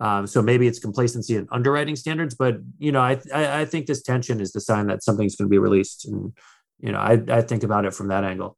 um, 0.00 0.26
so 0.26 0.40
maybe 0.40 0.66
it's 0.66 0.78
complacency 0.78 1.36
in 1.36 1.48
underwriting 1.50 1.96
standards, 1.96 2.34
but 2.34 2.58
you 2.78 2.92
know, 2.92 3.00
I, 3.00 3.20
I, 3.34 3.62
I 3.62 3.64
think 3.64 3.86
this 3.86 4.02
tension 4.02 4.40
is 4.40 4.52
the 4.52 4.60
sign 4.60 4.86
that 4.86 5.02
something's 5.02 5.34
going 5.34 5.46
to 5.46 5.50
be 5.50 5.58
released, 5.58 6.06
and 6.06 6.32
you 6.78 6.92
know, 6.92 6.98
I 6.98 7.20
I 7.28 7.42
think 7.42 7.64
about 7.64 7.84
it 7.84 7.92
from 7.92 8.08
that 8.08 8.22
angle. 8.22 8.56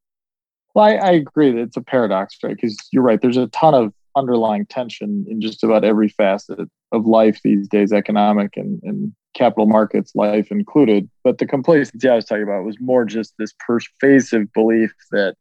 Well, 0.75 0.85
I, 0.85 0.95
I 0.95 1.11
agree 1.13 1.51
that 1.53 1.61
it's 1.61 1.77
a 1.77 1.83
paradox, 1.83 2.37
right? 2.43 2.55
Because 2.55 2.77
you're 2.93 3.03
right. 3.03 3.21
There's 3.21 3.37
a 3.37 3.49
ton 3.49 3.75
of 3.75 3.93
underlying 4.17 4.67
tension 4.67 5.27
in 5.29 5.41
just 5.41 5.63
about 5.63 5.85
every 5.85 6.09
facet 6.09 6.69
of 6.93 7.07
life 7.07 7.41
these 7.43 7.69
days, 7.69 7.93
economic 7.93 8.57
and, 8.57 8.81
and 8.83 9.13
capital 9.35 9.67
markets 9.67 10.15
life 10.15 10.51
included. 10.51 11.09
But 11.25 11.39
the 11.39 11.47
complacency 11.47 12.09
I 12.09 12.17
was 12.17 12.25
talking 12.25 12.43
about 12.43 12.65
was 12.65 12.77
more 12.81 13.05
just 13.05 13.35
this 13.39 13.53
pervasive 13.67 14.53
belief 14.53 14.93
that 15.11 15.37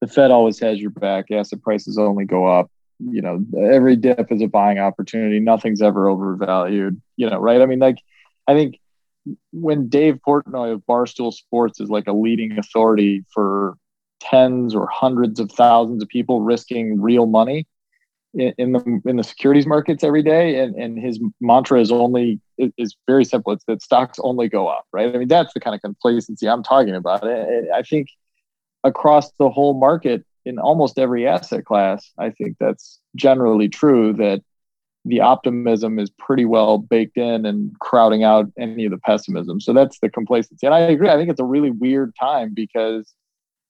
the 0.00 0.06
Fed 0.06 0.30
always 0.30 0.58
has 0.60 0.78
your 0.78 0.90
back, 0.90 1.30
asset 1.30 1.62
prices 1.62 1.98
only 1.98 2.24
go 2.24 2.46
up, 2.46 2.70
you 2.98 3.20
know, 3.20 3.44
every 3.70 3.96
dip 3.96 4.30
is 4.32 4.42
a 4.42 4.46
buying 4.46 4.78
opportunity. 4.78 5.40
Nothing's 5.40 5.82
ever 5.82 6.08
overvalued, 6.08 7.00
you 7.16 7.28
know, 7.28 7.38
right? 7.38 7.60
I 7.60 7.66
mean, 7.66 7.78
like, 7.78 7.98
I 8.46 8.54
think 8.54 8.78
when 9.52 9.88
Dave 9.88 10.18
Portnoy 10.26 10.72
of 10.72 10.82
Barstool 10.88 11.32
Sports 11.32 11.80
is 11.80 11.90
like 11.90 12.06
a 12.06 12.12
leading 12.12 12.58
authority 12.58 13.24
for 13.32 13.74
tens 14.20 14.74
or 14.74 14.88
hundreds 14.92 15.40
of 15.40 15.50
thousands 15.50 16.02
of 16.02 16.08
people 16.08 16.40
risking 16.40 17.00
real 17.00 17.26
money 17.26 17.66
in, 18.34 18.52
in 18.58 18.72
the 18.72 19.00
in 19.06 19.16
the 19.16 19.24
securities 19.24 19.66
markets 19.66 20.04
every 20.04 20.22
day, 20.22 20.60
and 20.60 20.74
and 20.76 20.98
his 20.98 21.20
mantra 21.40 21.80
is 21.80 21.90
only 21.90 22.40
is 22.56 22.96
very 23.06 23.24
simple. 23.24 23.52
It's 23.52 23.64
that 23.64 23.82
stocks 23.82 24.18
only 24.22 24.48
go 24.48 24.68
up, 24.68 24.86
right? 24.92 25.14
I 25.14 25.18
mean, 25.18 25.28
that's 25.28 25.54
the 25.54 25.60
kind 25.60 25.74
of 25.74 25.82
complacency 25.82 26.48
I'm 26.48 26.62
talking 26.62 26.94
about. 26.94 27.26
I 27.26 27.82
think 27.82 28.08
across 28.84 29.32
the 29.32 29.50
whole 29.50 29.74
market, 29.74 30.24
in 30.44 30.58
almost 30.58 30.98
every 30.98 31.26
asset 31.26 31.64
class, 31.64 32.10
I 32.18 32.30
think 32.30 32.56
that's 32.58 33.00
generally 33.16 33.68
true 33.68 34.12
that 34.14 34.42
the 35.04 35.20
optimism 35.20 35.98
is 35.98 36.10
pretty 36.10 36.44
well 36.44 36.78
baked 36.78 37.16
in 37.16 37.46
and 37.46 37.72
crowding 37.80 38.24
out 38.24 38.46
any 38.58 38.84
of 38.84 38.90
the 38.90 38.98
pessimism. 38.98 39.60
So 39.60 39.72
that's 39.72 39.98
the 40.00 40.10
complacency. 40.10 40.66
And 40.66 40.74
I 40.74 40.80
agree. 40.80 41.08
I 41.08 41.16
think 41.16 41.30
it's 41.30 41.40
a 41.40 41.44
really 41.44 41.70
weird 41.70 42.14
time 42.20 42.52
because 42.52 43.14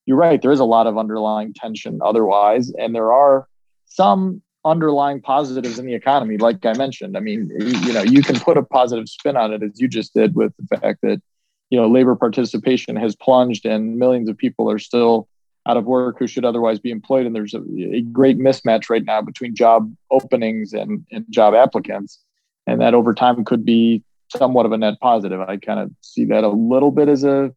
you're 0.09 0.17
right. 0.17 0.41
There 0.41 0.53
is 0.53 0.59
a 0.59 0.65
lot 0.65 0.87
of 0.87 0.97
underlying 0.97 1.53
tension 1.53 2.01
otherwise. 2.03 2.73
And 2.79 2.95
there 2.95 3.13
are 3.13 3.47
some 3.85 4.41
underlying 4.65 5.21
positives 5.21 5.79
in 5.79 5.85
the 5.85 5.93
economy, 5.93 6.39
like 6.39 6.65
I 6.65 6.73
mentioned. 6.73 7.15
I 7.15 7.21
mean, 7.21 7.51
you 7.85 7.93
know, 7.93 8.01
you 8.01 8.23
can 8.23 8.41
put 8.41 8.57
a 8.57 8.63
positive 8.63 9.07
spin 9.07 9.37
on 9.37 9.53
it 9.53 9.63
as 9.63 9.79
you 9.79 9.87
just 9.87 10.15
did 10.15 10.35
with 10.35 10.55
the 10.59 10.79
fact 10.79 11.01
that, 11.03 11.21
you 11.69 11.79
know, 11.79 11.87
labor 11.87 12.17
participation 12.17 12.97
has 12.97 13.15
plunged 13.17 13.67
and 13.67 13.99
millions 13.99 14.31
of 14.31 14.39
people 14.39 14.71
are 14.71 14.79
still 14.79 15.29
out 15.67 15.77
of 15.77 15.85
work 15.85 16.19
who 16.19 16.27
should 16.27 16.47
otherwise 16.47 16.79
be 16.79 16.91
employed. 16.91 17.27
And 17.27 17.37
there's 17.37 17.53
a, 17.53 17.61
a 17.93 18.01
great 18.01 18.39
mismatch 18.39 18.89
right 18.89 19.05
now 19.05 19.21
between 19.21 19.55
job 19.55 19.95
openings 20.11 20.73
and, 20.73 21.05
and 21.13 21.27
job 21.29 21.53
applicants. 21.53 22.19
And 22.67 22.81
that 22.81 22.95
over 22.95 23.13
time 23.13 23.45
could 23.45 23.63
be 23.63 24.03
somewhat 24.35 24.65
of 24.65 24.73
a 24.73 24.79
net 24.79 24.95
positive. 25.03 25.43
I 25.43 25.59
kind 25.59 25.81
of 25.81 25.91
see 26.01 26.25
that 26.25 26.45
a 26.45 26.49
little 26.49 26.93
bit 26.93 27.11
as 27.11 27.25
a 27.25 27.53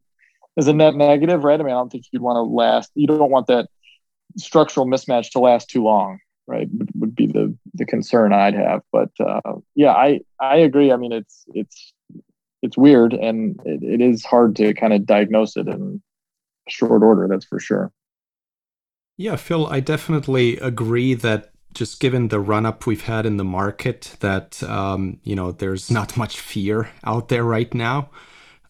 as 0.56 0.68
a 0.68 0.72
net 0.72 0.94
negative, 0.94 1.44
right? 1.44 1.58
I 1.58 1.62
mean, 1.62 1.72
I 1.72 1.78
don't 1.78 1.90
think 1.90 2.06
you'd 2.10 2.22
want 2.22 2.36
to 2.36 2.42
last. 2.42 2.90
You 2.94 3.06
don't 3.06 3.30
want 3.30 3.46
that 3.46 3.68
structural 4.36 4.86
mismatch 4.86 5.30
to 5.30 5.38
last 5.38 5.68
too 5.68 5.82
long, 5.82 6.18
right? 6.46 6.68
Would, 6.72 6.90
would 6.98 7.14
be 7.14 7.26
the 7.26 7.56
the 7.74 7.86
concern 7.86 8.32
I'd 8.32 8.54
have. 8.54 8.82
But 8.92 9.10
uh, 9.20 9.40
yeah, 9.74 9.92
I 9.92 10.20
I 10.40 10.56
agree. 10.56 10.92
I 10.92 10.96
mean, 10.96 11.12
it's 11.12 11.44
it's 11.48 11.92
it's 12.62 12.76
weird 12.76 13.12
and 13.12 13.60
it, 13.64 13.82
it 13.82 14.00
is 14.00 14.24
hard 14.24 14.54
to 14.56 14.72
kind 14.74 14.92
of 14.92 15.04
diagnose 15.04 15.56
it 15.56 15.66
in 15.66 16.00
short 16.68 17.02
order. 17.02 17.26
That's 17.28 17.44
for 17.44 17.58
sure. 17.58 17.92
Yeah, 19.16 19.36
Phil, 19.36 19.66
I 19.66 19.80
definitely 19.80 20.58
agree 20.58 21.14
that 21.14 21.50
just 21.74 22.00
given 22.00 22.28
the 22.28 22.40
run 22.40 22.66
up 22.66 22.86
we've 22.86 23.02
had 23.02 23.26
in 23.26 23.36
the 23.36 23.44
market, 23.44 24.16
that 24.20 24.62
um, 24.62 25.20
you 25.22 25.34
know 25.34 25.52
there's 25.52 25.90
not 25.90 26.16
much 26.16 26.38
fear 26.38 26.90
out 27.04 27.28
there 27.28 27.44
right 27.44 27.72
now. 27.74 28.10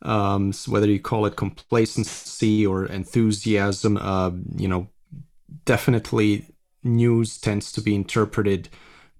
Um, 0.03 0.53
so 0.53 0.73
whether 0.73 0.87
you 0.87 1.01
call 1.01 1.27
it 1.27 1.37
complacency 1.37 2.67
or 2.67 2.87
enthusiasm, 2.87 3.97
uh, 3.97 4.31
you 4.57 4.69
know, 4.69 4.89
definitely 5.65 6.47
news 6.83 7.39
tends 7.39 7.71
to 7.73 7.81
be 7.81 7.95
interpreted 7.95 8.69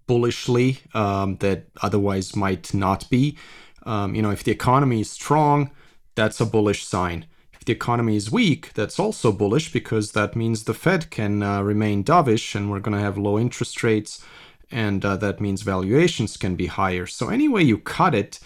bullishly 0.07 0.79
um, 0.95 1.37
that 1.37 1.67
otherwise 1.83 2.35
might 2.35 2.75
not 2.75 3.09
be. 3.09 3.37
Um, 3.85 4.15
you 4.15 4.23
know, 4.23 4.31
if 4.31 4.45
the 4.45 4.53
economy 4.53 5.01
is 5.01 5.11
strong, 5.11 5.71
that's 6.15 6.41
a 6.41 6.47
bullish 6.47 6.85
sign. 6.85 7.27
If 7.53 7.65
the 7.65 7.73
economy 7.73 8.17
is 8.17 8.31
weak, 8.31 8.73
that's 8.75 8.99
also 8.99 9.33
bullish 9.33 9.73
because 9.73 10.13
that 10.13 10.35
means 10.35 10.65
the 10.65 10.75
Fed 10.75 11.11
can 11.11 11.43
uh, 11.43 11.63
remain 11.63 12.03
dovish 12.03 12.55
and 12.55 12.71
we're 12.71 12.81
going 12.81 12.97
to 12.97 13.03
have 13.03 13.17
low 13.17 13.39
interest 13.39 13.83
rates, 13.83 14.25
and 14.71 15.05
uh, 15.05 15.17
that 15.19 15.41
means 15.41 15.63
valuations 15.63 16.37
can 16.37 16.57
be 16.57 16.67
higher. 16.67 17.07
So, 17.07 17.29
any 17.29 17.49
way 17.49 17.63
you 17.63 17.79
cut 17.79 18.15
it, 18.15 18.41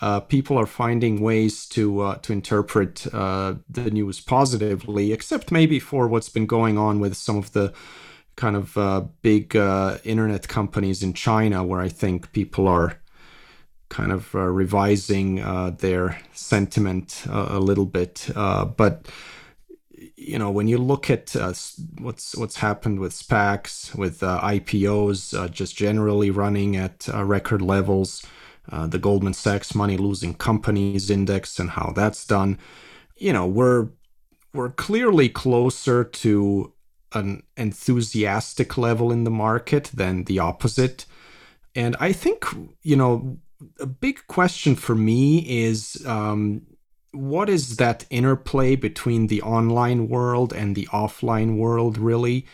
uh, 0.00 0.20
people 0.20 0.58
are 0.58 0.66
finding 0.66 1.20
ways 1.20 1.66
to 1.70 2.00
uh, 2.00 2.16
to 2.16 2.32
interpret 2.32 3.06
uh, 3.14 3.54
the 3.68 3.90
news 3.90 4.20
positively, 4.20 5.12
except 5.12 5.50
maybe 5.50 5.78
for 5.78 6.08
what's 6.08 6.28
been 6.28 6.46
going 6.46 6.78
on 6.78 7.00
with 7.00 7.16
some 7.16 7.36
of 7.36 7.52
the 7.52 7.72
kind 8.36 8.56
of 8.56 8.76
uh, 8.76 9.00
big 9.22 9.56
internet 9.56 10.46
companies 10.48 11.02
in 11.02 11.14
China, 11.14 11.64
where 11.64 11.80
I 11.80 11.88
think 11.88 12.32
people 12.32 12.68
are 12.68 12.98
kind 13.88 14.12
of 14.12 14.34
uh, 14.34 14.40
revising 14.40 15.40
uh, 15.40 15.70
their 15.70 16.18
sentiment 16.32 17.24
uh, 17.28 17.46
a 17.50 17.60
little 17.60 17.86
bit. 17.86 18.28
Uh, 18.34 18.64
but 18.64 19.06
you 20.16 20.38
know, 20.38 20.50
when 20.50 20.66
you 20.66 20.78
look 20.78 21.08
at 21.10 21.36
uh, 21.36 21.52
what's 22.00 22.34
what's 22.36 22.56
happened 22.56 22.98
with 22.98 23.12
SPACs, 23.12 23.94
with 23.94 24.22
uh, 24.22 24.40
IPOs, 24.42 25.50
just 25.50 25.76
generally 25.76 26.30
running 26.30 26.76
at 26.76 27.06
record 27.08 27.62
levels, 27.62 28.24
the 28.86 28.98
Goldman 28.98 29.34
Sachs 29.34 29.74
money 29.74 29.96
losing 29.96 30.34
companies 30.34 31.10
index, 31.10 31.58
and 31.58 31.70
how 31.70 31.92
that's 31.94 32.26
done, 32.26 32.58
you 33.16 33.32
know, 33.32 33.46
we're 33.46 33.88
we're 34.52 34.70
clearly 34.70 35.28
closer 35.28 36.02
to 36.02 36.72
an 37.12 37.42
enthusiastic 37.56 38.76
level 38.76 39.12
in 39.12 39.24
the 39.24 39.30
market 39.30 39.90
than 39.94 40.24
the 40.24 40.38
opposite. 40.38 41.06
And 41.74 41.94
I 42.00 42.12
think, 42.12 42.46
you 42.82 42.96
know, 42.96 43.38
a 43.80 43.86
big 43.86 44.26
question 44.26 44.74
for 44.74 44.94
me 44.94 45.44
is 45.64 46.04
um, 46.06 46.62
what 47.12 47.48
is 47.48 47.76
that 47.76 48.06
interplay 48.10 48.76
between 48.76 49.26
the 49.26 49.42
online 49.42 50.08
world 50.08 50.52
and 50.52 50.74
the 50.74 50.86
offline 50.86 51.56
world 51.56 51.98
really? 51.98 52.46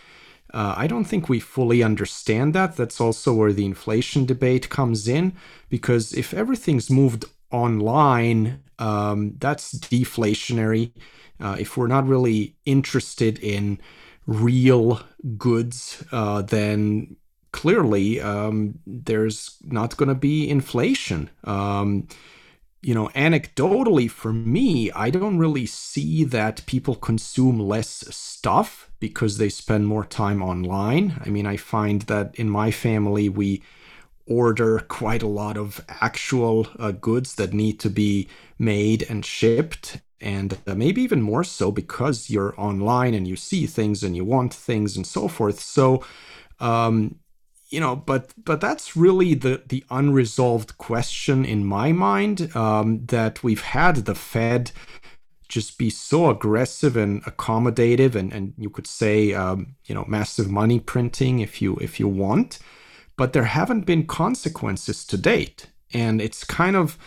Uh, 0.53 0.75
I 0.77 0.87
don't 0.87 1.05
think 1.05 1.29
we 1.29 1.41
fully 1.41 1.83
understand 1.83 2.55
that. 2.55 2.77
That's 2.77 3.01
also 3.01 3.33
where 3.33 3.53
the 3.53 3.65
inflation 3.65 4.27
debate 4.27 4.69
comes 4.69 5.09
in, 5.09 5.33
because 5.69 6.13
if 6.13 6.35
everything's 6.35 6.91
moved 6.91 7.25
online, 7.51 8.63
um, 8.79 9.35
that's 9.39 9.75
deflationary. 9.79 10.93
Uh, 11.41 11.57
if 11.59 11.77
we're 11.77 11.87
not 11.87 12.07
really 12.07 12.55
interested 12.65 13.39
in 13.39 13.79
real 14.27 15.01
goods, 15.37 16.05
uh, 16.13 16.43
then 16.43 17.17
clearly 17.53 18.21
um, 18.21 18.79
there's 18.87 19.57
not 19.65 19.97
going 19.97 20.09
to 20.09 20.15
be 20.15 20.49
inflation. 20.49 21.31
Um, 21.45 22.09
you 22.83 22.95
know, 22.95 23.09
anecdotally 23.11 24.11
for 24.11 24.33
me, 24.33 24.91
I 24.93 25.11
don't 25.11 25.39
really 25.39 25.67
see 25.67 26.25
that 26.25 26.67
people 26.67 26.97
consume 26.97 27.61
less 27.61 28.05
stuff 28.15 28.91
because 28.99 29.39
they 29.39 29.49
spend 29.49 29.87
more 29.87 30.05
time 30.05 30.43
online. 30.43 31.21
I 31.25 31.29
mean, 31.31 31.47
I 31.47 31.57
find 31.57 32.03
that 32.03 32.35
in 32.35 32.51
my 32.51 32.71
family, 32.73 33.29
we 33.29 33.63
order 34.27 34.81
quite 34.81 35.23
a 35.23 35.29
lot 35.29 35.57
of 35.57 35.85
actual 36.01 36.67
uh, 36.79 36.93
goods 36.93 37.35
that 37.37 37.53
need 37.53 37.81
to 37.81 37.91
be 37.91 38.29
made 38.59 39.05
and 39.09 39.25
shipped. 39.25 40.01
And 40.21 40.59
uh, 40.67 40.75
maybe 40.75 41.03
even 41.03 41.23
more 41.23 41.45
so 41.45 41.73
because 41.73 42.31
you're 42.31 42.55
online 42.59 43.15
and 43.15 43.27
you 43.27 43.37
see 43.37 43.67
things 43.67 44.03
and 44.05 44.15
you 44.17 44.25
want 44.25 44.55
things 44.55 44.97
and 44.97 45.07
so 45.07 45.29
forth. 45.29 45.61
So, 45.61 46.05
um, 46.61 47.17
you 47.73 47.81
know, 47.81 47.97
but 47.97 48.33
but 48.45 48.61
that's 48.61 48.97
really 48.97 49.35
the 49.35 49.63
the 49.67 49.85
unresolved 49.91 50.77
question 50.77 51.45
in 51.45 51.65
my 51.65 51.91
mind 51.91 52.55
um, 52.55 53.07
that 53.07 53.43
we've 53.43 53.63
had 53.63 53.97
the 53.97 54.15
Fed 54.15 54.73
just 55.49 55.79
be 55.79 55.91
so 55.91 56.31
aggressive 56.31 56.97
and 56.97 57.25
accommodative, 57.25 58.15
and 58.15 58.31
and 58.33 58.53
you 58.59 58.69
could 58.69 58.87
say 58.87 59.33
um, 59.33 59.75
you 59.87 59.95
know 59.95 60.05
massive 60.07 60.51
money 60.51 60.81
printing 60.81 61.41
if 61.41 61.63
you 61.63 61.77
if 61.77 61.99
you 61.99 62.07
want, 62.07 62.59
but 63.17 63.33
there 63.33 63.45
haven't 63.45 63.87
been 63.87 64.07
consequences 64.07 65.07
to 65.07 65.17
date, 65.17 65.69
and 65.95 66.21
it's 66.21 66.45
kind 66.45 66.77
of 66.77 66.99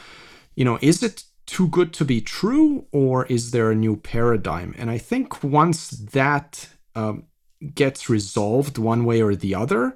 you 0.55 0.65
know 0.65 0.79
is 0.81 1.03
it 1.03 1.25
too 1.45 1.67
good 1.67 1.93
to 1.93 2.03
be 2.03 2.21
true, 2.21 2.87
or 2.91 3.27
is 3.27 3.51
there 3.51 3.69
a 3.69 3.75
new 3.75 3.97
paradigm? 3.97 4.73
And 4.79 4.89
I 4.89 4.97
think 4.97 5.43
once 5.43 5.91
that 5.91 6.69
um, 6.95 7.25
gets 7.75 8.09
resolved 8.09 8.79
one 8.79 9.05
way 9.05 9.21
or 9.21 9.35
the 9.35 9.53
other, 9.53 9.95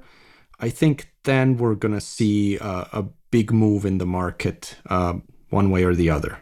I 0.59 0.69
think 0.69 1.11
then 1.23 1.57
we're 1.57 1.75
going 1.75 1.93
to 1.93 2.01
see 2.01 2.57
a, 2.57 2.87
a, 2.91 3.05
big 3.31 3.53
move 3.53 3.85
in 3.85 3.99
the 3.99 4.07
market 4.07 4.75
uh, 4.89 5.13
one 5.51 5.69
way 5.69 5.83
or 5.83 5.93
the 5.93 6.09
other. 6.09 6.39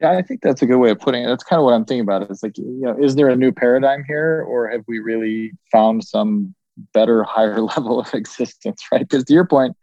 Yeah, 0.00 0.12
I 0.12 0.22
think 0.22 0.40
that's 0.40 0.62
a 0.62 0.66
good 0.66 0.78
way 0.78 0.90
of 0.90 1.00
putting 1.00 1.24
it. 1.24 1.26
That's 1.26 1.42
kind 1.42 1.58
of 1.58 1.64
what 1.64 1.74
I'm 1.74 1.84
thinking 1.84 2.02
about. 2.02 2.30
It's 2.30 2.40
like, 2.40 2.56
you 2.56 2.82
know, 2.82 2.96
is 2.96 3.16
there 3.16 3.28
a 3.28 3.34
new 3.34 3.50
paradigm 3.50 4.04
here, 4.06 4.44
or 4.48 4.68
have 4.68 4.82
we 4.86 5.00
really 5.00 5.50
found 5.72 6.04
some 6.04 6.54
better, 6.94 7.24
higher 7.28 7.60
level 7.60 7.98
of 7.98 8.14
existence? 8.14 8.84
Right? 8.92 9.00
Because 9.00 9.24
to 9.24 9.34
your 9.34 9.44
point, 9.44 9.76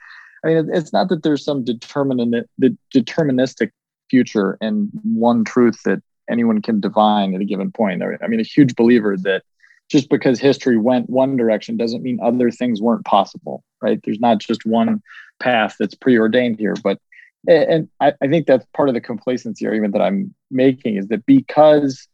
I 0.46 0.48
mean, 0.48 0.70
it's 0.72 0.94
not 0.94 1.10
that 1.10 1.24
there's 1.24 1.44
some 1.44 1.66
determinant, 1.66 2.50
the 2.58 2.78
deterministic 2.96 3.72
future 4.10 4.58
and 4.62 4.90
one 5.04 5.44
truth 5.44 5.84
that 5.84 6.02
anyone 6.30 6.62
can 6.62 6.80
divine 6.80 7.34
at 7.36 7.42
a 7.42 7.46
given 7.46 7.72
point. 7.72 8.02
I 8.04 8.28
mean, 8.28 8.40
a 8.40 8.44
huge 8.44 8.76
believer 8.76 9.18
that 9.18 9.44
just 9.90 10.10
because 10.10 10.40
history 10.40 10.78
went 10.78 11.10
one 11.10 11.36
direction 11.36 11.76
doesn't 11.76 12.04
mean 12.04 12.20
other 12.22 12.52
things 12.52 12.82
weren't 12.82 13.06
possible, 13.06 13.64
right? 13.82 14.00
There's 14.04 14.20
not 14.20 14.38
just 14.38 14.66
one 14.66 15.02
path 15.40 15.76
that's 15.80 15.96
preordained 15.96 16.60
here, 16.60 16.76
but 16.84 17.00
and 17.48 17.88
I, 18.00 18.14
I 18.22 18.28
think 18.28 18.48
that's 18.48 18.66
part 18.76 18.90
of 18.90 18.96
the 18.96 19.02
complacency 19.02 19.66
argument 19.66 19.94
that 19.94 20.02
I'm 20.02 20.34
making 20.52 20.98
is 20.98 21.08
that 21.08 21.26
because 21.26 22.08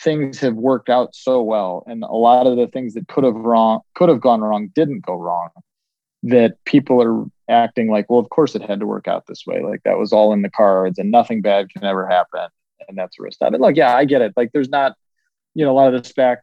things 0.00 0.40
have 0.40 0.54
worked 0.54 0.88
out 0.88 1.14
so 1.14 1.40
well 1.42 1.84
and 1.86 2.02
a 2.02 2.12
lot 2.12 2.46
of 2.46 2.56
the 2.56 2.66
things 2.66 2.94
that 2.94 3.08
could 3.08 3.24
have 3.24 3.34
wrong 3.34 3.80
could 3.94 4.08
have 4.08 4.20
gone 4.20 4.40
wrong 4.40 4.70
didn't 4.74 5.04
go 5.04 5.14
wrong 5.14 5.50
that 6.22 6.56
people 6.64 7.02
are 7.02 7.24
acting 7.48 7.90
like 7.90 8.08
well 8.08 8.18
of 8.18 8.28
course 8.30 8.54
it 8.54 8.62
had 8.62 8.80
to 8.80 8.86
work 8.86 9.06
out 9.06 9.26
this 9.26 9.44
way 9.46 9.62
like 9.62 9.82
that 9.84 9.98
was 9.98 10.12
all 10.12 10.32
in 10.32 10.42
the 10.42 10.50
cards 10.50 10.98
and 10.98 11.10
nothing 11.10 11.42
bad 11.42 11.68
can 11.68 11.84
ever 11.84 12.08
happen 12.08 12.48
and 12.88 12.96
that's 12.96 13.18
where 13.18 13.28
it's 13.28 13.36
at. 13.42 13.52
And 13.52 13.60
like 13.60 13.76
yeah 13.76 13.94
i 13.94 14.04
get 14.04 14.22
it 14.22 14.32
like 14.34 14.50
there's 14.52 14.70
not 14.70 14.96
you 15.54 15.64
know 15.64 15.70
a 15.70 15.74
lot 15.74 15.92
of 15.92 16.02
the 16.02 16.08
SPAC 16.08 16.38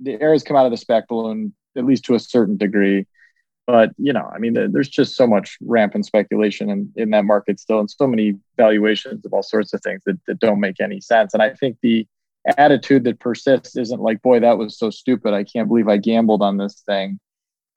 the 0.00 0.20
air 0.20 0.32
has 0.32 0.42
come 0.42 0.56
out 0.56 0.66
of 0.66 0.72
the 0.72 0.84
SPAC 0.84 1.06
balloon 1.08 1.54
at 1.76 1.84
least 1.84 2.04
to 2.04 2.14
a 2.14 2.20
certain 2.20 2.56
degree. 2.56 3.06
But 3.66 3.90
you 3.96 4.12
know, 4.12 4.30
I 4.34 4.38
mean, 4.38 4.54
there's 4.54 4.88
just 4.88 5.16
so 5.16 5.26
much 5.26 5.56
rampant 5.62 6.06
speculation 6.06 6.68
in, 6.70 6.92
in 6.96 7.10
that 7.10 7.24
market 7.24 7.58
still, 7.58 7.80
and 7.80 7.90
so 7.90 8.06
many 8.06 8.34
valuations 8.56 9.24
of 9.24 9.32
all 9.32 9.42
sorts 9.42 9.72
of 9.72 9.80
things 9.82 10.02
that, 10.06 10.20
that 10.26 10.38
don't 10.38 10.60
make 10.60 10.80
any 10.80 11.00
sense. 11.00 11.32
And 11.32 11.42
I 11.42 11.50
think 11.50 11.78
the 11.82 12.06
attitude 12.58 13.04
that 13.04 13.20
persists 13.20 13.76
isn't 13.76 14.02
like, 14.02 14.20
boy, 14.20 14.40
that 14.40 14.58
was 14.58 14.78
so 14.78 14.90
stupid. 14.90 15.32
I 15.32 15.44
can't 15.44 15.68
believe 15.68 15.88
I 15.88 15.96
gambled 15.96 16.42
on 16.42 16.58
this 16.58 16.82
thing. 16.86 17.18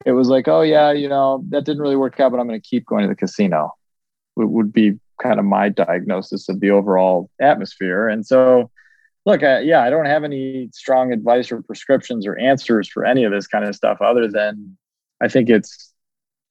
It 0.04 0.12
was 0.12 0.28
like, 0.28 0.46
oh 0.46 0.60
yeah, 0.60 0.92
you 0.92 1.08
know, 1.08 1.42
that 1.48 1.64
didn't 1.64 1.82
really 1.82 1.96
work 1.96 2.20
out, 2.20 2.30
but 2.32 2.38
I'm 2.38 2.46
going 2.46 2.60
to 2.60 2.68
keep 2.68 2.86
going 2.86 3.02
to 3.02 3.08
the 3.08 3.16
casino. 3.16 3.72
It 4.36 4.48
would 4.48 4.72
be 4.72 4.98
kind 5.20 5.40
of 5.40 5.46
my 5.46 5.70
diagnosis 5.70 6.48
of 6.48 6.60
the 6.60 6.70
overall 6.70 7.30
atmosphere. 7.40 8.08
And 8.08 8.24
so 8.24 8.70
look, 9.26 9.42
I, 9.42 9.60
yeah, 9.60 9.82
I 9.82 9.90
don't 9.90 10.06
have 10.06 10.24
any 10.24 10.70
strong 10.72 11.12
advice 11.12 11.52
or 11.52 11.62
prescriptions 11.62 12.26
or 12.26 12.36
answers 12.38 12.88
for 12.88 13.04
any 13.04 13.24
of 13.24 13.32
this 13.32 13.46
kind 13.46 13.64
of 13.64 13.74
stuff 13.74 14.00
other 14.00 14.28
than 14.28 14.76
I 15.20 15.28
think 15.28 15.50
it's 15.50 15.92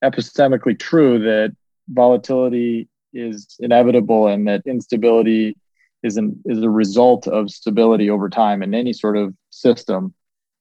epistemically 0.04 0.78
true 0.78 1.18
that 1.20 1.56
volatility 1.88 2.88
is 3.12 3.56
inevitable 3.58 4.28
and 4.28 4.46
that 4.46 4.62
instability 4.66 5.56
is 6.02 6.16
an 6.16 6.40
is 6.44 6.62
a 6.62 6.70
result 6.70 7.26
of 7.26 7.50
stability 7.50 8.08
over 8.10 8.28
time 8.28 8.62
in 8.62 8.74
any 8.74 8.92
sort 8.92 9.16
of 9.16 9.34
system 9.50 10.14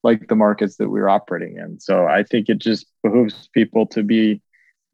like 0.04 0.28
the 0.28 0.36
markets 0.36 0.78
that 0.78 0.90
we're 0.90 1.10
operating 1.10 1.58
in. 1.58 1.80
So 1.80 2.06
I 2.08 2.24
think 2.24 2.50
it 2.50 2.60
just 2.60 2.86
behooves 3.04 3.50
people 3.54 3.86
to 3.88 4.04
be 4.04 4.42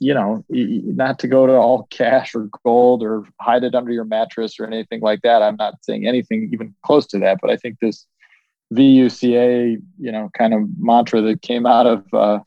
you 0.03 0.13
know, 0.13 0.43
not 0.49 1.17
to 1.19 1.27
go 1.29 1.47
to 1.47 1.53
all 1.53 1.87
cash 1.89 2.35
or 2.35 2.49
gold 2.65 3.01
or 3.01 3.23
hide 3.39 3.63
it 3.63 3.73
under 3.73 3.91
your 3.91 4.03
mattress 4.03 4.59
or 4.59 4.65
anything 4.65 4.99
like 4.99 5.21
that. 5.21 5.41
I'm 5.41 5.55
not 5.55 5.75
saying 5.81 6.05
anything 6.05 6.49
even 6.51 6.75
close 6.85 7.07
to 7.07 7.19
that, 7.19 7.39
but 7.41 7.49
I 7.49 7.55
think 7.55 7.79
this 7.79 8.05
VUCA, 8.73 9.81
you 9.99 10.11
know, 10.11 10.29
kind 10.37 10.53
of 10.53 10.63
mantra 10.77 11.21
that 11.21 11.41
came 11.41 11.65
out 11.65 11.87
of 11.87 12.13
uh, 12.13 12.39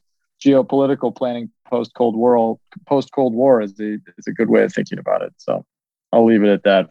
geopolitical 0.45 1.17
planning 1.17 1.51
post 1.67 1.93
Cold 1.97 2.15
War, 2.15 2.59
post 2.87 3.11
Cold 3.13 3.33
War 3.33 3.63
is 3.63 3.73
a, 3.81 3.95
is 4.19 4.27
a 4.29 4.33
good 4.33 4.51
way 4.51 4.63
of 4.63 4.73
thinking 4.75 4.99
about 4.99 5.23
it. 5.23 5.33
So 5.39 5.65
I'll 6.13 6.27
leave 6.27 6.43
it 6.43 6.51
at 6.51 6.63
that. 6.65 6.91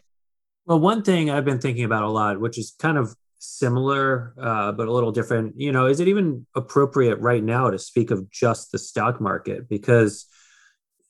Well, 0.65 0.79
one 0.79 1.03
thing 1.03 1.29
I've 1.29 1.45
been 1.45 1.61
thinking 1.61 1.83
about 1.83 2.03
a 2.03 2.09
lot, 2.09 2.39
which 2.39 2.57
is 2.57 2.73
kind 2.79 2.97
of 2.97 3.15
similar 3.37 4.33
uh, 4.41 4.71
but 4.71 4.87
a 4.87 4.91
little 4.91 5.11
different, 5.11 5.59
you 5.59 5.71
know, 5.71 5.85
is 5.85 5.99
it 5.99 6.07
even 6.07 6.47
appropriate 6.55 7.19
right 7.19 7.43
now 7.43 7.69
to 7.69 7.77
speak 7.77 8.09
of 8.09 8.31
just 8.31 8.71
the 8.71 8.79
stock 8.79 9.21
market? 9.21 9.69
Because 9.69 10.25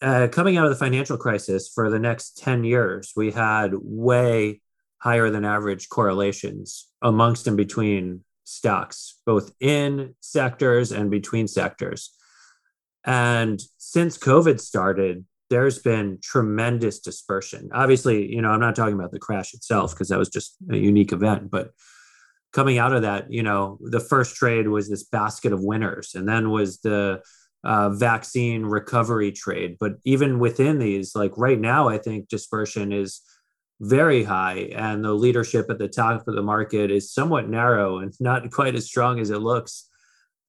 uh, 0.05 0.27
coming 0.27 0.55
out 0.55 0.65
of 0.65 0.69
the 0.69 0.77
financial 0.77 1.17
crisis 1.17 1.67
for 1.73 1.89
the 1.89 1.97
next 1.97 2.37
10 2.37 2.63
years, 2.63 3.13
we 3.15 3.31
had 3.31 3.71
way 3.73 4.61
higher 4.99 5.31
than 5.31 5.43
average 5.43 5.89
correlations 5.89 6.87
amongst 7.01 7.47
and 7.47 7.57
between 7.57 8.23
stocks, 8.43 9.19
both 9.25 9.51
in 9.59 10.13
sectors 10.19 10.91
and 10.91 11.09
between 11.09 11.47
sectors. 11.47 12.15
And 13.03 13.59
since 13.77 14.17
COVID 14.17 14.59
started, 14.59 15.25
there's 15.49 15.79
been 15.79 16.19
tremendous 16.21 16.99
dispersion. 16.99 17.69
Obviously, 17.73 18.31
you 18.31 18.43
know, 18.43 18.49
I'm 18.49 18.59
not 18.59 18.75
talking 18.75 18.95
about 18.95 19.11
the 19.11 19.19
crash 19.19 19.55
itself 19.55 19.91
because 19.91 20.09
that 20.09 20.19
was 20.19 20.29
just 20.29 20.55
a 20.69 20.77
unique 20.77 21.13
event, 21.13 21.49
but 21.49 21.71
coming 22.53 22.77
out 22.77 22.93
of 22.93 23.01
that, 23.01 23.31
you 23.31 23.41
know, 23.41 23.79
the 23.81 23.99
first 23.99 24.35
trade 24.35 24.67
was 24.67 24.87
this 24.87 25.03
basket 25.03 25.51
of 25.51 25.63
winners, 25.63 26.13
and 26.13 26.29
then 26.29 26.51
was 26.51 26.79
the 26.81 27.21
uh, 27.65 27.89
vaccine 27.89 28.63
recovery 28.63 29.31
trade. 29.31 29.77
But 29.79 29.93
even 30.05 30.39
within 30.39 30.77
these, 30.77 31.15
like 31.15 31.35
right 31.35 31.59
now, 31.59 31.89
I 31.89 31.97
think 31.97 32.29
dispersion 32.29 32.93
is 32.93 33.21
very 33.81 34.23
high 34.23 34.69
and 34.75 35.03
the 35.03 35.13
leadership 35.13 35.65
at 35.69 35.79
the 35.79 35.89
top 35.89 36.27
of 36.27 36.35
the 36.35 36.41
market 36.41 36.91
is 36.91 37.11
somewhat 37.11 37.49
narrow 37.49 37.97
and 37.97 38.13
not 38.19 38.49
quite 38.51 38.75
as 38.75 38.85
strong 38.85 39.19
as 39.19 39.31
it 39.31 39.39
looks 39.39 39.89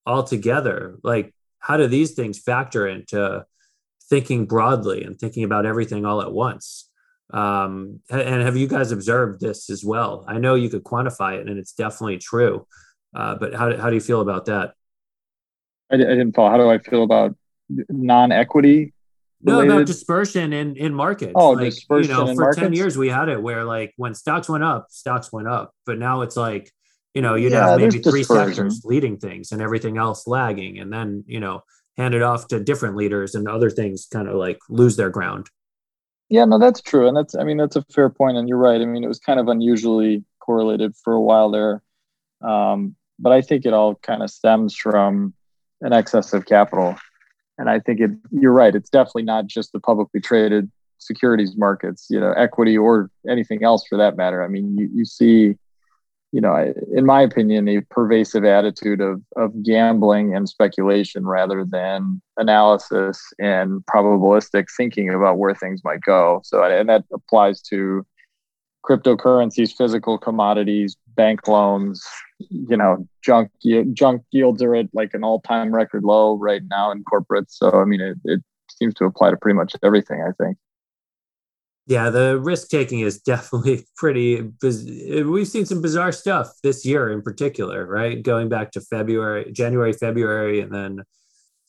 altogether. 0.05 0.98
Like, 1.02 1.35
how 1.59 1.76
do 1.76 1.88
these 1.88 2.12
things 2.12 2.38
factor 2.38 2.87
into 2.87 3.44
thinking 4.09 4.46
broadly 4.46 5.02
and 5.02 5.18
thinking 5.18 5.42
about 5.42 5.66
everything 5.66 6.05
all 6.05 6.22
at 6.22 6.31
once? 6.31 6.88
Um, 7.33 8.00
and 8.09 8.42
have 8.42 8.57
you 8.57 8.68
guys 8.68 8.92
observed 8.92 9.40
this 9.40 9.68
as 9.68 9.85
well? 9.85 10.24
I 10.29 10.38
know 10.38 10.55
you 10.55 10.68
could 10.68 10.85
quantify 10.85 11.40
it 11.40 11.48
and 11.48 11.59
it's 11.59 11.72
definitely 11.72 12.18
true. 12.18 12.68
Uh, 13.16 13.35
but 13.35 13.55
how, 13.55 13.76
how 13.76 13.88
do 13.88 13.94
you 13.94 14.00
feel 14.00 14.20
about 14.20 14.44
that? 14.44 14.74
I, 15.90 15.94
I 15.94 15.99
didn't 15.99 16.33
follow. 16.33 16.51
How 16.51 16.57
do 16.57 16.70
I 16.70 16.79
feel 16.79 17.03
about 17.03 17.37
non-equity? 17.68 18.92
No, 19.42 19.61
about 19.61 19.87
dispersion 19.87 20.53
in 20.53 20.77
in 20.77 20.94
markets. 20.94 21.33
Oh, 21.35 21.51
like, 21.51 21.66
dispersion 21.66 22.11
you 22.11 22.16
know, 22.16 22.35
for 22.35 22.40
markets? 22.40 22.61
ten 22.61 22.72
years 22.72 22.96
we 22.96 23.09
had 23.09 23.29
it 23.29 23.40
where 23.40 23.64
like 23.64 23.92
when 23.96 24.14
stocks 24.14 24.49
went 24.49 24.64
up, 24.64 24.88
stocks 24.90 25.33
went 25.33 25.46
up, 25.46 25.72
but 25.85 25.99
now 25.99 26.22
it's 26.22 26.37
like 26.37 26.72
you 27.14 27.22
know 27.22 27.35
you'd 27.35 27.53
yeah, 27.53 27.70
have 27.70 27.81
maybe 27.81 27.99
three 27.99 28.20
dispersion. 28.20 28.70
sectors 28.70 28.85
leading 28.85 29.18
things 29.18 29.53
and 29.53 29.62
everything 29.62 29.99
else 29.99 30.27
lagging, 30.27 30.79
and 30.79 30.92
then 30.92 31.22
you 31.27 31.38
know 31.38 31.62
hand 31.96 32.14
it 32.14 32.22
off 32.22 32.49
to 32.49 32.59
different 32.59 32.96
leaders 32.96 33.35
and 33.35 33.46
other 33.46 33.70
things 33.70 34.07
kind 34.11 34.29
of 34.29 34.35
like 34.35 34.59
lose 34.68 34.96
their 34.96 35.11
ground. 35.11 35.49
Yeah, 36.29 36.44
no, 36.44 36.59
that's 36.59 36.81
true, 36.81 37.07
and 37.07 37.16
that's 37.16 37.37
I 37.37 37.44
mean 37.44 37.59
that's 37.59 37.77
a 37.77 37.85
fair 37.92 38.11
point, 38.11 38.38
and 38.38 38.49
you're 38.49 38.59
right. 38.59 38.81
I 38.81 38.85
mean 38.85 39.05
it 39.05 39.09
was 39.09 39.20
kind 39.20 39.38
of 39.38 39.49
unusually 39.49 40.25
correlated 40.40 40.94
for 41.05 41.12
a 41.12 41.20
while 41.20 41.51
there, 41.51 41.83
um, 42.42 42.96
but 43.18 43.33
I 43.33 43.42
think 43.42 43.64
it 43.64 43.75
all 43.75 43.94
kind 43.94 44.25
of 44.25 44.31
stems 44.31 44.75
from 44.75 45.35
an 45.80 45.92
excess 45.92 46.32
of 46.32 46.46
capital. 46.46 46.96
And 47.58 47.70
I 47.70 47.80
think 47.80 48.00
it, 48.00 48.10
you're 48.30 48.52
right. 48.52 48.74
It's 48.74 48.90
definitely 48.90 49.22
not 49.22 49.46
just 49.46 49.72
the 49.72 49.80
publicly 49.80 50.20
traded 50.20 50.70
securities 50.98 51.56
markets, 51.56 52.06
you 52.10 52.20
know, 52.20 52.32
equity 52.32 52.76
or 52.76 53.10
anything 53.28 53.62
else 53.62 53.86
for 53.86 53.96
that 53.98 54.16
matter. 54.16 54.42
I 54.42 54.48
mean, 54.48 54.76
you, 54.76 54.88
you 54.92 55.04
see, 55.04 55.56
you 56.32 56.40
know, 56.40 56.72
in 56.92 57.06
my 57.06 57.22
opinion, 57.22 57.68
a 57.68 57.80
pervasive 57.82 58.44
attitude 58.44 59.00
of, 59.00 59.22
of 59.36 59.62
gambling 59.62 60.34
and 60.34 60.48
speculation 60.48 61.24
rather 61.24 61.64
than 61.64 62.20
analysis 62.36 63.22
and 63.38 63.84
probabilistic 63.86 64.66
thinking 64.76 65.08
about 65.08 65.38
where 65.38 65.54
things 65.54 65.82
might 65.84 66.00
go. 66.02 66.40
So, 66.44 66.62
and 66.62 66.88
that 66.88 67.04
applies 67.12 67.62
to 67.62 68.04
cryptocurrencies, 68.87 69.77
physical 69.77 70.18
commodities, 70.18 70.96
bank 71.16 71.49
loans, 71.49 72.05
you 72.38 72.77
know, 72.77 73.07
junk 73.22 73.51
junk 73.92 74.22
yields 74.31 74.62
are 74.62 74.75
at 74.75 74.88
like 74.92 75.14
an 75.14 75.25
all 75.25 75.40
time 75.40 75.75
record 75.75 76.05
low 76.05 76.37
right 76.37 76.62
now 76.68 76.90
in 76.90 77.05
corporates. 77.05 77.51
So 77.51 77.70
I 77.70 77.85
mean, 77.85 78.01
it, 78.01 78.16
it 78.25 78.42
seems 78.70 78.94
to 78.94 79.05
apply 79.05 79.31
to 79.31 79.37
pretty 79.37 79.57
much 79.57 79.75
everything. 79.83 80.22
I 80.22 80.33
think. 80.42 80.57
Yeah, 81.88 82.11
the 82.11 82.38
risk 82.38 82.68
taking 82.68 83.01
is 83.01 83.20
definitely 83.22 83.87
pretty. 83.96 84.42
We've 84.62 85.49
seen 85.49 85.66
some 85.66 85.83
bizarre 85.83 86.12
stuff 86.12 86.53
this 86.62 86.85
year 86.85 87.11
in 87.11 87.22
particular, 87.22 87.87
right? 87.87 88.22
Going 88.22 88.49
back 88.49 88.72
to 88.72 88.81
February, 88.81 89.53
January, 89.53 89.92
February, 89.92 90.61
and 90.61 90.72
then 90.72 91.03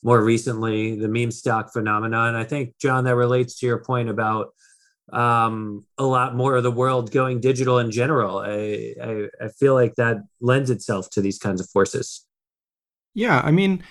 more 0.04 0.24
recently 0.24 0.96
the 0.96 1.08
meme 1.08 1.32
stock 1.32 1.74
phenomenon. 1.74 2.36
I 2.36 2.44
think 2.44 2.76
John, 2.80 3.04
that 3.06 3.16
relates 3.16 3.60
to 3.60 3.66
your 3.66 3.84
point 3.84 4.10
about 4.10 4.54
um, 5.14 5.86
a 5.98 6.06
lot 6.06 6.36
more 6.36 6.56
of 6.56 6.64
the 6.64 6.72
world 6.72 7.12
going 7.12 7.40
digital 7.40 7.80
in 7.80 7.92
general. 7.92 8.40
I, 8.40 8.94
I, 9.02 9.28
I 9.42 9.48
feel 9.50 9.74
like 9.74 9.96
that 9.96 10.18
lends 10.42 10.70
itself 10.70 11.10
to 11.12 11.22
these 11.22 11.40
kinds 11.40 11.62
of 11.62 11.70
forces. 11.70 12.26
Yeah, 13.14 13.42
I 13.44 13.52
mean, 13.52 13.84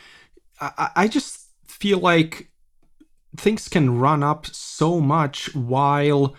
I, 0.61 0.91
I 0.95 1.09
just 1.09 1.49
feel 1.67 1.99
like 1.99 2.51
things 3.37 3.69
can 3.69 3.99
run 3.99 4.23
up 4.23 4.47
so 4.47 5.01
much 5.01 5.55
while 5.55 6.35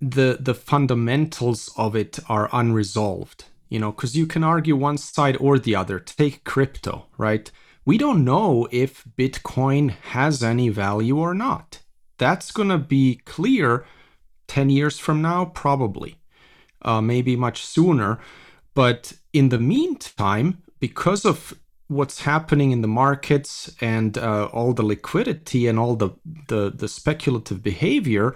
the 0.00 0.36
the 0.40 0.54
fundamentals 0.54 1.70
of 1.76 1.94
it 1.94 2.18
are 2.28 2.48
unresolved 2.52 3.44
you 3.68 3.78
know 3.78 3.92
because 3.92 4.16
you 4.16 4.26
can 4.26 4.42
argue 4.42 4.74
one 4.74 4.98
side 4.98 5.36
or 5.38 5.60
the 5.60 5.76
other 5.76 6.00
take 6.00 6.42
crypto 6.42 7.06
right 7.16 7.52
we 7.84 7.96
don't 7.96 8.24
know 8.24 8.66
if 8.72 9.04
bitcoin 9.16 9.90
has 9.90 10.42
any 10.42 10.68
value 10.68 11.18
or 11.18 11.34
not 11.34 11.81
that's 12.22 12.50
going 12.58 12.68
to 12.76 12.78
be 12.78 13.06
clear 13.34 13.84
10 14.48 14.70
years 14.70 14.96
from 14.98 15.18
now 15.22 15.40
probably 15.44 16.12
uh, 16.82 17.00
maybe 17.00 17.34
much 17.36 17.58
sooner 17.74 18.18
but 18.74 19.12
in 19.32 19.48
the 19.50 19.58
meantime 19.74 20.48
because 20.78 21.24
of 21.24 21.54
what's 21.88 22.22
happening 22.22 22.70
in 22.72 22.80
the 22.80 22.94
markets 23.04 23.52
and 23.80 24.16
uh, 24.16 24.46
all 24.56 24.72
the 24.72 24.88
liquidity 24.94 25.62
and 25.68 25.78
all 25.78 25.94
the, 25.94 26.10
the 26.48 26.62
the 26.82 26.88
speculative 26.88 27.60
behavior 27.62 28.34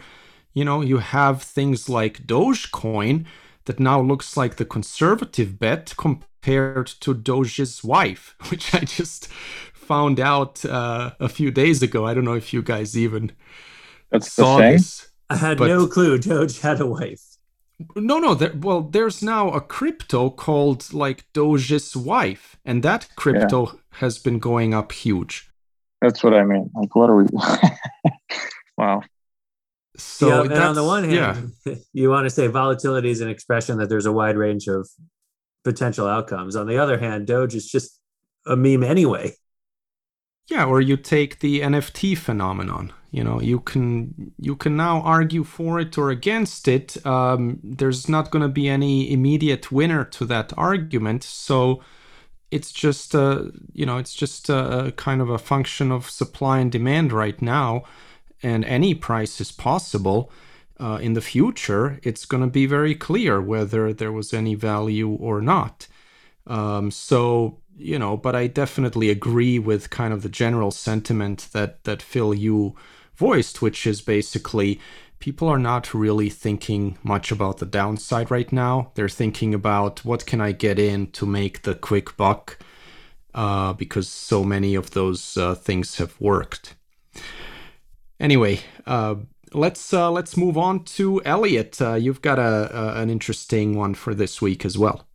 you 0.57 0.65
know, 0.65 0.81
you 0.81 0.99
have 0.99 1.43
things 1.43 1.87
like 1.87 2.27
Dogecoin 2.27 3.27
that 3.67 3.79
now 3.79 4.01
looks 4.01 4.39
like 4.39 4.57
the 4.57 4.65
conservative 4.65 5.59
bet 5.59 5.93
compared 5.99 6.87
to 6.87 7.13
Doge's 7.13 7.85
wife, 7.85 8.35
which 8.49 8.75
I 8.75 8.81
just 8.81 9.29
found 9.75 10.19
out 10.19 10.65
uh, 10.65 11.11
a 11.21 11.29
few 11.29 11.51
days 11.51 11.83
ago. 11.83 12.07
I 12.07 12.15
don't 12.15 12.25
know 12.25 12.33
if 12.33 12.55
you 12.55 12.63
guys 12.63 12.97
even 12.97 13.33
That's 14.11 14.33
saw 14.33 14.57
the 14.59 14.63
same? 14.63 14.73
this. 14.73 15.09
I 15.31 15.37
had 15.37 15.59
But- 15.59 15.69
no 15.69 15.87
clue 15.87 16.19
Doge 16.19 16.61
had 16.61 16.81
a 16.81 16.87
wife. 16.87 17.23
No, 17.95 18.19
no. 18.19 18.35
There, 18.35 18.55
well, 18.57 18.81
there's 18.83 19.23
now 19.23 19.51
a 19.51 19.61
crypto 19.61 20.31
called 20.31 20.95
like 20.95 21.27
Doge's 21.35 21.95
wife, 21.95 22.57
and 22.65 22.83
that 22.83 23.09
crypto 23.17 23.79
has 24.01 24.19
been 24.19 24.39
going 24.39 24.73
up 24.73 24.93
huge. 24.93 25.51
That's 26.01 26.23
what 26.23 26.33
I 26.33 26.45
mean. 26.45 26.71
Like, 26.75 26.95
what 26.97 27.11
are 27.11 27.17
we? 27.17 27.27
wow. 28.79 29.03
So 29.99 30.29
yeah, 30.29 30.41
and 30.43 30.53
on 30.53 30.75
the 30.75 30.83
that's- 30.83 30.87
one 30.87 31.11
yeah. 31.11 31.35
hand, 31.35 31.53
you 31.93 32.09
want 32.11 32.25
to 32.25 32.31
say 32.31 32.47
volatility 32.47 33.11
is 33.11 33.21
an 33.21 33.29
expression 33.29 33.79
that 33.79 33.89
there's 33.89 34.07
a 34.07 34.13
wide 34.13 34.37
range 34.37 34.69
of 34.69 34.89
potential 35.65 36.07
outcomes. 36.07 36.57
On 36.57 36.67
the 36.67 36.79
other 36.79 36.99
hand, 36.99 37.27
Doge 37.27 37.55
is 37.55 37.67
just 37.71 37.99
a 38.47 38.57
meme 38.57 38.85
anyway. 38.85 39.33
Yeah, 40.49 40.65
or 40.65 40.81
you 40.81 40.97
take 40.97 41.41
the 41.41 41.61
NFT 41.61 42.17
phenomenon. 42.17 42.93
You 43.17 43.25
know, 43.25 43.41
you 43.41 43.61
can 43.61 44.33
you 44.39 44.57
can 44.57 44.77
now 44.77 45.01
argue 45.01 45.43
for 45.43 45.81
it 45.81 45.97
or 45.97 46.11
against 46.11 46.69
it. 46.69 46.89
Um, 47.07 47.61
there's 47.65 48.11
not 48.11 48.31
going 48.31 48.43
to 48.43 48.61
be 48.61 48.69
any 48.69 49.11
immediate 49.11 49.73
winner 49.73 50.05
to 50.05 50.27
that 50.27 50.53
argument, 50.59 51.25
so 51.25 51.81
it's 52.51 52.71
just 52.71 53.15
uh, 53.15 53.45
you 53.73 53.87
know 53.87 53.97
it's 53.97 54.13
just 54.13 54.51
a, 54.51 54.89
a 54.89 54.93
kind 54.93 55.23
of 55.23 55.31
a 55.31 55.39
function 55.39 55.91
of 55.91 56.11
supply 56.11 56.59
and 56.59 56.71
demand 56.71 57.11
right 57.11 57.41
now, 57.41 57.85
and 58.43 58.67
any 58.67 58.93
price 58.95 59.41
is 59.41 59.51
possible. 59.51 60.31
Uh, 60.79 60.99
in 61.01 61.15
the 61.15 61.23
future, 61.23 61.99
it's 62.03 62.27
going 62.27 62.43
to 62.43 62.51
be 62.51 62.67
very 62.67 62.95
clear 62.95 63.41
whether 63.41 63.95
there 63.95 64.13
was 64.13 64.35
any 64.35 64.55
value 64.55 65.09
or 65.09 65.41
not. 65.41 65.89
Um, 66.47 66.91
so 66.91 67.61
you 67.79 67.99
know, 67.99 68.19
but 68.19 68.35
I 68.37 68.47
definitely 68.47 69.09
agree 69.09 69.59
with 69.59 69.89
kind 69.89 70.13
of 70.13 70.21
the 70.23 70.29
general 70.29 70.71
sentiment 70.71 71.49
that 71.53 71.83
that 71.85 72.03
Phil 72.03 72.35
you 72.35 72.77
voiced, 73.17 73.63
which 73.63 73.87
is 73.87 74.01
basically 74.01 74.81
people 75.19 75.49
are 75.49 75.59
not 75.59 75.95
really 75.95 76.31
thinking 76.31 76.99
much 77.03 77.33
about 77.33 77.59
the 77.59 77.67
downside 77.67 78.31
right 78.31 78.53
now. 78.53 78.93
They're 78.95 79.09
thinking 79.09 79.55
about 79.55 80.05
what 80.05 80.27
can 80.27 80.41
I 80.41 80.53
get 80.53 80.79
in 80.79 81.11
to 81.13 81.27
make 81.27 81.63
the 81.63 81.75
quick 81.75 82.17
buck, 82.17 82.59
uh, 83.35 83.73
because 83.73 84.09
so 84.09 84.45
many 84.45 84.75
of 84.75 84.91
those 84.91 85.37
uh, 85.37 85.55
things 85.55 85.97
have 85.97 86.21
worked. 86.21 86.75
Anyway, 88.19 88.61
uh, 88.87 89.17
let's 89.53 89.93
uh, 89.93 90.11
let's 90.11 90.37
move 90.37 90.57
on 90.57 90.85
to 90.85 91.23
Elliot. 91.25 91.81
Uh, 91.81 91.95
you've 91.95 92.23
got 92.23 92.39
a, 92.39 92.71
a 92.73 93.03
an 93.03 93.11
interesting 93.11 93.77
one 93.77 93.95
for 93.95 94.15
this 94.15 94.41
week 94.41 94.65
as 94.65 94.79
well. 94.79 95.07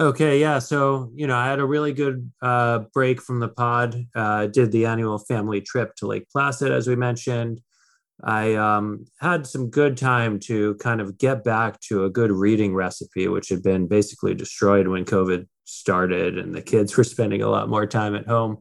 Okay, 0.00 0.40
yeah. 0.40 0.58
So, 0.58 1.12
you 1.14 1.28
know, 1.28 1.36
I 1.36 1.46
had 1.46 1.60
a 1.60 1.64
really 1.64 1.92
good 1.92 2.32
uh, 2.42 2.80
break 2.92 3.22
from 3.22 3.38
the 3.38 3.48
pod. 3.48 3.96
Uh, 4.14 4.46
did 4.46 4.72
the 4.72 4.86
annual 4.86 5.18
family 5.18 5.60
trip 5.60 5.94
to 5.96 6.08
Lake 6.08 6.28
Placid, 6.30 6.72
as 6.72 6.88
we 6.88 6.96
mentioned. 6.96 7.60
I 8.22 8.54
um, 8.54 9.06
had 9.20 9.46
some 9.46 9.70
good 9.70 9.96
time 9.96 10.40
to 10.40 10.74
kind 10.76 11.00
of 11.00 11.16
get 11.18 11.44
back 11.44 11.78
to 11.88 12.04
a 12.04 12.10
good 12.10 12.32
reading 12.32 12.74
recipe, 12.74 13.28
which 13.28 13.48
had 13.48 13.62
been 13.62 13.86
basically 13.86 14.34
destroyed 14.34 14.88
when 14.88 15.04
COVID 15.04 15.46
started 15.64 16.38
and 16.38 16.54
the 16.54 16.62
kids 16.62 16.96
were 16.96 17.04
spending 17.04 17.42
a 17.42 17.48
lot 17.48 17.68
more 17.68 17.86
time 17.86 18.16
at 18.16 18.26
home. 18.26 18.58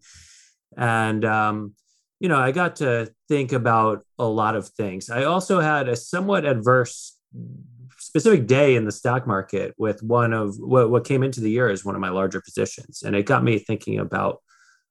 And, 0.77 1.25
um, 1.25 1.73
you 2.19 2.29
know, 2.29 2.39
I 2.39 2.51
got 2.51 2.77
to 2.77 3.11
think 3.27 3.53
about 3.53 4.03
a 4.19 4.25
lot 4.25 4.55
of 4.55 4.69
things. 4.69 5.09
I 5.09 5.23
also 5.23 5.59
had 5.59 5.89
a 5.89 5.95
somewhat 5.95 6.45
adverse 6.45 7.17
specific 8.13 8.45
day 8.45 8.75
in 8.75 8.85
the 8.85 8.91
stock 8.91 9.25
market 9.25 9.73
with 9.75 10.03
one 10.03 10.33
of 10.33 10.55
what, 10.59 10.91
what 10.91 11.03
came 11.03 11.23
into 11.23 11.41
the 11.41 11.49
year 11.49 11.67
as 11.67 11.83
one 11.83 11.95
of 11.95 12.01
my 12.01 12.09
larger 12.09 12.39
positions. 12.39 13.01
And 13.01 13.15
it 13.15 13.25
got 13.25 13.43
me 13.43 13.57
thinking 13.57 13.97
about 13.97 14.37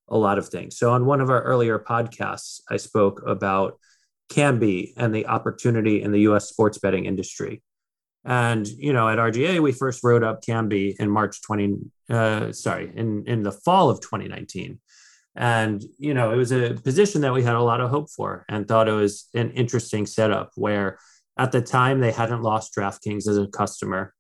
a 0.09 0.19
lot 0.19 0.39
of 0.39 0.49
things. 0.49 0.77
So, 0.77 0.91
on 0.91 1.07
one 1.07 1.21
of 1.21 1.31
our 1.31 1.41
earlier 1.43 1.79
podcasts, 1.79 2.61
I 2.69 2.79
spoke 2.79 3.23
about 3.25 3.79
Kambi 4.29 4.93
and 4.97 5.15
the 5.15 5.27
opportunity 5.29 6.03
in 6.03 6.11
the 6.11 6.23
US 6.23 6.49
sports 6.49 6.79
betting 6.79 7.05
industry. 7.05 7.63
And, 8.25 8.67
you 8.67 8.93
know, 8.93 9.09
at 9.09 9.19
RGA, 9.19 9.61
we 9.61 9.71
first 9.71 10.03
wrote 10.03 10.25
up 10.25 10.43
Kambi 10.43 10.97
in 10.99 11.09
March 11.09 11.43
20, 11.43 11.77
uh, 12.11 12.51
sorry, 12.51 12.91
in, 12.93 13.23
in 13.29 13.45
the 13.45 13.53
fall 13.53 13.89
of 13.89 14.01
2019. 14.01 14.81
And, 15.37 15.85
you 15.97 16.13
know, 16.13 16.33
it 16.33 16.37
was 16.37 16.51
a 16.51 16.75
position 16.75 17.21
that 17.21 17.33
we 17.33 17.45
had 17.45 17.55
a 17.55 17.63
lot 17.63 17.81
of 17.81 17.89
hope 17.89 18.11
for 18.11 18.45
and 18.49 18.67
thought 18.67 18.89
it 18.89 18.93
was 18.93 19.29
an 19.33 19.53
interesting 19.53 20.07
setup 20.07 20.51
where 20.57 20.99
at 21.37 21.53
the 21.53 21.63
time, 21.63 22.01
they 22.01 22.13
hadn't 22.13 22.43
lost 22.43 22.75
DraftKings 22.75 23.27
as 23.29 23.39
a 23.39 23.47
customer, 23.47 24.15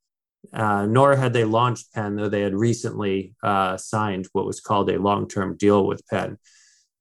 uh, 0.52 0.86
nor 0.86 1.14
had 1.16 1.32
they 1.32 1.44
launched 1.44 1.92
Penn, 1.92 2.16
though 2.16 2.28
they 2.28 2.42
had 2.42 2.54
recently 2.54 3.34
uh, 3.42 3.76
signed 3.76 4.28
what 4.32 4.46
was 4.46 4.60
called 4.60 4.90
a 4.90 4.98
long 4.98 5.28
term 5.28 5.56
deal 5.56 5.86
with 5.86 6.06
Penn 6.08 6.38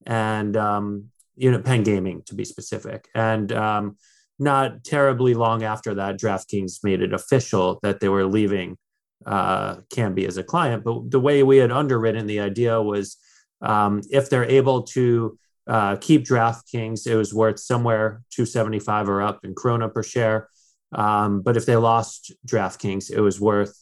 and, 0.05 0.57
um, 0.57 1.05
you 1.35 1.51
know, 1.51 1.59
Penn 1.59 1.83
Gaming 1.83 2.23
to 2.25 2.35
be 2.35 2.45
specific. 2.45 3.07
And 3.15 3.51
um, 3.51 3.97
not 4.37 4.83
terribly 4.83 5.33
long 5.33 5.63
after 5.63 5.93
that, 5.95 6.19
DraftKings 6.19 6.83
made 6.83 7.01
it 7.01 7.13
official 7.13 7.79
that 7.83 7.99
they 7.99 8.09
were 8.09 8.25
leaving 8.25 8.77
uh, 9.25 9.75
Kambi 9.93 10.27
as 10.27 10.37
a 10.37 10.43
client. 10.43 10.83
But 10.83 11.11
the 11.11 11.19
way 11.19 11.43
we 11.43 11.57
had 11.57 11.71
underwritten 11.71 12.27
the 12.27 12.39
idea 12.39 12.81
was 12.81 13.17
um, 13.61 14.01
if 14.09 14.29
they're 14.29 14.49
able 14.49 14.83
to 14.83 15.37
uh, 15.71 15.95
keep 15.95 16.25
DraftKings, 16.25 17.07
it 17.07 17.15
was 17.15 17.33
worth 17.33 17.57
somewhere 17.57 18.21
275 18.31 19.07
or 19.07 19.21
up 19.21 19.45
in 19.45 19.55
Krona 19.55 19.91
per 19.91 20.03
share. 20.03 20.49
Um, 20.91 21.41
but 21.41 21.55
if 21.55 21.65
they 21.65 21.77
lost 21.77 22.33
DraftKings, 22.45 23.09
it 23.09 23.21
was 23.21 23.39
worth, 23.39 23.73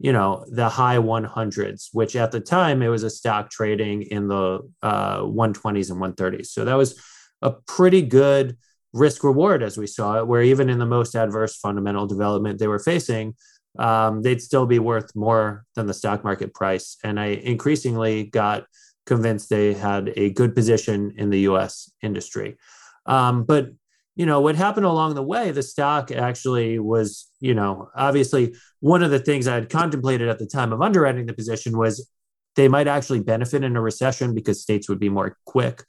you 0.00 0.12
know, 0.12 0.44
the 0.50 0.68
high 0.68 0.96
100s, 0.96 1.90
which 1.92 2.16
at 2.16 2.32
the 2.32 2.40
time 2.40 2.82
it 2.82 2.88
was 2.88 3.04
a 3.04 3.10
stock 3.10 3.48
trading 3.48 4.02
in 4.02 4.26
the 4.26 4.68
uh, 4.82 5.20
120s 5.20 5.92
and 5.92 6.16
130s. 6.16 6.46
So 6.46 6.64
that 6.64 6.74
was 6.74 7.00
a 7.40 7.52
pretty 7.52 8.02
good 8.02 8.56
risk 8.92 9.22
reward 9.22 9.62
as 9.62 9.78
we 9.78 9.86
saw 9.86 10.18
it, 10.18 10.26
where 10.26 10.42
even 10.42 10.68
in 10.68 10.80
the 10.80 10.84
most 10.84 11.14
adverse 11.14 11.56
fundamental 11.56 12.08
development 12.08 12.58
they 12.58 12.66
were 12.66 12.80
facing, 12.80 13.36
um, 13.78 14.22
they'd 14.22 14.42
still 14.42 14.66
be 14.66 14.80
worth 14.80 15.14
more 15.14 15.64
than 15.76 15.86
the 15.86 15.94
stock 15.94 16.24
market 16.24 16.54
price. 16.54 16.96
And 17.04 17.20
I 17.20 17.26
increasingly 17.26 18.24
got 18.24 18.64
convinced 19.06 19.48
they 19.48 19.72
had 19.72 20.12
a 20.16 20.30
good 20.30 20.54
position 20.54 21.14
in 21.16 21.30
the 21.30 21.40
US 21.40 21.90
industry. 22.02 22.58
Um, 23.06 23.44
but 23.44 23.70
you 24.16 24.26
know 24.26 24.40
what 24.40 24.56
happened 24.56 24.86
along 24.86 25.14
the 25.14 25.22
way 25.22 25.50
the 25.50 25.62
stock 25.62 26.10
actually 26.10 26.78
was 26.78 27.30
you 27.38 27.52
know 27.52 27.90
obviously 27.94 28.54
one 28.80 29.02
of 29.02 29.10
the 29.10 29.18
things 29.18 29.46
i 29.46 29.54
had 29.54 29.68
contemplated 29.68 30.26
at 30.26 30.38
the 30.38 30.46
time 30.46 30.72
of 30.72 30.80
underwriting 30.80 31.26
the 31.26 31.34
position 31.34 31.76
was 31.76 32.08
they 32.56 32.66
might 32.66 32.88
actually 32.88 33.20
benefit 33.20 33.62
in 33.62 33.76
a 33.76 33.80
recession 33.80 34.34
because 34.34 34.60
states 34.60 34.88
would 34.88 34.98
be 34.98 35.10
more 35.10 35.36
quick 35.44 35.84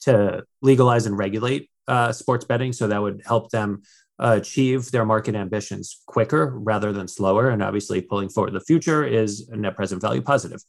to 0.00 0.44
legalize 0.60 1.06
and 1.06 1.16
regulate 1.16 1.70
uh, 1.86 2.12
sports 2.12 2.44
betting. 2.44 2.72
So 2.72 2.88
that 2.88 3.00
would 3.00 3.22
help 3.24 3.50
them 3.50 3.82
uh, 4.18 4.36
achieve 4.40 4.90
their 4.90 5.06
market 5.06 5.34
ambitions 5.34 6.02
quicker 6.06 6.52
rather 6.58 6.92
than 6.92 7.08
slower. 7.08 7.48
And 7.48 7.62
obviously 7.62 8.02
pulling 8.02 8.28
forward 8.28 8.52
the 8.52 8.60
future 8.60 9.04
is 9.04 9.48
a 9.48 9.56
net 9.56 9.76
present 9.76 10.02
value 10.02 10.20
positive 10.20 10.62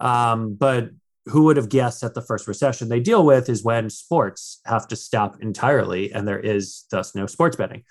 um, 0.00 0.54
but 0.54 0.90
who 1.26 1.42
would 1.44 1.56
have 1.56 1.68
guessed 1.68 2.02
that 2.02 2.14
the 2.14 2.22
first 2.22 2.46
recession 2.46 2.88
they 2.88 3.00
deal 3.00 3.24
with 3.24 3.48
is 3.48 3.64
when 3.64 3.90
sports 3.90 4.60
have 4.64 4.86
to 4.88 4.96
stop 4.96 5.36
entirely 5.42 6.12
and 6.12 6.26
there 6.26 6.38
is 6.38 6.84
thus 6.90 7.14
no 7.14 7.26
sports 7.26 7.56
betting. 7.56 7.82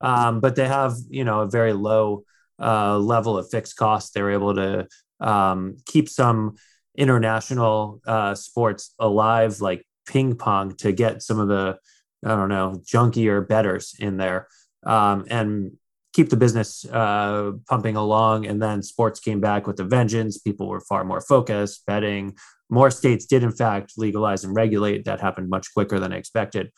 Um, 0.00 0.40
but 0.40 0.54
they 0.54 0.68
have 0.68 0.94
you 1.08 1.24
know 1.24 1.40
a 1.40 1.50
very 1.50 1.72
low 1.72 2.24
uh, 2.60 2.98
level 2.98 3.36
of 3.36 3.50
fixed 3.50 3.76
costs. 3.76 4.10
They're 4.10 4.30
able 4.30 4.54
to 4.54 4.86
um, 5.20 5.78
keep 5.86 6.08
some 6.08 6.56
international 6.96 8.00
uh, 8.06 8.34
sports 8.34 8.94
alive 8.98 9.60
like 9.60 9.84
ping 10.06 10.36
pong 10.36 10.76
to 10.76 10.92
get 10.92 11.22
some 11.22 11.40
of 11.40 11.48
the 11.48 11.76
i 12.24 12.28
don't 12.28 12.50
know 12.50 12.80
junkier 12.86 13.46
betters 13.46 13.94
in 13.98 14.16
there. 14.16 14.46
Um, 14.84 15.24
and 15.28 15.72
keep 16.14 16.30
the 16.30 16.36
business 16.36 16.84
uh, 16.86 17.52
pumping 17.68 17.96
along. 17.96 18.46
And 18.46 18.62
then 18.62 18.82
sports 18.82 19.20
came 19.20 19.40
back 19.40 19.66
with 19.66 19.78
a 19.80 19.84
vengeance. 19.84 20.38
People 20.38 20.68
were 20.68 20.80
far 20.80 21.04
more 21.04 21.20
focused, 21.20 21.84
betting. 21.86 22.36
More 22.70 22.90
states 22.90 23.26
did, 23.26 23.42
in 23.42 23.52
fact, 23.52 23.92
legalize 23.98 24.44
and 24.44 24.56
regulate. 24.56 25.04
That 25.04 25.20
happened 25.20 25.50
much 25.50 25.74
quicker 25.74 25.98
than 25.98 26.12
I 26.12 26.16
expected. 26.16 26.70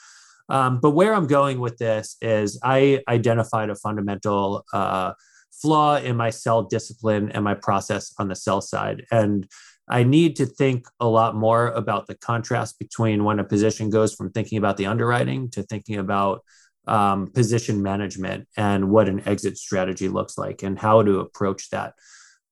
Um, 0.49 0.81
but 0.81 0.91
where 0.91 1.15
I'm 1.15 1.27
going 1.27 1.61
with 1.61 1.77
this 1.77 2.17
is 2.21 2.59
I 2.63 3.03
identified 3.09 3.69
a 3.69 3.75
fundamental 3.75 4.65
uh, 4.73 5.13
flaw 5.53 5.97
in 5.97 6.17
my 6.17 6.31
sell 6.31 6.63
discipline 6.63 7.31
and 7.31 7.45
my 7.45 7.55
process 7.55 8.15
on 8.19 8.29
the 8.29 8.37
sell 8.37 8.61
side. 8.61 9.05
And 9.11 9.47
I 9.89 10.03
need 10.03 10.37
to 10.37 10.47
think 10.47 10.87
a 10.99 11.07
lot 11.07 11.37
more 11.37 11.69
about 11.69 12.07
the 12.07 12.17
contrast 12.17 12.79
between 12.79 13.23
when 13.25 13.39
a 13.39 13.45
position 13.45 13.91
goes 13.91 14.15
from 14.15 14.31
thinking 14.31 14.59
about 14.59 14.77
the 14.77 14.87
underwriting 14.87 15.51
to 15.51 15.63
thinking 15.63 15.97
about 15.97 16.43
um, 16.87 17.29
position 17.29 17.83
management 17.83 18.49
and 18.57 18.91
what 18.91 19.09
an 19.09 19.27
exit 19.27 19.59
strategy 19.59 20.09
looks 20.09 20.39
like 20.39 20.63
and 20.63 20.79
how 20.79 21.03
to 21.03 21.21
approach 21.21 21.71
that. 21.71 21.95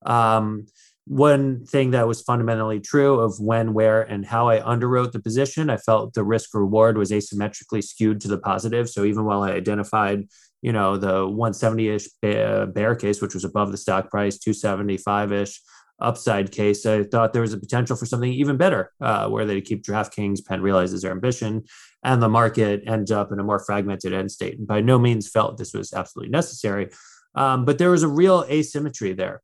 Um, 0.04 0.66
one 1.06 1.66
thing 1.66 1.90
that 1.90 2.08
was 2.08 2.22
fundamentally 2.22 2.80
true 2.80 3.20
of 3.20 3.38
when, 3.38 3.74
where, 3.74 4.02
and 4.02 4.24
how 4.24 4.48
I 4.48 4.60
underwrote 4.60 5.12
the 5.12 5.20
position, 5.20 5.68
I 5.68 5.76
felt 5.76 6.14
the 6.14 6.24
risk 6.24 6.54
reward 6.54 6.96
was 6.96 7.10
asymmetrically 7.10 7.84
skewed 7.84 8.22
to 8.22 8.28
the 8.28 8.38
positive. 8.38 8.88
So 8.88 9.04
even 9.04 9.24
while 9.24 9.42
I 9.42 9.50
identified, 9.50 10.24
you 10.62 10.72
know, 10.72 10.96
the 10.96 11.26
170 11.26 11.88
ish 11.88 12.08
bear 12.22 12.96
case, 12.96 13.20
which 13.20 13.34
was 13.34 13.44
above 13.44 13.70
the 13.70 13.76
stock 13.76 14.10
price, 14.10 14.38
275 14.38 15.32
ish 15.32 15.60
upside 16.04 16.52
case, 16.52 16.86
I 16.86 17.04
thought 17.04 17.32
there 17.32 17.42
was 17.42 17.52
a 17.52 17.58
potential 17.58 17.96
for 17.96 18.06
something 18.06 18.32
even 18.32 18.56
better, 18.56 18.92
uh, 19.00 19.28
where 19.28 19.46
they 19.46 19.60
keep 19.60 19.82
DraftKings, 19.82 20.44
Penn 20.44 20.60
realizes 20.60 21.02
their 21.02 21.12
ambition, 21.12 21.64
and 22.02 22.22
the 22.22 22.28
market 22.28 22.82
ends 22.86 23.10
up 23.10 23.32
in 23.32 23.40
a 23.40 23.44
more 23.44 23.58
fragmented 23.58 24.12
end 24.12 24.30
state. 24.30 24.58
And 24.58 24.66
by 24.66 24.80
no 24.80 24.98
means 24.98 25.28
felt 25.28 25.58
this 25.58 25.74
was 25.74 25.92
absolutely 25.92 26.30
necessary. 26.30 26.90
Um, 27.34 27.64
but 27.64 27.78
there 27.78 27.90
was 27.90 28.02
a 28.02 28.08
real 28.08 28.44
asymmetry 28.48 29.12
there. 29.12 29.40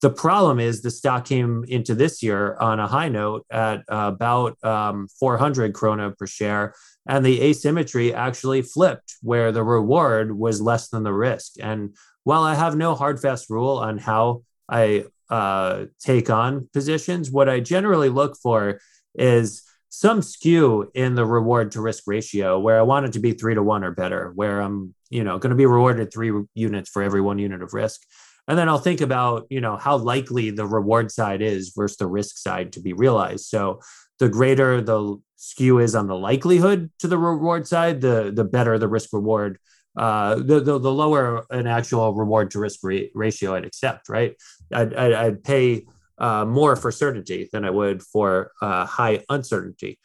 The 0.00 0.10
problem 0.10 0.60
is 0.60 0.80
the 0.80 0.92
stock 0.92 1.24
came 1.24 1.64
into 1.66 1.94
this 1.94 2.22
year 2.22 2.56
on 2.60 2.78
a 2.78 2.86
high 2.86 3.08
note 3.08 3.44
at 3.50 3.80
uh, 3.90 4.12
about 4.14 4.62
um, 4.64 5.08
400 5.18 5.72
krona 5.72 6.16
per 6.16 6.26
share, 6.26 6.74
and 7.08 7.24
the 7.24 7.40
asymmetry 7.42 8.14
actually 8.14 8.62
flipped, 8.62 9.16
where 9.22 9.50
the 9.50 9.64
reward 9.64 10.38
was 10.38 10.60
less 10.60 10.88
than 10.88 11.02
the 11.02 11.12
risk. 11.12 11.54
And 11.60 11.96
while 12.22 12.42
I 12.42 12.54
have 12.54 12.76
no 12.76 12.94
hard 12.94 13.20
fast 13.20 13.50
rule 13.50 13.78
on 13.78 13.98
how 13.98 14.42
I 14.68 15.06
uh, 15.30 15.86
take 16.00 16.30
on 16.30 16.68
positions, 16.72 17.30
what 17.30 17.48
I 17.48 17.60
generally 17.60 18.08
look 18.08 18.36
for 18.36 18.80
is 19.14 19.62
some 19.88 20.22
skew 20.22 20.90
in 20.94 21.14
the 21.14 21.24
reward 21.24 21.72
to 21.72 21.80
risk 21.80 22.04
ratio 22.06 22.58
where 22.58 22.78
I 22.78 22.82
want 22.82 23.06
it 23.06 23.12
to 23.14 23.20
be 23.20 23.32
three 23.32 23.54
to 23.54 23.62
one 23.62 23.84
or 23.84 23.90
better, 23.90 24.32
where 24.34 24.60
I'm, 24.60 24.94
you 25.10 25.24
know, 25.24 25.38
going 25.38 25.50
to 25.50 25.56
be 25.56 25.66
rewarded 25.66 26.12
three 26.12 26.32
units 26.54 26.90
for 26.90 27.02
every 27.02 27.20
one 27.20 27.38
unit 27.38 27.62
of 27.62 27.72
risk. 27.72 28.02
And 28.46 28.58
then 28.58 28.68
i'll 28.70 28.78
think 28.78 29.02
about 29.02 29.46
you 29.50 29.60
know 29.60 29.76
how 29.76 29.98
likely 29.98 30.50
the 30.50 30.66
reward 30.66 31.12
side 31.12 31.42
is 31.42 31.74
versus 31.76 31.98
the 31.98 32.06
risk 32.06 32.38
side 32.38 32.72
to 32.72 32.80
be 32.80 32.94
realized. 32.94 33.44
So 33.44 33.80
the 34.18 34.30
greater 34.30 34.80
the 34.80 35.20
skew 35.36 35.78
is 35.78 35.94
on 35.94 36.06
the 36.06 36.16
likelihood 36.16 36.90
to 37.00 37.08
the 37.08 37.18
reward 37.18 37.68
side 37.68 38.00
the 38.00 38.32
the 38.34 38.44
better 38.44 38.78
the 38.78 38.88
risk 38.88 39.12
reward 39.12 39.58
uh, 39.98 40.36
the, 40.36 40.60
the, 40.60 40.78
the 40.78 40.92
lower 40.92 41.44
an 41.50 41.66
actual 41.66 42.14
reward 42.14 42.52
to 42.52 42.60
risk 42.60 42.80
ra- 42.84 43.10
ratio 43.14 43.54
I'd 43.54 43.64
accept, 43.64 44.08
right? 44.08 44.34
I'd, 44.72 44.94
I'd, 44.94 45.12
I'd 45.12 45.44
pay 45.44 45.86
uh, 46.18 46.44
more 46.44 46.76
for 46.76 46.90
certainty 46.90 47.48
than 47.52 47.64
I 47.64 47.70
would 47.70 48.02
for 48.02 48.52
uh, 48.60 48.86
high 48.86 49.24
uncertainty. 49.28 49.98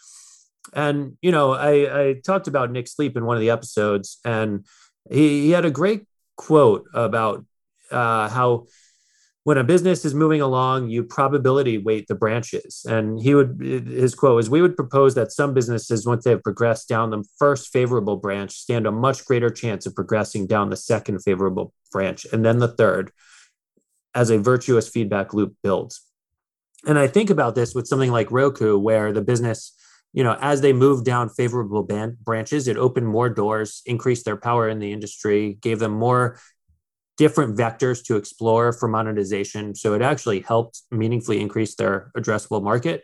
And 0.73 1.17
you 1.21 1.31
know, 1.31 1.53
I, 1.53 2.09
I 2.09 2.13
talked 2.25 2.47
about 2.47 2.71
Nick 2.71 2.87
Sleep 2.87 3.17
in 3.17 3.25
one 3.25 3.37
of 3.37 3.41
the 3.41 3.49
episodes, 3.49 4.19
and 4.23 4.65
he, 5.09 5.45
he 5.45 5.49
had 5.51 5.65
a 5.65 5.71
great 5.71 6.05
quote 6.35 6.85
about 6.93 7.45
uh, 7.91 8.29
how 8.29 8.65
when 9.43 9.57
a 9.57 9.63
business 9.63 10.05
is 10.05 10.13
moving 10.13 10.39
along, 10.39 10.89
you 10.89 11.03
probability 11.03 11.77
weight 11.77 12.07
the 12.07 12.15
branches. 12.15 12.85
And 12.87 13.21
he 13.21 13.35
would, 13.35 13.59
his 13.59 14.15
quote 14.15 14.39
is, 14.39 14.49
we 14.49 14.61
would 14.61 14.77
propose 14.77 15.15
that 15.15 15.33
some 15.33 15.53
businesses, 15.53 16.05
once 16.05 16.23
they 16.23 16.29
have 16.29 16.43
progressed 16.43 16.87
down 16.87 17.09
the 17.09 17.25
first 17.37 17.73
favorable 17.73 18.15
branch, 18.15 18.53
stand 18.53 18.87
a 18.87 18.91
much 18.91 19.25
greater 19.25 19.49
chance 19.49 19.85
of 19.85 19.95
progressing 19.95 20.47
down 20.47 20.69
the 20.69 20.77
second 20.77 21.19
favorable 21.23 21.73
branch 21.91 22.25
and 22.31 22.45
then 22.45 22.59
the 22.59 22.69
third 22.69 23.11
as 24.15 24.29
a 24.29 24.37
virtuous 24.37 24.87
feedback 24.87 25.33
loop 25.33 25.55
builds. 25.63 26.01
And 26.85 26.99
I 26.99 27.07
think 27.07 27.29
about 27.29 27.55
this 27.55 27.73
with 27.73 27.87
something 27.87 28.11
like 28.11 28.31
Roku, 28.31 28.77
where 28.77 29.11
the 29.13 29.21
business, 29.21 29.73
you 30.11 30.23
know, 30.23 30.37
as 30.41 30.61
they 30.61 30.73
moved 30.73 31.05
down 31.05 31.29
favorable 31.29 31.83
band 31.83 32.17
branches, 32.19 32.67
it 32.67 32.77
opened 32.77 33.07
more 33.07 33.29
doors, 33.29 33.81
increased 33.85 34.25
their 34.25 34.37
power 34.37 34.67
in 34.67 34.79
the 34.79 34.91
industry, 34.91 35.57
gave 35.61 35.79
them 35.79 35.93
more 35.93 36.37
different 37.17 37.57
vectors 37.57 38.03
to 38.05 38.15
explore 38.15 38.73
for 38.73 38.87
monetization. 38.87 39.75
So 39.75 39.93
it 39.93 40.01
actually 40.01 40.41
helped 40.41 40.81
meaningfully 40.91 41.39
increase 41.39 41.75
their 41.75 42.11
addressable 42.17 42.63
market. 42.63 43.03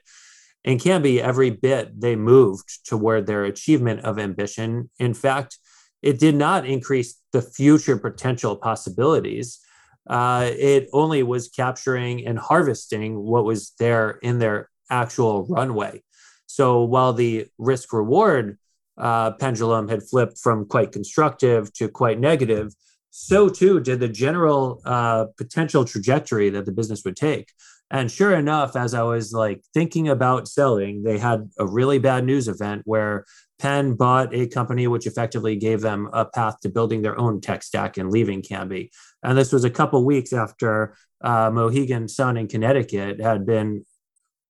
And 0.66 0.80
Kambi 0.80 1.20
every 1.20 1.52
bit 1.52 2.00
they 2.02 2.16
moved 2.16 2.86
toward 2.86 3.28
their 3.28 3.46
achievement 3.46 4.02
of 4.02 4.20
ambition. 4.20 4.90
In 5.00 5.14
fact, 5.14 5.58
it 6.02 6.20
did 6.20 6.36
not 6.36 6.66
increase 6.66 7.20
the 7.32 7.42
future 7.42 7.98
potential 7.98 8.56
possibilities. 8.56 9.60
Uh, 10.08 10.50
it 10.58 10.90
only 10.94 11.24
was 11.24 11.50
capturing 11.50 12.26
and 12.26 12.40
harvesting 12.40 13.16
what 13.16 13.46
was 13.46 13.74
there 13.80 14.12
in 14.22 14.40
their 14.40 14.70
actual 14.90 15.46
runway. 15.48 16.02
So 16.48 16.84
while 16.84 17.14
the 17.14 17.48
risk 17.58 17.94
reward 17.94 18.58
uh, 18.98 19.32
pendulum 19.32 19.88
had 19.88 20.04
flipped 20.04 20.38
from 20.40 20.66
quite 20.66 20.92
constructive 20.92 21.72
to 21.74 21.88
quite 21.88 22.20
negative, 22.20 22.74
so 23.12 23.50
too 23.50 23.80
did 23.80 24.00
the 24.00 24.08
general 24.08 24.82
uh, 24.86 25.26
potential 25.38 25.86
trajectory 25.86 26.50
that 26.50 26.66
the 26.66 26.72
business 26.72 27.04
would 27.06 27.16
take. 27.16 27.52
And 27.92 28.12
sure 28.12 28.36
enough, 28.36 28.76
as 28.76 28.94
I 28.94 29.02
was 29.02 29.34
like 29.34 29.64
thinking 29.74 30.10
about 30.10 30.48
selling, 30.48 31.04
they 31.04 31.18
had 31.18 31.50
a 31.58 31.66
really 31.66 31.98
bad 31.98 32.24
news 32.24 32.48
event 32.48 32.84
where 32.86 33.26
Penn 33.58 33.96
bought 33.96 34.34
a 34.34 34.48
company 34.48 34.88
which 34.88 35.08
effectively 35.08 35.56
gave 35.56 35.82
them 35.82 36.10
a 36.14 36.26
path 36.26 36.60
to 36.62 36.70
building 36.70 37.02
their 37.02 37.20
own 37.20 37.42
tech 37.42 37.64
stack 37.64 37.98
and 37.98 38.12
leaving 38.12 38.42
Kambi. 38.42 38.90
And 39.24 39.38
this 39.38 39.52
was 39.52 39.64
a 39.64 39.70
couple 39.70 40.04
weeks 40.06 40.34
after 40.34 40.96
uh, 41.22 41.52
Mohegan 41.52 42.08
Sun 42.08 42.38
in 42.38 42.48
Connecticut 42.48 43.20
had 43.20 43.46
been 43.46 43.86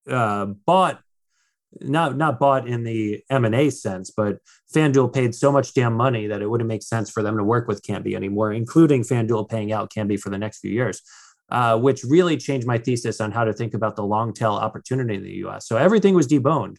uh, 0.09 0.45
bought 0.45 1.01
not 1.81 2.17
not 2.17 2.39
bought 2.39 2.67
in 2.67 2.83
the 2.83 3.23
M&A 3.29 3.69
sense, 3.69 4.11
but 4.15 4.37
FanDuel 4.73 5.13
paid 5.13 5.35
so 5.35 5.51
much 5.51 5.73
damn 5.73 5.93
money 5.93 6.27
that 6.27 6.41
it 6.41 6.49
wouldn't 6.49 6.67
make 6.67 6.83
sense 6.83 7.09
for 7.09 7.21
them 7.21 7.37
to 7.37 7.43
work 7.43 7.67
with 7.67 7.83
Kambi 7.83 8.15
anymore, 8.15 8.51
including 8.51 9.03
FanDuel 9.03 9.49
paying 9.49 9.71
out 9.71 9.91
Kambi 9.91 10.19
for 10.19 10.29
the 10.29 10.37
next 10.37 10.59
few 10.59 10.71
years, 10.71 11.01
uh, 11.49 11.77
which 11.77 12.03
really 12.03 12.37
changed 12.37 12.65
my 12.65 12.77
thesis 12.77 13.21
on 13.21 13.31
how 13.31 13.43
to 13.43 13.53
think 13.53 13.73
about 13.73 13.95
the 13.95 14.03
long 14.03 14.33
tail 14.33 14.53
opportunity 14.53 15.15
in 15.15 15.23
the 15.23 15.35
US. 15.45 15.67
So 15.67 15.77
everything 15.77 16.15
was 16.15 16.27
deboned. 16.27 16.77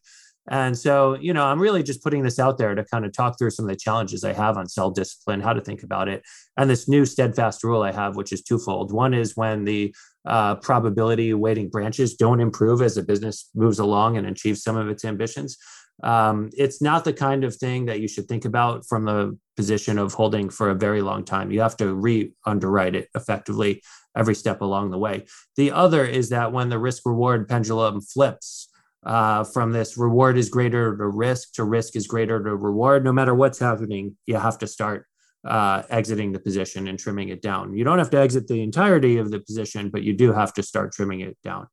And 0.51 0.77
so, 0.77 1.15
you 1.15 1.33
know, 1.33 1.45
I'm 1.45 1.61
really 1.61 1.85
just 1.85 2.03
putting 2.03 2.25
this 2.25 2.41
out 2.41 2.59
there 2.59 2.75
to 2.75 2.85
kind 2.85 3.07
of 3.07 3.13
talk 3.13 3.39
through 3.39 3.51
some 3.51 3.67
of 3.67 3.71
the 3.71 3.77
challenges 3.77 4.25
I 4.25 4.33
have 4.33 4.57
on 4.57 4.69
sell 4.69 4.91
discipline, 4.91 5.41
how 5.41 5.53
to 5.53 5.61
think 5.61 5.85
about 5.85 6.09
it, 6.09 6.23
and 6.57 6.69
this 6.69 6.89
new 6.89 7.07
steadfast 7.07 7.63
rule 7.63 7.83
I 7.83 7.93
have, 7.93 8.17
which 8.17 8.33
is 8.33 8.43
twofold. 8.43 8.93
One 8.93 9.15
is 9.15 9.37
when 9.37 9.65
the 9.65 9.95
uh, 10.27 10.57
probability 10.57 11.33
weighting 11.33 11.71
branches 11.71 12.17
don't 12.17 12.41
improve 12.41 12.83
as 12.83 12.97
the 12.97 13.03
business 13.03 13.49
moves 13.55 13.79
along 13.79 14.17
and 14.17 14.27
achieves 14.27 14.63
some 14.63 14.77
of 14.77 14.89
its 14.89 15.05
ambitions. 15.05 15.57
Um, 16.03 16.51
it's 16.55 16.83
not 16.83 17.05
the 17.05 17.13
kind 17.13 17.45
of 17.45 17.55
thing 17.55 17.87
that 17.87 18.01
you 18.01 18.09
should 18.09 18.27
think 18.27 18.45
about 18.45 18.87
from 18.87 19.05
the 19.05 19.39
position 19.57 19.99
of 19.99 20.15
holding 20.15 20.49
for 20.49 20.71
a 20.71 20.75
very 20.75 21.03
long 21.03 21.25
time. 21.25 21.51
You 21.51 21.61
have 21.61 21.77
to 21.77 21.95
re 21.95 22.33
underwrite 22.47 22.97
it 22.97 23.09
effectively 23.15 23.83
every 24.17 24.35
step 24.35 24.63
along 24.63 24.91
the 24.91 24.99
way. 24.99 25.27
The 25.57 25.71
other 25.71 26.05
is 26.05 26.31
that 26.31 26.53
when 26.53 26.71
the 26.71 26.79
risk 26.79 27.03
reward 27.05 27.49
pendulum 27.49 28.01
flips, 28.01 28.70
uh, 29.05 29.45
from 29.45 29.73
this 29.73 29.97
reward 29.97 30.37
is 30.37 30.49
greater 30.49 30.97
to 30.97 31.09
risk 31.09 31.55
to 31.55 31.65
risk 31.65 31.97
is 31.97 32.07
greater 32.07 32.43
to 32.43 32.55
reward. 32.55 33.05
No 33.05 33.13
matter 33.13 33.35
what's 33.35 33.59
happening, 33.59 34.17
you 34.27 34.37
have 34.37 34.59
to 34.59 34.67
start 34.67 35.07
uh, 35.45 35.83
exiting 35.89 36.33
the 36.33 36.41
position 36.41 36.87
and 36.89 36.99
trimming 36.99 37.31
it 37.31 37.41
down. 37.41 37.75
You 37.75 37.85
don't 37.85 37.99
have 37.99 38.11
to 38.11 38.19
exit 38.19 38.47
the 38.47 38.63
entirety 38.63 39.17
of 39.17 39.31
the 39.31 39.41
position, 39.41 39.89
but 39.89 40.03
you 40.03 40.13
do 40.13 40.33
have 40.33 40.53
to 40.55 40.63
start 40.63 40.93
trimming 40.93 41.21
it 41.21 41.39
down. 41.43 41.67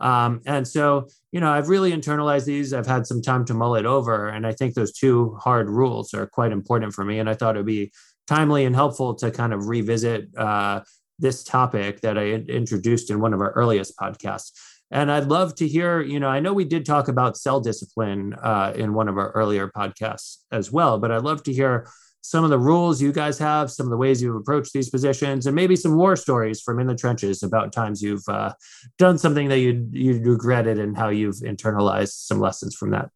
Um, 0.00 0.40
and 0.46 0.66
so, 0.66 1.08
you 1.30 1.40
know, 1.40 1.52
I've 1.52 1.68
really 1.68 1.92
internalized 1.92 2.46
these. 2.46 2.72
I've 2.72 2.86
had 2.86 3.06
some 3.06 3.22
time 3.22 3.44
to 3.44 3.54
mull 3.54 3.76
it 3.76 3.86
over. 3.86 4.28
And 4.28 4.46
I 4.46 4.52
think 4.52 4.74
those 4.74 4.92
two 4.92 5.38
hard 5.40 5.70
rules 5.70 6.12
are 6.12 6.26
quite 6.26 6.52
important 6.52 6.92
for 6.92 7.04
me. 7.04 7.20
And 7.20 7.30
I 7.30 7.34
thought 7.34 7.54
it'd 7.54 7.66
be 7.66 7.92
timely 8.26 8.64
and 8.64 8.74
helpful 8.74 9.14
to 9.16 9.30
kind 9.30 9.52
of 9.52 9.68
revisit 9.68 10.36
uh, 10.36 10.80
this 11.18 11.44
topic 11.44 12.00
that 12.00 12.18
I 12.18 12.30
introduced 12.32 13.10
in 13.10 13.20
one 13.20 13.32
of 13.32 13.40
our 13.40 13.52
earliest 13.52 13.96
podcasts. 13.96 14.50
And 14.92 15.10
I'd 15.10 15.24
love 15.24 15.54
to 15.56 15.66
hear, 15.66 16.02
you 16.02 16.20
know, 16.20 16.28
I 16.28 16.38
know 16.38 16.52
we 16.52 16.66
did 16.66 16.84
talk 16.84 17.08
about 17.08 17.38
sell 17.38 17.60
discipline 17.60 18.34
uh, 18.34 18.74
in 18.76 18.92
one 18.92 19.08
of 19.08 19.16
our 19.16 19.30
earlier 19.30 19.68
podcasts 19.68 20.36
as 20.52 20.70
well, 20.70 20.98
but 20.98 21.10
I'd 21.10 21.22
love 21.22 21.42
to 21.44 21.52
hear 21.52 21.88
some 22.20 22.44
of 22.44 22.50
the 22.50 22.58
rules 22.58 23.00
you 23.00 23.10
guys 23.10 23.38
have, 23.38 23.70
some 23.70 23.86
of 23.86 23.90
the 23.90 23.96
ways 23.96 24.22
you've 24.22 24.36
approached 24.36 24.74
these 24.74 24.90
positions, 24.90 25.46
and 25.46 25.56
maybe 25.56 25.76
some 25.76 25.96
war 25.96 26.14
stories 26.14 26.60
from 26.60 26.78
in 26.78 26.86
the 26.86 26.94
trenches 26.94 27.42
about 27.42 27.72
times 27.72 28.02
you've 28.02 28.28
uh, 28.28 28.52
done 28.98 29.16
something 29.16 29.48
that 29.48 29.58
you 29.58 29.88
you 29.92 30.20
regretted 30.22 30.78
and 30.78 30.96
how 30.96 31.08
you've 31.08 31.36
internalized 31.36 32.26
some 32.26 32.38
lessons 32.38 32.76
from 32.76 32.90
that. 32.90 33.08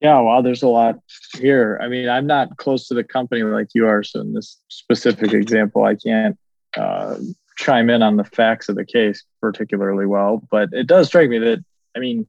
Yeah, 0.00 0.20
well, 0.20 0.42
there's 0.42 0.62
a 0.62 0.68
lot 0.68 0.96
here. 1.34 1.78
I 1.82 1.88
mean, 1.88 2.08
I'm 2.08 2.26
not 2.26 2.56
close 2.56 2.88
to 2.88 2.94
the 2.94 3.04
company 3.04 3.42
like 3.42 3.68
you 3.74 3.86
are, 3.86 4.02
so 4.02 4.20
in 4.20 4.32
this 4.32 4.58
specific 4.68 5.34
example, 5.34 5.84
I 5.84 5.94
can't 5.94 6.38
uh, 6.76 7.16
chime 7.60 7.90
in 7.90 8.02
on 8.02 8.16
the 8.16 8.24
facts 8.24 8.68
of 8.70 8.76
the 8.76 8.84
case 8.86 9.22
particularly 9.40 10.06
well, 10.06 10.42
but 10.50 10.70
it 10.72 10.86
does 10.86 11.08
strike 11.08 11.28
me 11.28 11.38
that, 11.38 11.62
I 11.94 11.98
mean, 11.98 12.26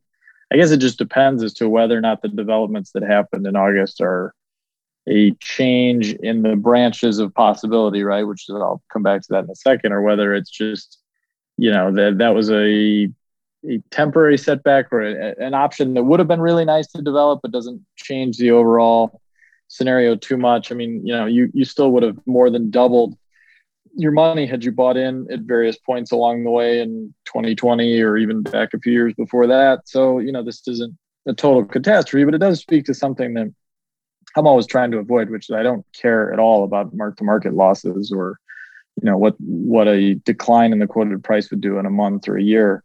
I 0.52 0.58
guess 0.58 0.72
it 0.72 0.78
just 0.78 0.98
depends 0.98 1.42
as 1.42 1.54
to 1.56 1.70
whether 1.70 1.98
or 1.98 2.02
not 2.02 2.22
the 2.22 2.28
developments 2.28 2.92
that 2.92 3.04
happened 3.04 3.48
in 3.48 3.56
August 3.56 4.02
are 4.02 4.34
a 5.08 5.32
change 5.40 6.14
in 6.14 6.42
the 6.42 6.58
branches 6.58 7.20
of 7.20 7.34
possibility, 7.34 8.04
right? 8.04 8.24
Which 8.24 8.50
is, 8.50 8.56
I'll 8.56 8.84
come 8.92 9.04
back 9.04 9.22
to 9.22 9.28
that 9.30 9.46
in 9.46 9.50
a 9.50 9.56
second, 9.56 9.94
or 9.94 10.02
whether 10.02 10.36
it's 10.36 10.50
just, 10.52 11.00
you 11.58 11.72
know, 11.72 11.94
that 11.94 12.18
that 12.18 12.36
was 12.36 12.52
a 12.52 13.10
a 13.64 13.78
temporary 13.92 14.38
setback 14.38 14.92
or 14.92 15.02
a, 15.02 15.36
an 15.40 15.54
option 15.54 15.94
that 15.94 16.04
would 16.04 16.20
have 16.20 16.28
been 16.28 16.42
really 16.42 16.66
nice 16.66 16.88
to 16.88 17.02
develop, 17.02 17.40
but 17.42 17.52
doesn't 17.52 17.86
change 17.96 18.38
the 18.38 18.52
overall 18.52 19.22
scenario 19.68 20.16
too 20.16 20.38
much. 20.38 20.72
I 20.72 20.76
mean, 20.76 21.06
you 21.06 21.14
know, 21.14 21.26
you 21.26 21.50
you 21.54 21.64
still 21.66 21.92
would 21.92 22.04
have 22.04 22.20
more 22.26 22.50
than 22.50 22.70
doubled 22.70 23.16
your 23.96 24.12
money 24.12 24.46
had 24.46 24.64
you 24.64 24.72
bought 24.72 24.98
in 24.98 25.28
at 25.32 25.42
various 25.42 25.78
points 25.78 26.12
along 26.12 26.44
the 26.44 26.50
way 26.50 26.82
in 26.82 27.14
2020 27.26 28.02
or 28.02 28.18
even 28.18 28.42
back 28.42 28.74
a 28.74 28.80
few 28.80 28.94
years 28.94 29.14
before 29.14 29.48
that. 29.48 29.88
So, 29.88 30.20
you 30.20 30.32
know, 30.32 30.44
this 30.44 30.68
isn't 30.68 30.98
a 31.26 31.34
total 31.34 31.66
catastrophe, 31.66 32.26
but 32.26 32.34
it 32.34 32.40
does 32.40 32.60
speak 32.60 32.86
to 32.86 32.94
something 32.94 33.34
that 33.36 33.54
I'm 34.36 34.48
always 34.48 34.66
trying 34.66 34.92
to 34.92 34.98
avoid, 34.98 35.30
which 35.30 35.50
is 35.50 35.56
I 35.56 35.64
don't 35.64 35.86
care 35.94 36.32
at 36.32 36.40
all 36.40 36.64
about 36.64 36.94
mark 36.94 37.18
to 37.18 37.24
market 37.24 37.54
losses 37.54 38.12
or, 38.16 38.40
you 39.02 39.10
know, 39.10 39.18
what 39.18 39.36
what 39.40 39.88
a 39.88 40.16
decline 40.16 40.72
in 40.72 40.80
the 40.80 40.88
quoted 40.88 41.24
price 41.24 41.50
would 41.52 41.62
do 41.62 41.78
in 41.78 41.86
a 41.86 41.92
month 41.92 42.28
or 42.28 42.38
a 42.38 42.44
year, 42.44 42.84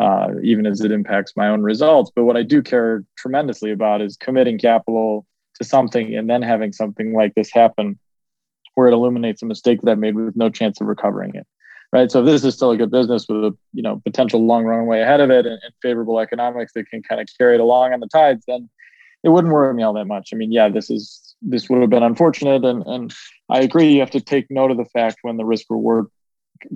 uh, 0.00 0.28
even 0.42 0.66
as 0.66 0.80
it 0.80 0.92
impacts 0.92 1.34
my 1.36 1.48
own 1.48 1.62
results. 1.62 2.10
But 2.14 2.24
what 2.24 2.36
I 2.36 2.42
do 2.42 2.62
care 2.62 3.04
tremendously 3.16 3.70
about 3.70 4.00
is 4.00 4.16
committing 4.16 4.58
capital 4.58 5.26
to 5.56 5.64
something 5.64 6.14
and 6.14 6.28
then 6.28 6.40
having 6.40 6.72
something 6.72 7.12
like 7.12 7.34
this 7.34 7.52
happen 7.52 7.98
where 8.78 8.86
it 8.86 8.92
illuminates 8.92 9.42
a 9.42 9.46
mistake 9.46 9.80
that 9.82 9.90
I 9.90 9.96
made 9.96 10.14
with 10.14 10.36
no 10.36 10.50
chance 10.50 10.80
of 10.80 10.86
recovering 10.86 11.34
it. 11.34 11.44
Right. 11.92 12.08
So 12.12 12.20
if 12.20 12.26
this 12.26 12.44
is 12.44 12.54
still 12.54 12.70
a 12.70 12.76
good 12.76 12.92
business 12.92 13.26
with 13.28 13.44
a 13.44 13.56
you 13.72 13.82
know 13.82 14.00
potential 14.04 14.46
long 14.46 14.64
runway 14.64 15.00
ahead 15.00 15.18
of 15.18 15.30
it 15.30 15.46
and, 15.46 15.58
and 15.64 15.74
favorable 15.82 16.20
economics 16.20 16.74
that 16.74 16.88
can 16.88 17.02
kind 17.02 17.20
of 17.20 17.26
carry 17.36 17.56
it 17.56 17.60
along 17.60 17.92
on 17.92 17.98
the 17.98 18.06
tides, 18.06 18.44
then 18.46 18.70
it 19.24 19.30
wouldn't 19.30 19.52
worry 19.52 19.74
me 19.74 19.82
all 19.82 19.94
that 19.94 20.04
much. 20.04 20.30
I 20.32 20.36
mean, 20.36 20.52
yeah, 20.52 20.68
this 20.68 20.90
is 20.90 21.34
this 21.42 21.68
would 21.68 21.80
have 21.80 21.90
been 21.90 22.04
unfortunate, 22.04 22.64
and 22.64 22.84
and 22.86 23.12
I 23.48 23.62
agree. 23.62 23.94
You 23.94 24.00
have 24.00 24.12
to 24.12 24.20
take 24.20 24.48
note 24.48 24.70
of 24.70 24.76
the 24.76 24.84
fact 24.84 25.16
when 25.22 25.38
the 25.38 25.44
risk 25.44 25.66
reward 25.70 26.06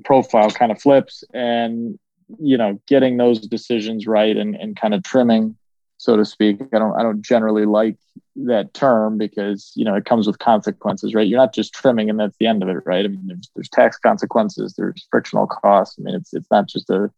profile 0.04 0.50
kind 0.50 0.72
of 0.72 0.82
flips, 0.82 1.22
and 1.32 2.00
you 2.40 2.56
know, 2.56 2.80
getting 2.88 3.16
those 3.16 3.38
decisions 3.46 4.08
right 4.08 4.36
and 4.36 4.56
and 4.56 4.74
kind 4.74 4.92
of 4.92 5.04
trimming 5.04 5.56
so 6.02 6.16
to 6.16 6.24
speak. 6.24 6.60
I 6.72 6.80
don't 6.80 6.98
I 6.98 7.02
don't 7.04 7.22
generally 7.22 7.64
like 7.64 7.96
that 8.34 8.74
term 8.74 9.18
because 9.18 9.70
you 9.76 9.84
know 9.84 9.94
it 9.94 10.04
comes 10.04 10.26
with 10.26 10.40
consequences, 10.40 11.14
right? 11.14 11.28
You're 11.28 11.38
not 11.38 11.54
just 11.54 11.72
trimming 11.72 12.10
and 12.10 12.18
that's 12.18 12.36
the 12.40 12.48
end 12.48 12.60
of 12.64 12.68
it, 12.68 12.82
right? 12.84 13.04
I 13.04 13.08
mean, 13.08 13.22
there's 13.28 13.48
there's 13.54 13.68
tax 13.68 13.98
consequences, 13.98 14.74
there's 14.76 15.06
frictional 15.12 15.46
costs. 15.46 15.96
I 16.00 16.02
mean, 16.02 16.16
it's 16.16 16.34
it's 16.34 16.50
not 16.50 16.66
just 16.66 16.90
a 16.90 17.08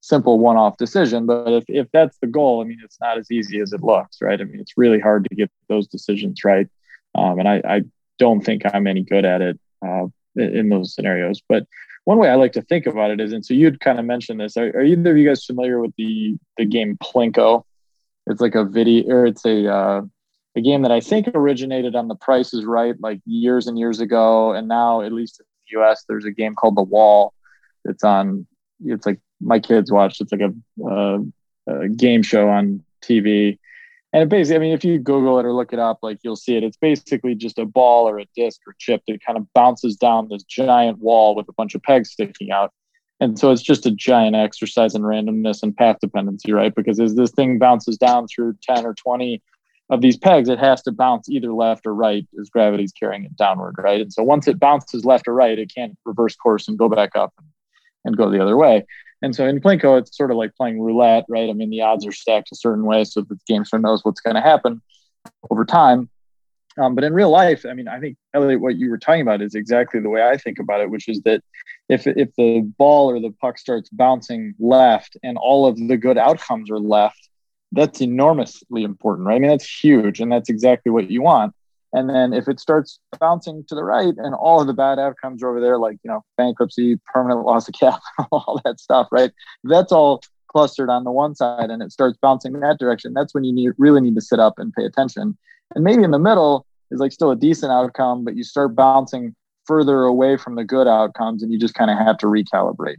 simple 0.00 0.40
one-off 0.40 0.76
decision, 0.76 1.24
but 1.24 1.52
if 1.52 1.64
if 1.68 1.86
that's 1.92 2.18
the 2.18 2.26
goal, 2.26 2.60
I 2.60 2.64
mean, 2.64 2.80
it's 2.82 3.00
not 3.00 3.16
as 3.16 3.30
easy 3.30 3.60
as 3.60 3.72
it 3.72 3.84
looks, 3.84 4.20
right? 4.20 4.40
I 4.40 4.42
mean, 4.42 4.58
it's 4.58 4.76
really 4.76 4.98
hard 4.98 5.28
to 5.28 5.36
get 5.36 5.48
those 5.68 5.86
decisions 5.86 6.42
right, 6.44 6.66
um, 7.14 7.38
and 7.38 7.48
I 7.48 7.62
I 7.64 7.82
don't 8.18 8.40
think 8.40 8.62
I'm 8.74 8.88
any 8.88 9.04
good 9.04 9.24
at 9.24 9.40
it 9.40 9.60
uh, 9.86 10.06
in 10.34 10.68
those 10.68 10.96
scenarios, 10.96 11.40
but 11.48 11.64
one 12.06 12.18
way 12.18 12.28
I 12.28 12.34
like 12.34 12.52
to 12.52 12.62
think 12.62 12.86
about 12.86 13.12
it 13.12 13.20
is, 13.20 13.32
and 13.32 13.46
so 13.46 13.54
you'd 13.54 13.78
kind 13.78 14.00
of 14.00 14.04
mentioned 14.04 14.40
this. 14.40 14.56
Are, 14.56 14.66
are 14.70 14.82
either 14.82 15.12
of 15.12 15.16
you 15.16 15.28
guys 15.28 15.44
familiar 15.44 15.80
with 15.80 15.94
the 15.96 16.36
the 16.56 16.64
game 16.64 16.98
Plinko? 17.00 17.62
It's 18.26 18.40
like 18.40 18.54
a 18.54 18.64
video, 18.64 19.08
or 19.08 19.26
it's 19.26 19.44
a 19.44 19.72
uh, 19.72 20.02
a 20.56 20.60
game 20.60 20.82
that 20.82 20.90
I 20.90 21.00
think 21.00 21.28
originated 21.34 21.94
on 21.94 22.08
The 22.08 22.16
Price 22.16 22.52
is 22.54 22.64
Right 22.64 22.94
like 23.00 23.20
years 23.26 23.66
and 23.66 23.78
years 23.78 24.00
ago, 24.00 24.52
and 24.52 24.68
now 24.68 25.02
at 25.02 25.12
least 25.12 25.40
in 25.40 25.46
the 25.46 25.80
U.S. 25.80 26.04
there's 26.08 26.24
a 26.24 26.30
game 26.30 26.54
called 26.54 26.76
The 26.76 26.82
Wall. 26.82 27.34
It's 27.84 28.02
on. 28.02 28.46
It's 28.84 29.06
like 29.06 29.20
my 29.40 29.60
kids 29.60 29.92
watched. 29.92 30.20
It's 30.20 30.32
like 30.32 30.40
a, 30.40 31.20
a 31.68 31.88
game 31.88 32.22
show 32.22 32.48
on 32.48 32.82
TV, 33.02 33.58
and 34.12 34.22
it 34.22 34.28
basically, 34.28 34.56
I 34.56 34.58
mean, 34.60 34.72
if 34.72 34.84
you 34.84 34.98
Google 34.98 35.38
it 35.38 35.44
or 35.44 35.52
look 35.52 35.72
it 35.72 35.78
up, 35.78 35.98
like 36.02 36.18
you'll 36.22 36.36
see 36.36 36.56
it. 36.56 36.64
It's 36.64 36.78
basically 36.78 37.34
just 37.34 37.58
a 37.58 37.66
ball 37.66 38.08
or 38.08 38.18
a 38.18 38.24
disc 38.34 38.60
or 38.66 38.74
chip 38.78 39.02
that 39.06 39.24
kind 39.24 39.36
of 39.36 39.46
bounces 39.52 39.96
down 39.96 40.28
this 40.30 40.42
giant 40.44 40.98
wall 40.98 41.34
with 41.34 41.48
a 41.48 41.52
bunch 41.52 41.74
of 41.74 41.82
pegs 41.82 42.10
sticking 42.10 42.50
out. 42.50 42.72
And 43.20 43.38
so 43.38 43.50
it's 43.50 43.62
just 43.62 43.86
a 43.86 43.90
giant 43.90 44.36
exercise 44.36 44.94
in 44.94 45.02
randomness 45.02 45.62
and 45.62 45.74
path 45.74 45.96
dependency, 46.00 46.52
right? 46.52 46.74
Because 46.74 47.00
as 47.00 47.14
this 47.14 47.30
thing 47.30 47.58
bounces 47.58 47.96
down 47.96 48.26
through 48.28 48.56
10 48.62 48.84
or 48.84 48.94
20 48.94 49.42
of 49.88 50.02
these 50.02 50.16
pegs, 50.18 50.48
it 50.48 50.58
has 50.58 50.82
to 50.82 50.92
bounce 50.92 51.28
either 51.28 51.52
left 51.52 51.86
or 51.86 51.94
right 51.94 52.26
as 52.40 52.50
gravity's 52.50 52.92
carrying 52.92 53.24
it 53.24 53.36
downward, 53.36 53.76
right? 53.78 54.00
And 54.00 54.12
so 54.12 54.22
once 54.22 54.48
it 54.48 54.60
bounces 54.60 55.04
left 55.04 55.28
or 55.28 55.34
right, 55.34 55.58
it 55.58 55.72
can't 55.74 55.96
reverse 56.04 56.36
course 56.36 56.68
and 56.68 56.78
go 56.78 56.88
back 56.88 57.16
up 57.16 57.32
and, 57.38 57.46
and 58.04 58.16
go 58.16 58.30
the 58.30 58.42
other 58.42 58.56
way. 58.56 58.84
And 59.22 59.34
so 59.34 59.46
in 59.46 59.60
Plinko, 59.60 59.98
it's 59.98 60.14
sort 60.14 60.30
of 60.30 60.36
like 60.36 60.54
playing 60.54 60.80
roulette, 60.80 61.24
right? 61.28 61.48
I 61.48 61.52
mean, 61.54 61.70
the 61.70 61.80
odds 61.80 62.06
are 62.06 62.12
stacked 62.12 62.52
a 62.52 62.56
certain 62.56 62.84
way 62.84 63.04
so 63.04 63.22
the 63.22 63.38
game 63.46 63.64
sort 63.64 63.80
knows 63.80 64.04
what's 64.04 64.20
going 64.20 64.36
to 64.36 64.42
happen 64.42 64.82
over 65.50 65.64
time. 65.64 66.10
Um, 66.78 66.94
but 66.94 67.04
in 67.04 67.14
real 67.14 67.30
life, 67.30 67.64
I 67.68 67.72
mean, 67.72 67.88
I 67.88 67.98
think 68.00 68.16
Elliot, 68.34 68.60
what 68.60 68.76
you 68.76 68.90
were 68.90 68.98
talking 68.98 69.22
about 69.22 69.40
is 69.40 69.54
exactly 69.54 70.00
the 70.00 70.10
way 70.10 70.22
I 70.22 70.36
think 70.36 70.58
about 70.58 70.80
it, 70.80 70.90
which 70.90 71.08
is 71.08 71.20
that 71.22 71.42
if 71.88 72.06
if 72.06 72.34
the 72.36 72.60
ball 72.76 73.10
or 73.10 73.20
the 73.20 73.34
puck 73.40 73.58
starts 73.58 73.88
bouncing 73.88 74.54
left 74.58 75.16
and 75.22 75.38
all 75.38 75.66
of 75.66 75.76
the 75.76 75.96
good 75.96 76.18
outcomes 76.18 76.70
are 76.70 76.78
left, 76.78 77.28
that's 77.72 78.00
enormously 78.00 78.82
important, 78.82 79.26
right? 79.26 79.36
I 79.36 79.38
mean, 79.38 79.50
that's 79.50 79.68
huge, 79.68 80.20
and 80.20 80.30
that's 80.30 80.50
exactly 80.50 80.92
what 80.92 81.10
you 81.10 81.22
want. 81.22 81.54
And 81.92 82.10
then 82.10 82.34
if 82.34 82.46
it 82.46 82.60
starts 82.60 82.98
bouncing 83.18 83.64
to 83.68 83.74
the 83.74 83.84
right 83.84 84.12
and 84.18 84.34
all 84.34 84.60
of 84.60 84.66
the 84.66 84.74
bad 84.74 84.98
outcomes 84.98 85.42
are 85.42 85.48
over 85.48 85.60
there, 85.60 85.78
like 85.78 85.98
you 86.02 86.10
know, 86.10 86.24
bankruptcy, 86.36 87.00
permanent 87.06 87.46
loss 87.46 87.68
of 87.68 87.74
capital, 87.74 88.02
all 88.32 88.60
that 88.64 88.80
stuff, 88.80 89.08
right? 89.10 89.32
That's 89.64 89.92
all 89.92 90.20
clustered 90.48 90.90
on 90.90 91.04
the 91.04 91.12
one 91.12 91.34
side 91.34 91.70
and 91.70 91.82
it 91.82 91.92
starts 91.92 92.18
bouncing 92.20 92.54
in 92.54 92.60
that 92.60 92.78
direction. 92.78 93.14
That's 93.14 93.34
when 93.34 93.44
you 93.44 93.52
need, 93.52 93.72
really 93.78 94.00
need 94.00 94.14
to 94.14 94.20
sit 94.20 94.38
up 94.38 94.58
and 94.58 94.72
pay 94.72 94.84
attention. 94.84 95.36
And 95.74 95.84
maybe 95.84 96.02
in 96.02 96.10
the 96.10 96.18
middle 96.18 96.66
is 96.90 97.00
like 97.00 97.12
still 97.12 97.30
a 97.30 97.36
decent 97.36 97.72
outcome, 97.72 98.24
but 98.24 98.36
you 98.36 98.44
start 98.44 98.74
bouncing 98.74 99.34
further 99.66 100.02
away 100.02 100.36
from 100.36 100.54
the 100.54 100.64
good 100.64 100.86
outcomes 100.86 101.42
and 101.42 101.52
you 101.52 101.58
just 101.58 101.74
kind 101.74 101.90
of 101.90 101.98
have 101.98 102.18
to 102.18 102.26
recalibrate. 102.26 102.96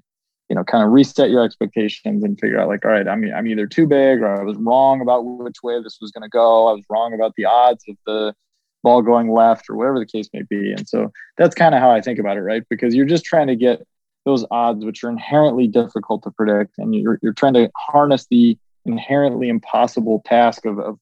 You 0.49 0.55
know 0.55 0.63
kind 0.63 0.81
of 0.81 0.91
reset 0.91 1.29
your 1.29 1.43
expectations 1.43 2.23
and 2.23 2.39
figure 2.39 2.57
out 2.57 2.69
like 2.69 2.85
all 2.85 2.91
right 2.91 3.05
i'm, 3.05 3.21
I'm 3.35 3.47
either 3.47 3.67
too 3.67 3.85
big 3.85 4.21
or 4.21 4.39
i 4.39 4.43
was 4.43 4.55
wrong 4.55 5.01
about 5.01 5.25
which 5.25 5.57
way 5.61 5.83
this 5.83 5.97
was 5.99 6.11
going 6.11 6.21
to 6.21 6.29
go. 6.29 6.69
I 6.69 6.71
was 6.71 6.85
wrong 6.89 7.13
about 7.13 7.33
the 7.35 7.43
odds 7.43 7.83
of 7.89 7.97
the 8.05 8.33
ball 8.81 9.01
going 9.01 9.29
left 9.29 9.69
or 9.69 9.75
whatever 9.75 9.99
the 9.99 10.05
case 10.05 10.29
may 10.33 10.43
be. 10.43 10.71
And 10.71 10.87
so 10.87 11.11
that's 11.35 11.53
kind 11.53 11.75
of 11.75 11.81
how 11.81 11.91
i 11.91 11.99
think 11.99 12.17
about 12.17 12.37
it 12.37 12.43
right? 12.43 12.63
Because 12.69 12.95
you're 12.95 13.05
just 13.05 13.25
trying 13.25 13.47
to 13.47 13.57
get 13.57 13.85
those 14.23 14.45
odds 14.49 14.85
which 14.85 15.03
are 15.03 15.09
inherently 15.09 15.67
difficult 15.67 16.23
to 16.23 16.31
predict 16.31 16.77
and 16.77 16.95
you're, 16.95 17.19
you're 17.21 17.33
trying 17.33 17.53
to 17.53 17.69
harness 17.75 18.27
the 18.29 18.57
inherently 18.85 19.49
impossible 19.49 20.21
task 20.25 20.65
of, 20.65 20.79
of, 20.79 20.97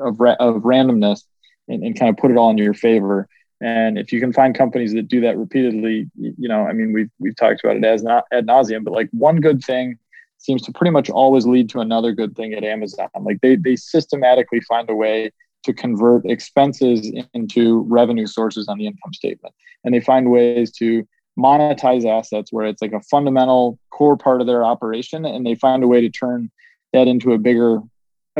of, 0.00 0.20
of 0.20 0.62
randomness 0.62 1.24
and, 1.68 1.82
and 1.82 1.98
kind 1.98 2.10
of 2.10 2.16
put 2.16 2.30
it 2.30 2.36
all 2.36 2.50
in 2.50 2.58
your 2.58 2.74
favor 2.74 3.28
and 3.60 3.98
if 3.98 4.12
you 4.12 4.20
can 4.20 4.32
find 4.32 4.54
companies 4.54 4.94
that 4.94 5.08
do 5.08 5.20
that 5.20 5.36
repeatedly, 5.36 6.10
you 6.16 6.48
know, 6.48 6.66
I 6.66 6.72
mean, 6.72 6.92
we've 6.92 7.10
we've 7.18 7.36
talked 7.36 7.62
about 7.62 7.76
it 7.76 7.84
as 7.84 8.02
not 8.02 8.24
ad 8.32 8.46
nauseum, 8.46 8.84
but 8.84 8.94
like 8.94 9.10
one 9.12 9.40
good 9.40 9.62
thing 9.62 9.98
seems 10.38 10.62
to 10.62 10.72
pretty 10.72 10.90
much 10.90 11.10
always 11.10 11.46
lead 11.46 11.68
to 11.70 11.80
another 11.80 12.12
good 12.12 12.34
thing 12.34 12.54
at 12.54 12.64
Amazon. 12.64 13.08
Like 13.20 13.40
they 13.42 13.56
they 13.56 13.76
systematically 13.76 14.60
find 14.60 14.88
a 14.88 14.94
way 14.94 15.30
to 15.64 15.74
convert 15.74 16.24
expenses 16.24 17.12
into 17.34 17.80
revenue 17.82 18.26
sources 18.26 18.66
on 18.66 18.78
the 18.78 18.86
income 18.86 19.12
statement, 19.12 19.54
and 19.84 19.92
they 19.92 20.00
find 20.00 20.30
ways 20.30 20.72
to 20.72 21.06
monetize 21.38 22.06
assets 22.06 22.50
where 22.50 22.64
it's 22.64 22.80
like 22.80 22.92
a 22.92 23.00
fundamental 23.02 23.78
core 23.90 24.16
part 24.16 24.40
of 24.40 24.46
their 24.46 24.64
operation, 24.64 25.26
and 25.26 25.44
they 25.44 25.54
find 25.54 25.84
a 25.84 25.88
way 25.88 26.00
to 26.00 26.08
turn 26.08 26.50
that 26.94 27.08
into 27.08 27.32
a 27.34 27.38
bigger 27.38 27.80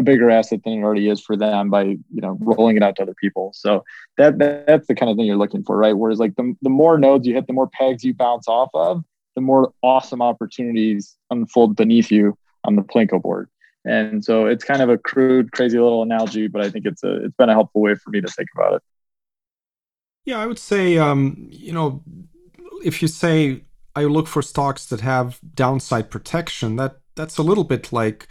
a 0.00 0.02
bigger 0.02 0.30
asset 0.30 0.60
than 0.64 0.74
it 0.74 0.82
already 0.82 1.08
is 1.08 1.20
for 1.20 1.36
them 1.36 1.70
by 1.70 1.82
you 1.84 2.20
know 2.20 2.36
rolling 2.40 2.76
it 2.76 2.82
out 2.82 2.96
to 2.96 3.02
other 3.02 3.14
people. 3.14 3.52
So 3.54 3.84
that, 4.18 4.38
that 4.38 4.66
that's 4.66 4.88
the 4.88 4.94
kind 4.94 5.10
of 5.10 5.16
thing 5.16 5.26
you're 5.26 5.36
looking 5.36 5.62
for, 5.62 5.76
right? 5.76 5.96
Whereas 5.96 6.18
like 6.18 6.34
the, 6.36 6.54
the 6.62 6.70
more 6.70 6.98
nodes 6.98 7.26
you 7.26 7.34
hit, 7.34 7.46
the 7.46 7.52
more 7.52 7.68
pegs 7.68 8.02
you 8.02 8.14
bounce 8.14 8.48
off 8.48 8.70
of, 8.74 9.04
the 9.34 9.40
more 9.40 9.72
awesome 9.82 10.20
opportunities 10.20 11.16
unfold 11.30 11.76
beneath 11.76 12.10
you 12.10 12.36
on 12.64 12.76
the 12.76 12.82
Plinko 12.82 13.22
board. 13.22 13.48
And 13.84 14.24
so 14.24 14.46
it's 14.46 14.64
kind 14.64 14.82
of 14.82 14.90
a 14.90 14.98
crude, 14.98 15.52
crazy 15.52 15.78
little 15.78 16.02
analogy, 16.02 16.48
but 16.48 16.62
I 16.62 16.70
think 16.70 16.84
it's 16.84 17.02
a 17.02 17.24
it's 17.24 17.36
been 17.36 17.48
a 17.48 17.54
helpful 17.54 17.80
way 17.80 17.94
for 17.94 18.10
me 18.10 18.20
to 18.20 18.28
think 18.28 18.48
about 18.54 18.74
it. 18.74 18.82
Yeah, 20.24 20.38
I 20.38 20.46
would 20.46 20.58
say 20.58 20.98
um, 20.98 21.48
you 21.50 21.72
know, 21.72 22.02
if 22.84 23.00
you 23.00 23.08
say 23.08 23.62
I 23.94 24.04
look 24.04 24.26
for 24.26 24.42
stocks 24.42 24.86
that 24.86 25.00
have 25.00 25.40
downside 25.54 26.10
protection, 26.10 26.76
that 26.76 27.00
that's 27.14 27.38
a 27.38 27.42
little 27.42 27.64
bit 27.64 27.92
like 27.92 28.28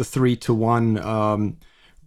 the 0.00 0.04
three 0.04 0.34
to 0.34 0.54
one 0.54 0.98
um, 0.98 1.58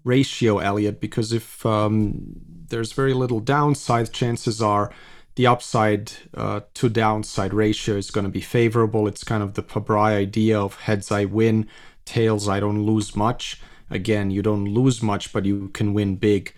ratio, 0.04 0.58
Elliot, 0.58 1.00
because 1.00 1.32
if 1.32 1.64
um, 1.64 2.24
there's 2.70 2.92
very 2.92 3.14
little 3.14 3.40
downside, 3.40 4.12
chances 4.12 4.64
are 4.64 4.92
the 5.36 5.46
upside 5.46 6.12
uh, 6.34 6.62
to 6.74 6.90
downside 6.90 7.54
ratio 7.54 7.96
is 7.96 8.10
going 8.10 8.26
to 8.26 8.32
be 8.32 8.42
favorable. 8.42 9.08
It's 9.08 9.24
kind 9.24 9.44
of 9.44 9.54
the 9.54 9.62
Pabrai 9.62 10.18
idea 10.18 10.60
of 10.60 10.74
heads 10.88 11.12
I 11.12 11.26
win, 11.26 11.68
tails 12.04 12.50
I 12.50 12.60
don't 12.60 12.84
lose 12.84 13.16
much. 13.16 13.62
Again, 13.92 14.32
you 14.32 14.42
don't 14.42 14.66
lose 14.66 15.04
much, 15.04 15.32
but 15.32 15.46
you 15.46 15.70
can 15.70 15.94
win 15.94 16.16
big. 16.16 16.52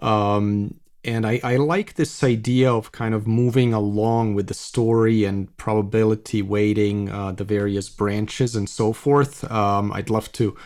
Um, 0.00 0.78
and 1.06 1.26
I, 1.26 1.40
I, 1.42 1.56
like 1.56 1.94
this 1.94 2.24
idea 2.24 2.72
of 2.72 2.92
kind 2.92 3.14
of 3.14 3.26
moving 3.26 3.72
along 3.72 4.34
with 4.34 4.48
the 4.48 4.54
story 4.54 5.24
and 5.24 5.56
probability 5.56 6.42
weighting 6.42 7.10
uh, 7.10 7.32
the 7.32 7.44
various 7.44 7.88
branches 7.88 8.56
and 8.56 8.68
so 8.68 8.92
forth. 8.92 9.50
Um, 9.50 9.92
I'd 9.92 10.10
love 10.10 10.32
to 10.32 10.56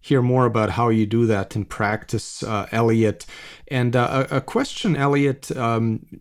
hear 0.00 0.20
more 0.20 0.46
about 0.46 0.70
how 0.70 0.88
you 0.88 1.06
do 1.06 1.26
that 1.26 1.54
in 1.54 1.64
practice, 1.64 2.42
uh, 2.42 2.66
Elliot. 2.72 3.24
And 3.68 3.94
uh, 3.94 4.26
a, 4.30 4.40
question, 4.40 4.96
Elliot. 4.96 5.56
Um, 5.56 6.20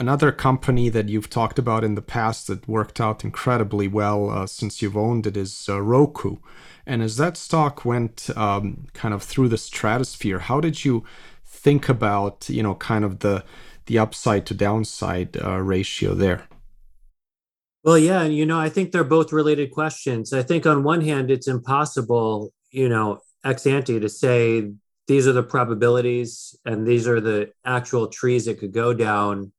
another 0.00 0.32
company 0.32 0.88
that 0.88 1.08
you've 1.08 1.30
talked 1.30 1.58
about 1.58 1.84
in 1.84 1.94
the 1.94 2.02
past 2.02 2.48
that 2.48 2.66
worked 2.66 3.00
out 3.00 3.22
incredibly 3.22 3.86
well 3.86 4.30
uh, 4.30 4.46
since 4.46 4.82
you've 4.82 4.96
owned 4.96 5.26
it 5.26 5.36
is 5.36 5.68
uh, 5.68 5.80
Roku. 5.80 6.38
And 6.86 7.02
as 7.02 7.18
that 7.18 7.36
stock 7.36 7.84
went 7.84 8.30
um, 8.36 8.86
kind 8.94 9.14
of 9.14 9.22
through 9.22 9.48
the 9.48 9.58
stratosphere, 9.58 10.40
how 10.40 10.60
did 10.60 10.84
you 10.84 11.04
think 11.62 11.88
about, 11.88 12.48
you 12.48 12.62
know, 12.62 12.74
kind 12.74 13.04
of 13.04 13.20
the 13.20 13.44
the 13.86 13.98
upside 13.98 14.46
to 14.46 14.54
downside 14.54 15.36
uh, 15.36 15.58
ratio 15.58 16.14
there? 16.14 16.46
Well, 17.82 17.98
yeah, 17.98 18.22
and 18.22 18.34
you 18.34 18.46
know, 18.46 18.60
I 18.60 18.68
think 18.68 18.92
they're 18.92 19.04
both 19.04 19.32
related 19.32 19.70
questions. 19.70 20.32
I 20.32 20.42
think 20.42 20.66
on 20.66 20.84
one 20.84 21.00
hand, 21.00 21.30
it's 21.30 21.48
impossible, 21.48 22.52
you 22.70 22.88
know, 22.88 23.20
ex 23.44 23.66
ante 23.66 23.98
to 24.00 24.08
say 24.08 24.70
these 25.06 25.26
are 25.26 25.32
the 25.32 25.42
probabilities 25.42 26.54
and 26.64 26.86
these 26.86 27.08
are 27.08 27.20
the 27.20 27.50
actual 27.64 28.08
trees 28.08 28.44
that 28.44 28.58
could 28.60 28.72
go 28.72 28.94
down 28.94 29.52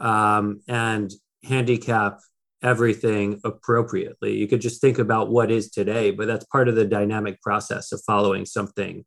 um, 0.00 0.60
and 0.66 1.12
handicap 1.44 2.18
everything 2.62 3.40
appropriately. 3.44 4.36
You 4.36 4.48
could 4.48 4.60
just 4.60 4.80
think 4.80 4.98
about 4.98 5.30
what 5.30 5.50
is 5.50 5.70
today, 5.70 6.10
but 6.10 6.26
that's 6.26 6.44
part 6.46 6.68
of 6.68 6.74
the 6.74 6.84
dynamic 6.84 7.40
process 7.42 7.92
of 7.92 8.02
following 8.04 8.44
something, 8.44 9.04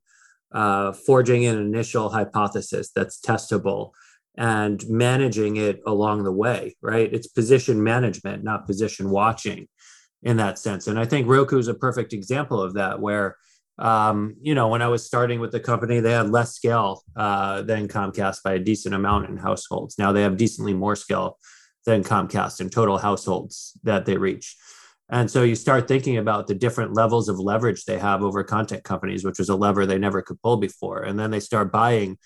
uh, 0.51 0.91
forging 0.91 1.45
an 1.45 1.57
initial 1.57 2.09
hypothesis 2.09 2.91
that's 2.95 3.19
testable 3.19 3.91
and 4.37 4.83
managing 4.87 5.57
it 5.57 5.81
along 5.85 6.23
the 6.23 6.31
way, 6.31 6.75
right? 6.81 7.13
It's 7.13 7.27
position 7.27 7.83
management, 7.83 8.43
not 8.43 8.65
position 8.65 9.09
watching 9.09 9.67
in 10.23 10.37
that 10.37 10.59
sense. 10.59 10.87
And 10.87 10.99
I 10.99 11.05
think 11.05 11.27
Roku 11.27 11.57
is 11.57 11.67
a 11.67 11.73
perfect 11.73 12.13
example 12.13 12.61
of 12.61 12.75
that, 12.75 12.99
where, 12.99 13.37
um, 13.79 14.35
you 14.41 14.55
know, 14.55 14.67
when 14.67 14.81
I 14.81 14.87
was 14.87 15.05
starting 15.05 15.39
with 15.39 15.51
the 15.51 15.59
company, 15.59 15.99
they 15.99 16.11
had 16.11 16.29
less 16.29 16.53
scale 16.53 17.03
uh, 17.15 17.63
than 17.63 17.87
Comcast 17.87 18.43
by 18.43 18.53
a 18.53 18.59
decent 18.59 18.95
amount 18.95 19.29
in 19.29 19.37
households. 19.37 19.97
Now 19.97 20.11
they 20.11 20.21
have 20.21 20.37
decently 20.37 20.73
more 20.73 20.95
scale 20.95 21.37
than 21.85 22.03
Comcast 22.03 22.61
in 22.61 22.69
total 22.69 22.99
households 22.99 23.77
that 23.83 24.05
they 24.05 24.17
reach. 24.17 24.55
And 25.11 25.29
so 25.29 25.43
you 25.43 25.55
start 25.55 25.89
thinking 25.89 26.17
about 26.17 26.47
the 26.47 26.55
different 26.55 26.93
levels 26.93 27.27
of 27.27 27.37
leverage 27.37 27.83
they 27.83 27.99
have 27.99 28.23
over 28.23 28.43
content 28.43 28.85
companies, 28.85 29.25
which 29.25 29.39
was 29.39 29.49
a 29.49 29.55
lever 29.55 29.85
they 29.85 29.97
never 29.97 30.21
could 30.21 30.41
pull 30.41 30.55
before. 30.55 31.03
And 31.03 31.19
then 31.19 31.31
they 31.31 31.41
start 31.41 31.71
buying 31.71 32.17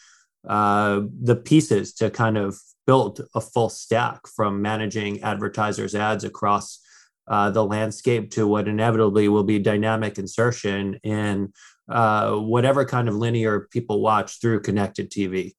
uh, 0.47 1.01
the 1.21 1.35
pieces 1.35 1.93
to 1.95 2.11
kind 2.11 2.37
of 2.37 2.57
build 2.85 3.21
a 3.33 3.41
full 3.41 3.69
stack 3.69 4.27
from 4.27 4.61
managing 4.61 5.23
advertisers' 5.23 5.95
ads 5.95 6.23
across 6.23 6.79
uh, 7.27 7.49
the 7.49 7.65
landscape 7.65 8.29
to 8.29 8.45
what 8.45 8.67
inevitably 8.67 9.27
will 9.27 9.43
be 9.43 9.57
dynamic 9.57 10.19
insertion 10.19 10.99
in 11.03 11.51
uh, 11.89 12.35
whatever 12.35 12.85
kind 12.85 13.07
of 13.07 13.15
linear 13.15 13.67
people 13.71 13.99
watch 14.01 14.39
through 14.39 14.61
connected 14.61 15.09
TV. 15.09 15.53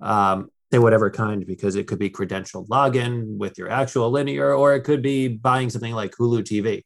Um, 0.00 0.50
say 0.72 0.78
whatever 0.78 1.10
kind 1.10 1.46
because 1.46 1.76
it 1.76 1.86
could 1.86 1.98
be 1.98 2.10
credentialed 2.10 2.68
login 2.68 3.38
with 3.38 3.56
your 3.58 3.70
actual 3.70 4.10
linear, 4.10 4.52
or 4.52 4.74
it 4.74 4.82
could 4.82 5.02
be 5.02 5.28
buying 5.28 5.70
something 5.70 5.94
like 5.94 6.12
Hulu 6.12 6.42
TV. 6.42 6.84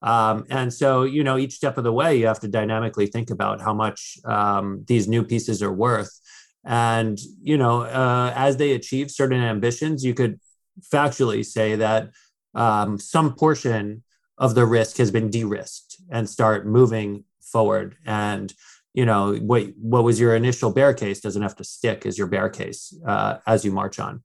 Um, 0.00 0.44
and 0.48 0.72
so, 0.72 1.02
you 1.02 1.24
know, 1.24 1.38
each 1.38 1.54
step 1.54 1.76
of 1.76 1.84
the 1.84 1.92
way, 1.92 2.16
you 2.16 2.26
have 2.26 2.40
to 2.40 2.48
dynamically 2.48 3.06
think 3.06 3.30
about 3.30 3.60
how 3.60 3.74
much 3.74 4.16
um, 4.24 4.84
these 4.86 5.08
new 5.08 5.24
pieces 5.24 5.62
are 5.62 5.72
worth 5.72 6.10
and, 6.68 7.18
you 7.42 7.56
know, 7.56 7.82
uh, 7.82 8.32
as 8.36 8.58
they 8.58 8.72
achieve 8.72 9.10
certain 9.10 9.40
ambitions, 9.40 10.04
you 10.04 10.12
could 10.12 10.38
factually 10.92 11.44
say 11.44 11.76
that 11.76 12.10
um, 12.54 12.98
some 12.98 13.34
portion 13.34 14.04
of 14.36 14.54
the 14.54 14.66
risk 14.66 14.98
has 14.98 15.10
been 15.10 15.30
de-risked 15.30 15.96
and 16.10 16.28
start 16.28 16.66
moving 16.66 17.24
forward. 17.40 17.96
And, 18.04 18.52
you 18.94 19.04
know, 19.06 19.34
what, 19.36 19.66
what 19.80 20.04
was 20.04 20.18
your 20.18 20.34
initial 20.34 20.72
bear 20.72 20.94
case 20.94 21.20
doesn't 21.20 21.42
have 21.42 21.56
to 21.56 21.64
stick 21.64 22.06
as 22.06 22.18
your 22.18 22.26
bear 22.26 22.48
case 22.48 22.96
uh, 23.06 23.38
as 23.46 23.64
you 23.64 23.72
march 23.72 23.98
on. 23.98 24.22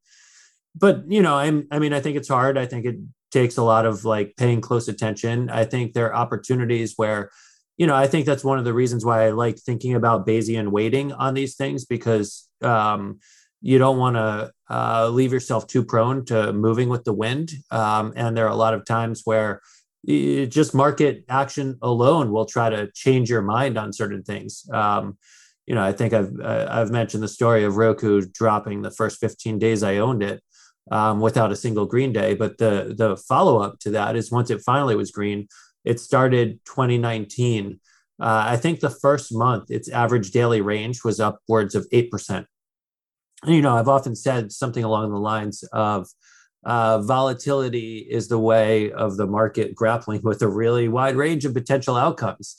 But, 0.75 1.03
you 1.07 1.21
know, 1.21 1.35
I'm, 1.35 1.67
I 1.71 1.79
mean, 1.79 1.93
I 1.93 1.99
think 1.99 2.17
it's 2.17 2.29
hard. 2.29 2.57
I 2.57 2.65
think 2.65 2.85
it 2.85 2.95
takes 3.31 3.57
a 3.57 3.63
lot 3.63 3.85
of 3.85 4.05
like 4.05 4.35
paying 4.37 4.61
close 4.61 4.87
attention. 4.87 5.49
I 5.49 5.65
think 5.65 5.93
there 5.93 6.07
are 6.07 6.15
opportunities 6.15 6.93
where, 6.95 7.29
you 7.77 7.87
know, 7.87 7.95
I 7.95 8.07
think 8.07 8.25
that's 8.25 8.43
one 8.43 8.59
of 8.59 8.65
the 8.65 8.73
reasons 8.73 9.05
why 9.05 9.25
I 9.25 9.31
like 9.31 9.57
thinking 9.59 9.95
about 9.95 10.25
Bayesian 10.25 10.69
weighting 10.69 11.11
on 11.11 11.33
these 11.33 11.55
things 11.55 11.85
because 11.85 12.47
um, 12.61 13.19
you 13.61 13.77
don't 13.77 13.97
want 13.97 14.15
to 14.15 14.51
uh, 14.69 15.09
leave 15.09 15.33
yourself 15.33 15.67
too 15.67 15.83
prone 15.83 16.25
to 16.25 16.53
moving 16.53 16.89
with 16.89 17.03
the 17.03 17.13
wind. 17.13 17.51
Um, 17.71 18.13
and 18.15 18.35
there 18.35 18.45
are 18.45 18.51
a 18.51 18.55
lot 18.55 18.73
of 18.73 18.85
times 18.85 19.21
where 19.25 19.61
just 20.05 20.73
market 20.73 21.23
action 21.29 21.77
alone 21.81 22.31
will 22.31 22.45
try 22.45 22.69
to 22.69 22.91
change 22.91 23.29
your 23.29 23.41
mind 23.41 23.77
on 23.77 23.93
certain 23.93 24.23
things. 24.23 24.67
Um, 24.71 25.17
you 25.65 25.75
know, 25.75 25.83
I 25.83 25.93
think 25.93 26.13
I've 26.13 26.33
I've 26.43 26.91
mentioned 26.91 27.23
the 27.23 27.27
story 27.27 27.63
of 27.63 27.77
Roku 27.77 28.21
dropping 28.21 28.81
the 28.81 28.91
first 28.91 29.19
15 29.19 29.59
days 29.59 29.81
I 29.81 29.97
owned 29.97 30.21
it 30.21 30.43
um, 30.91 31.21
without 31.21 31.51
a 31.51 31.55
single 31.55 31.85
green 31.85 32.11
day. 32.11 32.33
But 32.33 32.57
the 32.57 32.93
the 32.97 33.15
follow 33.15 33.59
up 33.59 33.79
to 33.79 33.91
that 33.91 34.15
is 34.15 34.31
once 34.31 34.49
it 34.49 34.61
finally 34.61 34.95
was 34.95 35.11
green, 35.11 35.47
it 35.85 35.99
started 35.99 36.59
2019. 36.65 37.79
Uh, 38.21 38.43
I 38.47 38.57
think 38.57 38.79
the 38.79 38.89
first 38.89 39.33
month, 39.33 39.71
its 39.71 39.89
average 39.89 40.31
daily 40.31 40.61
range 40.61 41.03
was 41.03 41.19
upwards 41.19 41.75
of 41.75 41.87
8%. 41.91 42.45
You 43.45 43.61
know, 43.61 43.75
I've 43.75 43.89
often 43.89 44.15
said 44.15 44.51
something 44.51 44.83
along 44.83 45.11
the 45.11 45.17
lines 45.17 45.63
of 45.73 46.07
uh, 46.65 47.01
volatility 47.01 47.99
is 47.99 48.27
the 48.27 48.39
way 48.39 48.91
of 48.91 49.17
the 49.17 49.27
market 49.27 49.75
grappling 49.75 50.21
with 50.23 50.41
a 50.41 50.47
really 50.47 50.87
wide 50.87 51.15
range 51.15 51.45
of 51.45 51.53
potential 51.53 51.95
outcomes. 51.95 52.55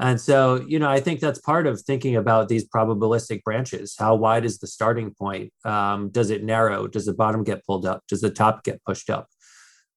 And 0.00 0.18
so, 0.18 0.64
you 0.66 0.78
know, 0.78 0.88
I 0.88 1.00
think 1.00 1.20
that's 1.20 1.38
part 1.38 1.66
of 1.66 1.80
thinking 1.80 2.16
about 2.16 2.48
these 2.48 2.66
probabilistic 2.66 3.42
branches. 3.42 3.94
How 3.98 4.14
wide 4.14 4.44
is 4.46 4.58
the 4.58 4.66
starting 4.66 5.12
point? 5.12 5.52
Um, 5.64 6.08
does 6.08 6.30
it 6.30 6.42
narrow? 6.42 6.86
Does 6.86 7.04
the 7.04 7.12
bottom 7.12 7.44
get 7.44 7.64
pulled 7.66 7.84
up? 7.84 8.02
Does 8.08 8.22
the 8.22 8.30
top 8.30 8.64
get 8.64 8.82
pushed 8.84 9.10
up? 9.10 9.28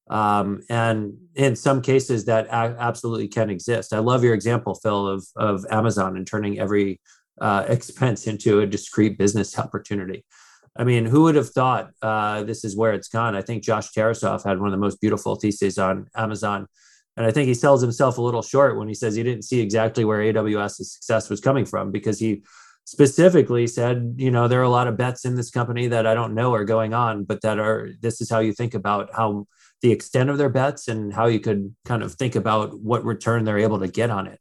Um, 0.08 0.62
and 0.68 1.14
in 1.34 1.56
some 1.56 1.80
cases, 1.82 2.26
that 2.26 2.46
a- 2.46 2.76
absolutely 2.78 3.28
can 3.28 3.50
exist. 3.50 3.92
I 3.92 3.98
love 3.98 4.22
your 4.22 4.34
example, 4.34 4.74
Phil, 4.74 5.08
of 5.08 5.26
of 5.34 5.64
Amazon 5.70 6.16
and 6.16 6.26
turning 6.26 6.60
every 6.60 7.00
uh, 7.40 7.64
expense 7.68 8.26
into 8.26 8.60
a 8.60 8.66
discrete 8.66 9.18
business 9.18 9.58
opportunity. 9.58 10.24
I 10.78 10.84
mean, 10.84 11.06
who 11.06 11.22
would 11.22 11.34
have 11.34 11.50
thought 11.50 11.90
uh, 12.02 12.42
this 12.42 12.64
is 12.64 12.76
where 12.76 12.92
it's 12.92 13.08
gone? 13.08 13.34
I 13.34 13.42
think 13.42 13.62
Josh 13.62 13.90
Tarasoff 13.92 14.44
had 14.44 14.58
one 14.58 14.68
of 14.68 14.72
the 14.72 14.78
most 14.78 15.00
beautiful 15.00 15.36
theses 15.36 15.78
on 15.78 16.08
Amazon. 16.14 16.66
And 17.16 17.24
I 17.24 17.30
think 17.30 17.48
he 17.48 17.54
sells 17.54 17.80
himself 17.80 18.18
a 18.18 18.22
little 18.22 18.42
short 18.42 18.76
when 18.76 18.88
he 18.88 18.94
says 18.94 19.14
he 19.14 19.22
didn't 19.22 19.44
see 19.44 19.60
exactly 19.60 20.04
where 20.04 20.20
AWS's 20.20 20.92
success 20.92 21.30
was 21.30 21.40
coming 21.40 21.64
from 21.64 21.90
because 21.90 22.18
he 22.18 22.42
specifically 22.84 23.66
said, 23.66 24.14
you 24.18 24.30
know, 24.30 24.48
there 24.48 24.60
are 24.60 24.64
a 24.64 24.68
lot 24.68 24.86
of 24.86 24.96
bets 24.96 25.24
in 25.24 25.34
this 25.34 25.50
company 25.50 25.88
that 25.88 26.06
I 26.06 26.14
don't 26.14 26.34
know 26.34 26.54
are 26.54 26.64
going 26.64 26.92
on, 26.92 27.24
but 27.24 27.40
that 27.40 27.58
are, 27.58 27.90
this 28.00 28.20
is 28.20 28.30
how 28.30 28.40
you 28.40 28.52
think 28.52 28.74
about 28.74 29.10
how 29.14 29.46
the 29.82 29.92
extent 29.92 30.30
of 30.30 30.38
their 30.38 30.50
bets 30.50 30.88
and 30.88 31.12
how 31.12 31.26
you 31.26 31.40
could 31.40 31.74
kind 31.84 32.02
of 32.02 32.14
think 32.14 32.36
about 32.36 32.78
what 32.78 33.04
return 33.04 33.44
they're 33.44 33.58
able 33.58 33.80
to 33.80 33.88
get 33.88 34.10
on 34.10 34.26
it. 34.26 34.40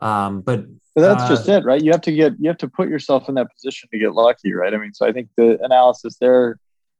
Um, 0.00 0.40
but, 0.42 0.66
that's 0.94 1.22
uh, 1.24 1.28
just 1.28 1.48
it, 1.48 1.64
right? 1.64 1.80
You 1.80 1.92
have 1.92 2.00
to 2.02 2.12
get 2.12 2.34
you 2.40 2.48
have 2.48 2.58
to 2.58 2.68
put 2.68 2.88
yourself 2.88 3.28
in 3.28 3.36
that 3.36 3.52
position 3.54 3.88
to 3.92 3.98
get 3.98 4.14
lucky, 4.14 4.52
right? 4.52 4.74
I 4.74 4.78
mean, 4.78 4.94
so 4.94 5.06
I 5.06 5.12
think 5.12 5.28
the 5.36 5.62
analysis 5.62 6.16
there 6.20 6.58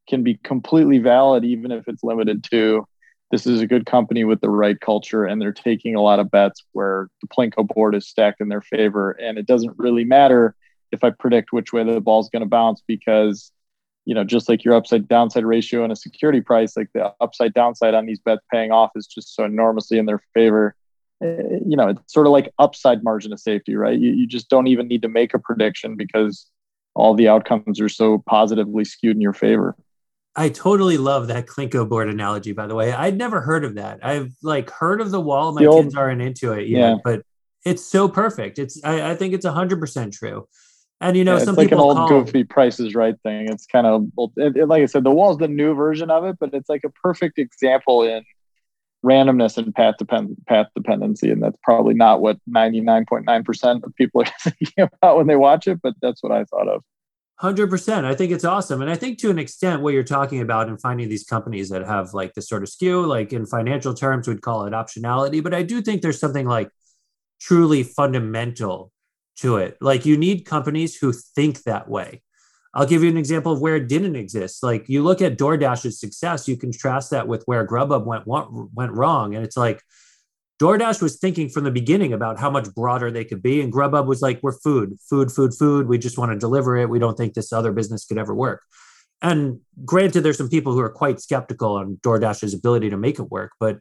can 0.09 0.23
be 0.23 0.37
completely 0.37 0.99
valid, 0.99 1.45
even 1.45 1.73
if 1.73 1.89
it's 1.89 2.05
limited 2.05 2.45
to 2.51 2.87
this 3.31 3.47
is 3.47 3.61
a 3.61 3.67
good 3.67 3.87
company 3.87 4.25
with 4.25 4.41
the 4.41 4.49
right 4.49 4.81
culture 4.81 5.25
and 5.25 5.41
they're 5.41 5.53
taking 5.53 5.95
a 5.95 6.01
lot 6.01 6.19
of 6.19 6.31
bets 6.31 6.65
where 6.73 7.09
the 7.21 7.29
Plinko 7.29 7.67
board 7.67 7.95
is 7.95 8.09
stacked 8.09 8.41
in 8.41 8.49
their 8.49 8.63
favor. 8.63 9.11
And 9.11 9.37
it 9.37 9.47
doesn't 9.47 9.77
really 9.77 10.05
matter 10.05 10.55
if 10.93 11.05
I 11.05 11.11
predict 11.11 11.53
which 11.53 11.73
way 11.73 11.85
the 11.85 12.01
ball's 12.01 12.31
going 12.31 12.41
to 12.41 12.49
bounce 12.49 12.83
because 12.87 13.53
you 14.09 14.15
know, 14.15 14.25
just 14.25 14.49
like 14.49 14.65
your 14.65 14.73
upside 14.73 15.07
downside 15.07 15.45
ratio 15.45 15.83
and 15.85 15.93
a 15.93 15.97
security 15.97 16.41
price, 16.41 16.79
like 16.79 16.89
the 16.95 17.13
upside 17.21 17.53
downside 17.53 17.93
on 17.93 18.07
these 18.07 18.19
bets 18.19 18.41
paying 18.51 18.73
off 18.73 18.91
is 18.97 19.07
just 19.07 19.35
so 19.35 19.45
enormously 19.45 19.99
in 19.99 20.07
their 20.07 20.23
favor. 20.33 20.75
You 21.21 21.77
know, 21.77 21.89
it's 21.89 22.13
sort 22.13 22.27
of 22.27 22.33
like 22.33 22.53
upside 22.59 23.03
margin 23.03 23.33
of 23.33 23.41
safety, 23.41 23.75
right? 23.75 23.99
You, 23.99 24.13
you 24.13 24.27
just 24.27 24.49
don't 24.49 24.69
even 24.69 24.87
need 24.87 25.03
to 25.03 25.09
make 25.09 25.35
a 25.35 25.39
prediction 25.39 25.97
because 25.97 26.47
all 26.95 27.15
the 27.15 27.29
outcomes 27.29 27.81
are 27.81 27.89
so 27.89 28.23
positively 28.27 28.85
skewed 28.85 29.17
in 29.17 29.21
your 29.21 29.33
favor. 29.33 29.77
I 30.37 30.49
totally 30.51 30.99
love 30.99 31.27
that 31.29 31.47
Plinko 31.47 31.89
board 31.89 32.09
analogy, 32.09 32.53
by 32.53 32.69
the 32.69 32.77
way. 32.77 32.93
I'd 32.93 33.19
never 33.19 33.41
heard 33.41 33.65
of 33.65 33.75
that. 33.75 33.99
I've 34.05 34.33
like 34.43 34.71
heard 34.71 35.01
of 35.01 35.11
the 35.11 35.21
wall. 35.21 35.53
My 35.53 35.63
the 35.63 35.67
old, 35.67 35.85
kids 35.87 35.97
aren't 35.97 36.23
into 36.23 36.53
it 36.53 36.69
yet, 36.69 36.79
yeah. 36.79 36.95
but 37.03 37.23
it's 37.65 37.85
so 37.85 38.09
perfect. 38.09 38.61
It's 38.61 38.83
I, 38.85 39.11
I 39.11 39.15
think 39.17 39.35
it's 39.35 39.45
hundred 39.45 39.81
percent 39.81 40.15
true. 40.15 40.47
And 41.01 41.17
you 41.17 41.25
know, 41.25 41.39
yeah, 41.39 41.45
some 41.45 41.55
it's 41.55 41.59
like 41.59 41.73
an 41.73 41.79
old 41.79 41.97
call... 41.97 42.09
goofy 42.09 42.45
prices 42.45 42.95
right 42.95 43.17
thing. 43.23 43.49
It's 43.49 43.67
kind 43.67 43.87
of 43.87 44.07
it, 44.37 44.57
it, 44.57 44.67
like 44.67 44.83
I 44.83 44.87
said, 44.87 45.03
the 45.03 45.11
wall's 45.11 45.39
the 45.39 45.49
new 45.49 45.75
version 45.75 46.11
of 46.11 46.25
it, 46.25 46.37
but 46.39 46.55
it's 46.55 46.69
like 46.69 46.85
a 46.85 46.91
perfect 46.91 47.39
example 47.39 48.03
in 48.03 48.25
randomness 49.05 49.57
and 49.57 49.75
path 49.75 49.97
depend 49.99 50.37
path 50.47 50.67
dependency, 50.75 51.31
and 51.31 51.43
that's 51.43 51.59
probably 51.63 51.95
not 51.95 52.21
what 52.21 52.39
ninety 52.47 52.81
nine 52.81 53.05
point 53.07 53.27
nine 53.27 53.45
percent 53.45 53.85
of 53.85 53.95
people 53.95 54.21
are 54.23 54.33
thinking 54.43 54.89
about 55.03 55.17
when 55.17 55.27
they 55.27 55.37
watch 55.37 55.67
it, 55.67 55.81
but 55.83 55.95
that's 56.03 56.23
what 56.23 56.33
I 56.33 56.45
thought 56.45 56.69
of. 56.69 56.83
Hundred 57.37 57.71
percent. 57.71 58.05
I 58.05 58.15
think 58.15 58.33
it's 58.33 58.45
awesome, 58.45 58.83
and 58.83 58.91
I 58.91 58.97
think 58.97 59.19
to 59.19 59.31
an 59.31 59.39
extent, 59.39 59.83
what 59.83 59.95
you're 59.95 60.03
talking 60.03 60.41
about 60.41 60.69
and 60.69 60.81
finding 60.81 61.09
these 61.09 61.25
companies 61.25 61.69
that 61.69 61.87
have 61.87 62.15
like 62.15 62.35
this 62.35 62.49
sort 62.49 62.63
of 62.63 62.69
skew, 62.69 63.07
like 63.07 63.33
in 63.33 63.47
financial 63.47 63.95
terms, 63.95 64.27
we'd 64.27 64.43
call 64.43 64.65
it 64.67 64.73
optionality. 64.73 65.43
But 65.43 65.55
I 65.55 65.63
do 65.63 65.81
think 65.81 66.03
there's 66.03 66.21
something 66.21 66.47
like 66.47 66.71
truly 67.41 67.83
fundamental 67.85 68.93
to 69.37 69.57
it. 69.57 69.77
Like 69.81 70.05
you 70.05 70.17
need 70.17 70.45
companies 70.45 70.97
who 70.97 71.13
think 71.13 71.63
that 71.63 71.89
way. 71.89 72.23
I'll 72.75 72.87
give 72.87 73.03
you 73.03 73.09
an 73.09 73.17
example 73.17 73.53
of 73.53 73.61
where 73.61 73.77
it 73.77 73.89
didn't 73.89 74.17
exist. 74.17 74.63
Like 74.63 74.89
you 74.89 75.03
look 75.03 75.23
at 75.23 75.39
DoorDash's 75.39 75.99
success, 75.99 76.47
you 76.47 76.57
contrast 76.57 77.11
that 77.11 77.27
with 77.27 77.43
where 77.47 77.67
Grubhub 77.67 78.05
went 78.05 78.25
went 78.27 78.93
wrong, 78.93 79.35
and 79.35 79.45
it's 79.45 79.57
like 79.57 79.83
DoorDash 80.61 81.01
was 81.01 81.19
thinking 81.19 81.49
from 81.49 81.65
the 81.65 81.71
beginning 81.71 82.13
about 82.13 82.39
how 82.39 82.51
much 82.51 82.73
broader 82.75 83.11
they 83.11 83.25
could 83.25 83.43
be, 83.43 83.61
and 83.61 83.73
Grubhub 83.73 84.07
was 84.07 84.21
like, 84.21 84.41
"We're 84.43 84.53
food, 84.53 84.99
food, 85.09 85.33
food, 85.33 85.55
food. 85.55 85.89
We 85.89 85.99
just 85.99 86.19
want 86.19 86.33
to 86.33 86.39
deliver 86.39 86.77
it. 86.77 86.91
We 86.91 86.99
don't 86.99 87.17
think 87.17 87.35
this 87.35 87.53
other 87.53 87.73
business 87.73 88.05
could 88.05 88.19
ever 88.19 88.35
work." 88.35 88.63
And 89.23 89.61
granted, 89.85 90.21
there's 90.23 90.39
some 90.39 90.49
people 90.49 90.73
who 90.73 90.81
are 90.81 90.91
quite 90.91 91.21
skeptical 91.21 91.75
on 91.77 91.99
DoorDash's 92.03 92.55
ability 92.55 92.91
to 92.91 92.97
make 92.97 93.19
it 93.19 93.31
work, 93.31 93.53
but 93.59 93.79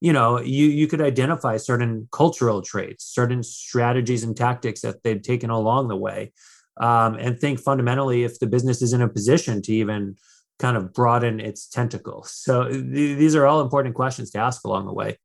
you 0.00 0.12
know, 0.12 0.40
you 0.40 0.66
you 0.66 0.86
could 0.86 1.00
identify 1.00 1.56
certain 1.56 2.08
cultural 2.12 2.60
traits, 2.60 3.04
certain 3.04 3.42
strategies 3.42 4.22
and 4.24 4.36
tactics 4.36 4.82
that 4.82 5.02
they've 5.02 5.22
taken 5.22 5.50
along 5.50 5.88
the 5.88 5.96
way, 5.96 6.32
um, 6.78 7.14
and 7.14 7.38
think 7.38 7.60
fundamentally 7.60 8.24
if 8.24 8.38
the 8.38 8.46
business 8.46 8.82
is 8.82 8.92
in 8.92 9.02
a 9.02 9.08
position 9.08 9.62
to 9.62 9.72
even 9.72 10.16
kind 10.58 10.76
of 10.76 10.92
broaden 10.92 11.40
its 11.40 11.66
tentacles. 11.66 12.32
So 12.32 12.68
th- 12.68 12.82
these 12.82 13.34
are 13.34 13.46
all 13.46 13.60
important 13.60 13.94
questions 13.94 14.30
to 14.30 14.38
ask 14.38 14.64
along 14.64 14.86
the 14.86 14.92
way. 14.92 15.18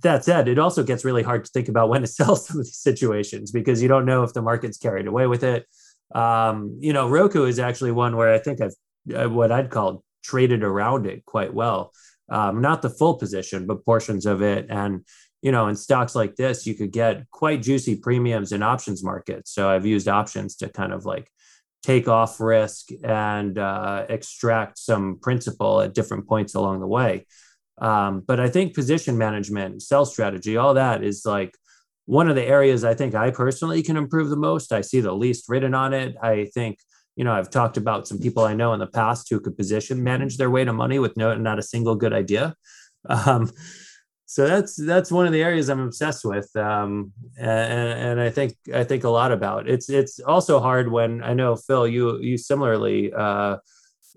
That 0.00 0.24
said, 0.24 0.48
it 0.48 0.58
also 0.58 0.82
gets 0.82 1.04
really 1.04 1.22
hard 1.22 1.44
to 1.44 1.50
think 1.50 1.68
about 1.68 1.88
when 1.88 2.02
to 2.02 2.06
sell 2.18 2.36
some 2.36 2.60
of 2.60 2.66
these 2.66 2.78
situations 2.78 3.50
because 3.50 3.82
you 3.82 3.88
don't 3.88 4.06
know 4.06 4.22
if 4.22 4.32
the 4.32 4.42
market's 4.42 4.78
carried 4.78 5.06
away 5.06 5.26
with 5.26 5.44
it. 5.44 5.66
Um, 6.14 6.78
you 6.80 6.92
know, 6.92 7.08
Roku 7.08 7.44
is 7.44 7.58
actually 7.58 7.92
one 7.92 8.16
where 8.16 8.32
I 8.32 8.38
think 8.38 8.60
I've 8.60 8.74
uh, 9.14 9.28
what 9.28 9.52
I'd 9.52 9.70
call 9.70 10.02
traded 10.22 10.62
around 10.62 11.06
it 11.06 11.24
quite 11.26 11.52
well 11.52 11.92
um, 12.28 12.60
not 12.60 12.82
the 12.82 12.90
full 12.90 13.14
position, 13.14 13.66
but 13.66 13.84
portions 13.84 14.26
of 14.26 14.42
it. 14.42 14.66
And, 14.70 15.04
you 15.44 15.52
know, 15.52 15.68
in 15.68 15.76
stocks 15.76 16.14
like 16.14 16.36
this, 16.36 16.66
you 16.66 16.74
could 16.74 16.90
get 16.90 17.30
quite 17.30 17.60
juicy 17.60 17.96
premiums 17.96 18.50
in 18.50 18.62
options 18.62 19.04
markets. 19.04 19.52
So 19.52 19.68
I've 19.68 19.84
used 19.84 20.08
options 20.08 20.56
to 20.56 20.70
kind 20.70 20.90
of 20.90 21.04
like 21.04 21.30
take 21.82 22.08
off 22.08 22.40
risk 22.40 22.88
and 23.02 23.58
uh, 23.58 24.06
extract 24.08 24.78
some 24.78 25.18
principal 25.20 25.82
at 25.82 25.92
different 25.92 26.26
points 26.26 26.54
along 26.54 26.80
the 26.80 26.86
way. 26.86 27.26
Um, 27.76 28.22
but 28.26 28.40
I 28.40 28.48
think 28.48 28.74
position 28.74 29.18
management, 29.18 29.82
sell 29.82 30.06
strategy, 30.06 30.56
all 30.56 30.72
that 30.74 31.04
is 31.04 31.26
like 31.26 31.54
one 32.06 32.30
of 32.30 32.36
the 32.36 32.44
areas 32.44 32.82
I 32.82 32.94
think 32.94 33.14
I 33.14 33.30
personally 33.30 33.82
can 33.82 33.98
improve 33.98 34.30
the 34.30 34.36
most. 34.36 34.72
I 34.72 34.80
see 34.80 35.00
the 35.00 35.12
least 35.12 35.50
written 35.50 35.74
on 35.74 35.92
it. 35.92 36.16
I 36.22 36.46
think 36.54 36.78
you 37.16 37.22
know 37.22 37.32
i've 37.32 37.48
talked 37.48 37.76
about 37.76 38.08
some 38.08 38.18
people 38.18 38.42
i 38.42 38.54
know 38.54 38.72
in 38.72 38.80
the 38.80 38.88
past 38.88 39.30
who 39.30 39.38
could 39.38 39.56
position 39.56 40.02
manage 40.02 40.36
their 40.36 40.50
way 40.50 40.64
to 40.64 40.72
money 40.72 40.98
with 40.98 41.16
no 41.16 41.32
not 41.36 41.60
a 41.60 41.62
single 41.62 41.94
good 41.94 42.12
idea 42.12 42.56
um, 43.08 43.48
so 44.26 44.46
that's 44.46 44.74
that's 44.76 45.12
one 45.12 45.26
of 45.26 45.32
the 45.32 45.42
areas 45.42 45.68
i'm 45.68 45.80
obsessed 45.80 46.24
with 46.24 46.54
um, 46.56 47.12
and, 47.38 47.48
and 47.50 48.20
i 48.20 48.30
think 48.30 48.56
i 48.74 48.82
think 48.82 49.04
a 49.04 49.08
lot 49.10 49.32
about. 49.32 49.68
It's 49.68 49.90
it's 49.90 50.20
also 50.20 50.60
hard 50.60 50.90
when 50.90 51.22
i 51.22 51.34
know 51.34 51.56
phil 51.56 51.86
you 51.86 52.18
you 52.20 52.38
similarly 52.38 53.12
uh, 53.12 53.58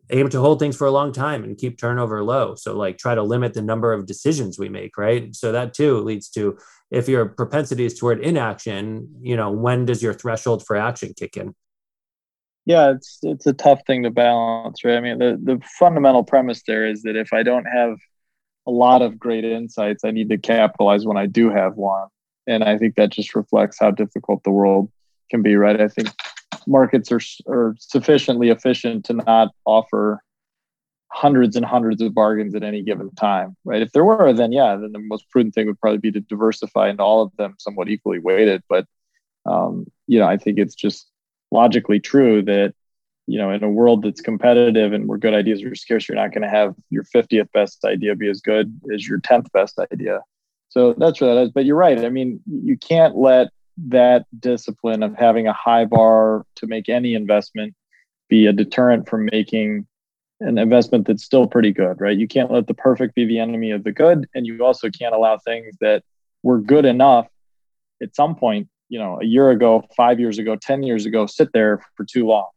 aim 0.10 0.30
to 0.30 0.40
hold 0.40 0.60
things 0.60 0.78
for 0.78 0.88
a 0.88 0.92
long 0.92 1.12
time 1.12 1.44
and 1.44 1.58
keep 1.58 1.78
turnover 1.78 2.24
low. 2.24 2.56
So 2.56 2.78
like 2.78 2.98
try 2.98 3.16
to 3.16 3.24
limit 3.24 3.54
the 3.54 3.62
number 3.62 3.92
of 3.92 4.06
decisions 4.06 4.58
we 4.58 4.70
make 4.70 4.98
right? 4.98 5.36
So 5.36 5.52
that 5.52 5.74
too 5.74 6.00
leads 6.00 6.30
to 6.30 6.58
if 6.90 7.10
your 7.10 7.26
propensity 7.26 7.84
is 7.86 8.00
toward 8.00 8.22
inaction 8.22 9.10
you 9.22 9.36
know 9.36 9.52
when 9.52 9.86
does 9.86 10.02
your 10.02 10.14
threshold 10.14 10.66
for 10.66 10.78
action 10.78 11.14
kick 11.18 11.36
in? 11.36 11.54
Yeah, 12.66 12.92
it's 12.92 13.20
it's 13.24 13.46
a 13.46 13.54
tough 13.54 13.82
thing 13.88 14.04
to 14.04 14.12
balance, 14.12 14.84
right? 14.84 14.98
I 14.98 15.02
mean, 15.02 15.20
the 15.20 15.40
the 15.42 15.62
fundamental 15.80 16.24
premise 16.24 16.64
there 16.68 16.86
is 16.86 17.02
that 17.04 17.16
if 17.16 17.32
I 17.32 17.42
don't 17.42 17.66
have 17.66 17.98
a 18.68 18.72
lot 18.72 19.02
of 19.02 19.18
great 19.18 19.46
insights, 19.46 20.04
I 20.04 20.12
need 20.12 20.30
to 20.30 20.38
capitalize 20.38 21.06
when 21.06 21.18
I 21.18 21.26
do 21.26 21.50
have 21.50 21.76
one, 21.76 22.10
and 22.46 22.64
I 22.64 22.78
think 22.78 22.96
that 22.96 23.12
just 23.12 23.34
reflects 23.34 23.80
how 23.80 23.92
difficult 23.92 24.44
the 24.44 24.52
world 24.52 24.92
can 25.32 25.42
be, 25.42 25.56
right? 25.56 25.80
I 25.80 25.88
think 25.88 26.10
markets 26.68 27.12
are 27.12 27.22
are 27.48 27.76
sufficiently 27.80 28.50
efficient 28.50 29.06
to 29.06 29.14
not 29.14 29.54
offer 29.66 30.22
hundreds 31.10 31.56
and 31.56 31.66
hundreds 31.66 32.02
of 32.02 32.14
bargains 32.14 32.54
at 32.54 32.64
any 32.64 32.84
given 32.84 33.10
time, 33.16 33.56
right? 33.64 33.82
If 33.82 33.94
there 33.94 34.04
were, 34.04 34.34
then 34.34 34.52
yeah, 34.52 34.76
then 34.76 34.92
the 34.92 35.00
most 35.00 35.30
prudent 35.32 35.56
thing 35.56 35.68
would 35.68 35.80
probably 35.80 36.00
be 36.00 36.12
to 36.12 36.20
diversify 36.20 36.90
into 36.90 37.04
all 37.04 37.22
of 37.22 37.32
them 37.38 37.56
somewhat 37.58 37.90
equally 37.90 38.20
weighted. 38.20 38.62
But 38.68 38.86
um, 39.46 39.86
you 40.08 40.20
know, 40.20 40.28
I 40.28 40.38
think 40.38 40.60
it's 40.60 40.76
just 40.76 41.10
logically 41.52 42.02
true 42.02 42.42
that 42.44 42.74
you 43.28 43.38
know 43.38 43.52
in 43.52 43.64
a 43.64 43.70
world 43.70 44.04
that's 44.04 44.22
competitive 44.22 44.94
and 44.94 45.08
where 45.08 45.18
good 45.18 45.34
ideas 45.34 45.62
are 45.64 45.76
scarce 45.76 46.08
you're 46.08 46.16
not 46.16 46.32
going 46.32 46.42
to 46.42 46.50
have 46.50 46.74
your 46.90 47.04
50th 47.04 47.52
best 47.52 47.84
idea 47.86 48.16
be 48.16 48.30
as 48.30 48.42
good 48.42 48.74
as 48.94 49.08
your 49.08 49.20
10th 49.20 49.52
best 49.52 49.78
idea. 49.92 50.22
So 50.70 50.94
that's 50.98 51.22
what 51.22 51.28
that 51.28 51.42
is. 51.44 51.52
But 51.52 51.66
you're 51.66 51.76
right. 51.76 52.04
I 52.04 52.10
mean 52.10 52.40
you 52.48 52.78
can't 52.78 53.16
let 53.16 53.50
that 53.90 54.26
discipline 54.40 55.04
of 55.04 55.16
having 55.16 55.48
a 55.48 55.54
high 55.54 55.86
bar 55.86 56.46
to 56.56 56.68
make 56.68 56.90
any 56.90 57.14
investment 57.14 57.76
be 58.30 58.48
a 58.48 58.54
deterrent 58.54 59.08
from 59.08 59.30
making 59.32 59.86
an 60.40 60.58
investment 60.58 61.08
that's 61.08 61.24
still 61.24 61.48
pretty 61.48 61.74
good 61.74 62.00
right? 62.00 62.18
You 62.18 62.28
can't 62.28 62.52
let 62.52 62.68
the 62.68 62.74
perfect 62.74 63.14
be 63.14 63.26
the 63.26 63.40
enemy 63.40 63.72
of 63.72 63.84
the 63.84 63.92
good 63.92 64.28
and 64.34 64.48
you 64.48 64.64
also 64.64 64.90
can't 64.90 65.14
allow 65.14 65.38
things 65.38 65.76
that 65.82 66.04
were 66.44 66.60
good 66.60 66.86
enough 66.86 67.28
at 68.02 68.16
some 68.16 68.36
point 68.36 68.70
you 68.88 69.00
know 69.00 69.20
a 69.22 69.26
year 69.26 69.50
ago 69.50 69.84
five 69.98 70.18
years 70.18 70.40
ago 70.40 70.56
ten 70.56 70.82
years 70.82 71.06
ago 71.06 71.26
sit 71.26 71.52
there 71.52 71.82
for 71.96 72.06
too 72.06 72.26
long 72.26 72.48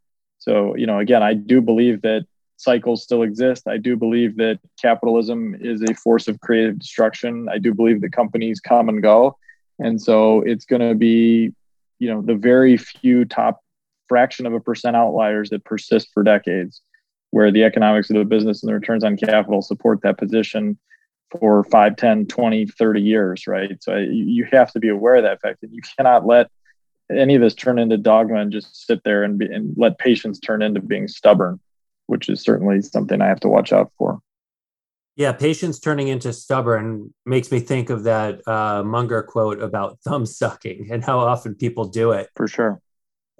so 0.40 0.74
you 0.74 0.86
know 0.86 0.98
again 0.98 1.22
i 1.22 1.32
do 1.32 1.60
believe 1.60 2.02
that 2.02 2.26
cycles 2.60 3.02
still 3.02 3.22
exist. 3.22 3.66
I 3.66 3.78
do 3.78 3.96
believe 3.96 4.36
that 4.36 4.60
capitalism 4.80 5.56
is 5.60 5.82
a 5.82 5.94
force 5.94 6.28
of 6.28 6.40
creative 6.40 6.78
destruction. 6.78 7.48
I 7.50 7.56
do 7.56 7.72
believe 7.72 8.02
that 8.02 8.12
companies 8.12 8.60
come 8.60 8.90
and 8.90 9.02
go. 9.02 9.38
And 9.78 10.00
so 10.00 10.42
it's 10.42 10.66
going 10.66 10.86
to 10.86 10.94
be 10.94 11.54
you 11.98 12.08
know 12.08 12.22
the 12.22 12.34
very 12.34 12.76
few 12.76 13.24
top 13.24 13.60
fraction 14.08 14.46
of 14.46 14.52
a 14.52 14.60
percent 14.60 14.96
outliers 14.96 15.50
that 15.50 15.64
persist 15.64 16.08
for 16.12 16.22
decades 16.22 16.82
where 17.30 17.50
the 17.50 17.64
economics 17.64 18.10
of 18.10 18.16
the 18.16 18.24
business 18.24 18.62
and 18.62 18.68
the 18.68 18.74
returns 18.74 19.04
on 19.04 19.16
capital 19.16 19.62
support 19.62 20.00
that 20.02 20.18
position 20.18 20.78
for 21.30 21.62
5 21.64 21.96
10 21.96 22.26
20 22.26 22.66
30 22.66 23.00
years 23.00 23.46
right? 23.46 23.82
So 23.82 23.96
you 23.96 24.46
have 24.52 24.72
to 24.72 24.80
be 24.80 24.88
aware 24.88 25.16
of 25.16 25.22
that 25.22 25.40
fact 25.40 25.60
that 25.62 25.72
you 25.72 25.80
cannot 25.96 26.26
let 26.26 26.50
any 27.16 27.34
of 27.34 27.40
this 27.40 27.54
turn 27.54 27.78
into 27.78 27.96
dogma 27.96 28.36
and 28.36 28.52
just 28.52 28.86
sit 28.86 29.02
there 29.04 29.22
and, 29.22 29.38
be, 29.38 29.46
and 29.46 29.74
let 29.76 29.98
patience 29.98 30.38
turn 30.38 30.62
into 30.62 30.80
being 30.80 31.08
stubborn 31.08 31.60
which 32.10 32.28
is 32.28 32.42
certainly 32.42 32.82
something 32.82 33.22
i 33.22 33.28
have 33.28 33.40
to 33.40 33.48
watch 33.48 33.72
out 33.72 33.92
for. 33.96 34.20
Yeah 35.14 35.32
patience 35.32 35.78
turning 35.78 36.08
into 36.08 36.32
stubborn 36.32 37.14
makes 37.24 37.52
me 37.52 37.60
think 37.60 37.88
of 37.88 38.02
that 38.02 38.46
uh, 38.48 38.82
munger 38.82 39.22
quote 39.22 39.62
about 39.62 39.98
thumb 40.04 40.26
sucking 40.26 40.88
and 40.90 41.04
how 41.04 41.20
often 41.20 41.54
people 41.54 41.84
do 41.84 42.10
it. 42.12 42.28
For 42.34 42.48
sure. 42.48 42.80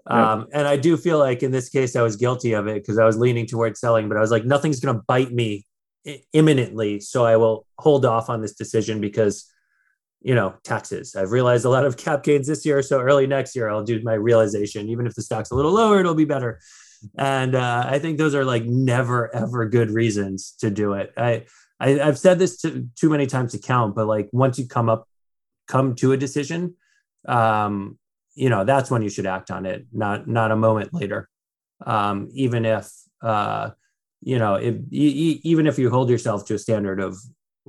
Um, 0.06 0.46
and 0.52 0.66
I 0.66 0.76
do 0.76 0.96
feel 0.96 1.18
like 1.18 1.42
in 1.42 1.50
this 1.52 1.68
case, 1.68 1.94
I 1.94 2.02
was 2.02 2.16
guilty 2.16 2.52
of 2.52 2.66
it 2.66 2.82
because 2.82 2.98
I 2.98 3.04
was 3.04 3.18
leaning 3.18 3.46
towards 3.46 3.80
selling, 3.80 4.08
but 4.08 4.16
I 4.16 4.20
was 4.20 4.30
like, 4.30 4.44
nothing's 4.44 4.80
going 4.80 4.96
to 4.96 5.02
bite 5.06 5.30
me 5.30 5.66
imminently. 6.32 7.00
So 7.00 7.24
I 7.24 7.36
will 7.36 7.66
hold 7.78 8.04
off 8.04 8.30
on 8.30 8.40
this 8.40 8.54
decision 8.54 9.00
because, 9.00 9.46
you 10.22 10.34
know, 10.34 10.54
taxes. 10.64 11.16
I've 11.16 11.32
realized 11.32 11.64
a 11.64 11.70
lot 11.70 11.86
of 11.86 11.96
cap 11.96 12.22
gains 12.22 12.46
this 12.46 12.66
year. 12.66 12.82
So 12.82 13.00
early 13.00 13.26
next 13.26 13.56
year, 13.56 13.70
I'll 13.70 13.84
do 13.84 14.02
my 14.02 14.14
realization. 14.14 14.88
Even 14.88 15.06
if 15.06 15.14
the 15.14 15.22
stock's 15.22 15.50
a 15.50 15.54
little 15.54 15.72
lower, 15.72 16.00
it'll 16.00 16.14
be 16.14 16.26
better. 16.26 16.60
And 17.16 17.54
uh, 17.54 17.86
I 17.88 17.98
think 17.98 18.18
those 18.18 18.34
are 18.34 18.44
like 18.44 18.64
never, 18.64 19.34
ever 19.34 19.66
good 19.66 19.90
reasons 19.90 20.54
to 20.60 20.70
do 20.70 20.92
it. 20.92 21.12
I, 21.16 21.46
I 21.78 21.90
have 21.90 22.18
said 22.18 22.38
this 22.38 22.60
to, 22.60 22.86
too 22.94 23.08
many 23.08 23.26
times 23.26 23.52
to 23.52 23.58
count, 23.58 23.94
but 23.94 24.06
like 24.06 24.28
once 24.32 24.58
you 24.58 24.68
come 24.68 24.90
up, 24.90 25.08
come 25.66 25.94
to 25.96 26.12
a 26.12 26.16
decision, 26.16 26.74
um, 27.26 27.98
you 28.34 28.50
know, 28.50 28.64
that's 28.64 28.90
when 28.90 29.00
you 29.00 29.08
should 29.08 29.26
act 29.26 29.50
on 29.50 29.64
it, 29.64 29.86
not, 29.92 30.28
not 30.28 30.50
a 30.50 30.56
moment 30.56 30.92
later. 30.92 31.28
Um, 31.86 32.28
even 32.34 32.66
if, 32.66 32.90
uh, 33.22 33.70
you 34.20 34.38
know, 34.38 34.56
if, 34.56 34.76
even 34.90 35.66
if 35.66 35.78
you 35.78 35.88
hold 35.88 36.10
yourself 36.10 36.44
to 36.46 36.54
a 36.54 36.58
standard 36.58 37.00
of 37.00 37.16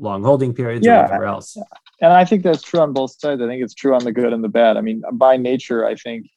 long 0.02 0.24
holding 0.24 0.54
periods 0.54 0.86
yeah. 0.86 0.99
or 0.99 1.04
whatever 1.04 1.26
else. 1.26 1.58
And 2.02 2.12
I 2.12 2.26
think 2.26 2.43
that's 2.43 2.64
true 2.64 2.80
on 2.80 2.93
both 2.93 3.12
sides. 3.20 3.41
I 3.41 3.47
think 3.47 3.64
it's 3.64 3.76
true 3.76 3.93
on 3.93 4.04
the 4.04 4.12
good 4.12 4.34
and 4.34 4.43
the 4.43 4.49
bad. 4.49 4.76
I 4.76 4.82
mean, 4.82 5.04
by 5.14 5.38
nature, 5.38 5.86
I 5.86 5.95
think 5.95 6.28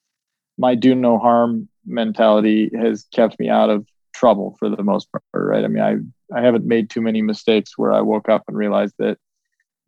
my 0.59 0.75
do 0.75 0.95
no 0.95 1.19
harm 1.19 1.69
mentality 1.87 2.71
has 2.79 3.07
kept 3.13 3.41
me 3.41 3.49
out 3.49 3.71
of 3.71 3.87
trouble 4.15 4.57
for 4.59 4.69
the 4.69 4.83
most 4.83 5.11
part, 5.11 5.23
right? 5.33 5.65
I 5.65 5.69
mean, 5.69 5.83
I 5.83 5.97
I 6.37 6.43
haven't 6.43 6.67
made 6.67 6.91
too 6.91 7.01
many 7.01 7.23
mistakes 7.23 7.77
where 7.77 7.93
I 7.93 8.01
woke 8.01 8.29
up 8.29 8.45
and 8.47 8.57
realized 8.57 8.95
that 8.99 9.19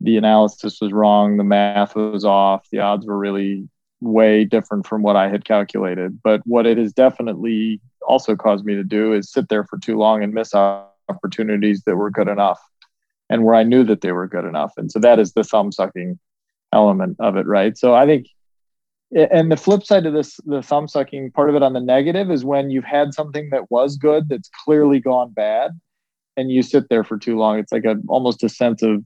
the 0.01 0.17
analysis 0.17 0.79
was 0.81 0.91
wrong, 0.91 1.37
the 1.37 1.43
math 1.43 1.95
was 1.95 2.25
off, 2.25 2.67
the 2.71 2.79
odds 2.79 3.05
were 3.05 3.17
really 3.17 3.67
way 3.99 4.45
different 4.45 4.85
from 4.85 5.01
what 5.01 5.15
I 5.15 5.29
had 5.29 5.45
calculated. 5.45 6.19
But 6.23 6.41
what 6.45 6.67
it 6.67 6.77
has 6.77 6.93
definitely 6.93 7.81
also 8.07 8.35
caused 8.35 8.65
me 8.65 8.75
to 8.75 8.83
do 8.83 9.13
is 9.13 9.31
sit 9.31 9.49
there 9.49 9.63
for 9.63 9.79
too 9.79 9.97
long 9.97 10.23
and 10.23 10.33
miss 10.33 10.53
opportunities 10.53 11.81
that 11.85 11.95
were 11.95 12.11
good 12.11 12.27
enough 12.27 12.59
and 13.29 13.43
where 13.43 13.55
I 13.55 13.63
knew 13.63 13.83
that 13.85 14.01
they 14.01 14.11
were 14.11 14.27
good 14.27 14.45
enough. 14.45 14.73
And 14.77 14.91
so 14.91 14.99
that 14.99 15.19
is 15.19 15.33
the 15.33 15.43
thumb 15.43 15.71
sucking 15.71 16.19
element 16.73 17.17
of 17.19 17.35
it, 17.35 17.45
right? 17.45 17.77
So 17.77 17.93
I 17.93 18.05
think, 18.05 18.27
and 19.13 19.51
the 19.51 19.57
flip 19.57 19.83
side 19.83 20.05
of 20.05 20.13
this, 20.13 20.37
the 20.45 20.61
thumb 20.61 20.87
sucking 20.87 21.31
part 21.31 21.49
of 21.49 21.55
it 21.55 21.63
on 21.63 21.73
the 21.73 21.79
negative 21.79 22.29
is 22.29 22.43
when 22.43 22.69
you've 22.69 22.83
had 22.83 23.13
something 23.13 23.49
that 23.51 23.71
was 23.71 23.97
good 23.97 24.29
that's 24.29 24.49
clearly 24.65 24.99
gone 24.99 25.31
bad 25.31 25.71
and 26.35 26.51
you 26.51 26.61
sit 26.61 26.89
there 26.89 27.03
for 27.03 27.17
too 27.17 27.37
long. 27.37 27.57
It's 27.57 27.71
like 27.71 27.85
a 27.85 27.95
almost 28.07 28.43
a 28.43 28.49
sense 28.49 28.83
of 28.83 29.03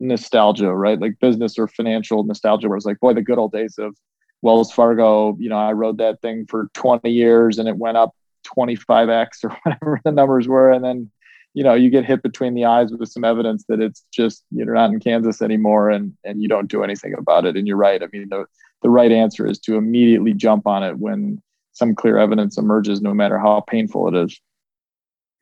nostalgia, 0.00 0.74
right? 0.74 1.00
Like 1.00 1.18
business 1.20 1.58
or 1.58 1.68
financial 1.68 2.22
nostalgia, 2.24 2.68
where 2.68 2.76
it's 2.76 2.86
like, 2.86 3.00
boy, 3.00 3.14
the 3.14 3.22
good 3.22 3.38
old 3.38 3.52
days 3.52 3.76
of 3.78 3.96
Wells 4.42 4.72
Fargo. 4.72 5.36
You 5.38 5.48
know, 5.48 5.58
I 5.58 5.72
rode 5.72 5.98
that 5.98 6.20
thing 6.20 6.46
for 6.48 6.68
20 6.74 7.10
years 7.10 7.58
and 7.58 7.68
it 7.68 7.76
went 7.76 7.96
up 7.96 8.14
25x 8.56 9.44
or 9.44 9.50
whatever 9.64 10.00
the 10.04 10.12
numbers 10.12 10.46
were, 10.46 10.70
and 10.70 10.84
then 10.84 11.10
you 11.54 11.62
know 11.64 11.74
you 11.74 11.88
get 11.90 12.04
hit 12.04 12.22
between 12.22 12.54
the 12.54 12.64
eyes 12.66 12.92
with 12.92 13.08
some 13.08 13.24
evidence 13.24 13.64
that 13.68 13.80
it's 13.80 14.04
just 14.12 14.44
you're 14.50 14.74
not 14.74 14.90
in 14.90 15.00
Kansas 15.00 15.40
anymore 15.40 15.90
and 15.90 16.12
and 16.24 16.42
you 16.42 16.48
don't 16.48 16.68
do 16.68 16.84
anything 16.84 17.14
about 17.16 17.46
it. 17.46 17.56
And 17.56 17.66
you're 17.66 17.76
right. 17.76 18.02
I 18.02 18.08
mean, 18.12 18.28
the 18.28 18.44
the 18.82 18.90
right 18.90 19.12
answer 19.12 19.46
is 19.46 19.58
to 19.60 19.76
immediately 19.76 20.34
jump 20.34 20.66
on 20.66 20.82
it 20.82 20.98
when 20.98 21.40
some 21.72 21.94
clear 21.94 22.18
evidence 22.18 22.58
emerges, 22.58 23.00
no 23.00 23.14
matter 23.14 23.38
how 23.38 23.60
painful 23.60 24.08
it 24.08 24.24
is. 24.24 24.40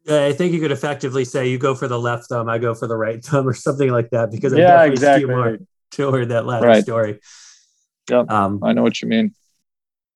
I 0.08 0.32
think 0.32 0.52
you 0.52 0.60
could 0.60 0.72
effectively 0.72 1.24
say 1.24 1.48
you 1.48 1.58
go 1.58 1.74
for 1.74 1.86
the 1.86 1.98
left 1.98 2.28
thumb, 2.28 2.48
I 2.48 2.58
go 2.58 2.74
for 2.74 2.86
the 2.88 2.96
right 2.96 3.24
thumb, 3.24 3.48
or 3.48 3.54
something 3.54 3.90
like 3.90 4.10
that, 4.10 4.30
because 4.30 4.52
I 4.52 4.58
yeah, 4.58 4.66
definitely 4.66 4.92
exactly. 4.94 5.22
skew 5.22 5.28
more 5.28 5.58
toward 5.92 6.28
that 6.30 6.46
latter 6.46 6.66
Right. 6.66 6.82
story. 6.82 7.20
Yeah, 8.10 8.24
Um, 8.28 8.60
I 8.64 8.72
know 8.72 8.82
what 8.82 9.00
you 9.00 9.08
mean. 9.08 9.34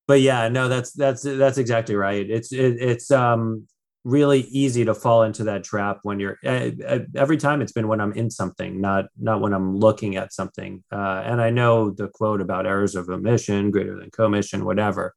but 0.08 0.20
yeah, 0.20 0.48
no, 0.48 0.68
that's 0.68 0.92
that's 0.92 1.22
that's 1.22 1.58
exactly 1.58 1.94
right. 1.94 2.28
It's 2.28 2.52
it, 2.52 2.76
it's 2.80 3.10
um 3.10 3.68
really 4.06 4.42
easy 4.42 4.84
to 4.84 4.94
fall 4.94 5.24
into 5.24 5.42
that 5.42 5.64
trap 5.64 5.98
when 6.04 6.20
you're 6.20 6.38
uh, 6.46 6.70
uh, 6.86 6.98
every 7.16 7.36
time 7.36 7.60
it's 7.60 7.72
been 7.72 7.88
when 7.88 8.00
I'm 8.00 8.12
in 8.12 8.30
something, 8.30 8.80
not 8.80 9.06
not 9.20 9.40
when 9.40 9.52
I'm 9.52 9.76
looking 9.76 10.14
at 10.14 10.32
something. 10.32 10.84
Uh, 10.92 11.22
and 11.26 11.40
I 11.40 11.50
know 11.50 11.90
the 11.90 12.06
quote 12.08 12.40
about 12.40 12.66
errors 12.66 12.94
of 12.94 13.08
omission 13.08 13.72
greater 13.72 13.98
than 13.98 14.10
commission, 14.12 14.64
whatever. 14.64 15.12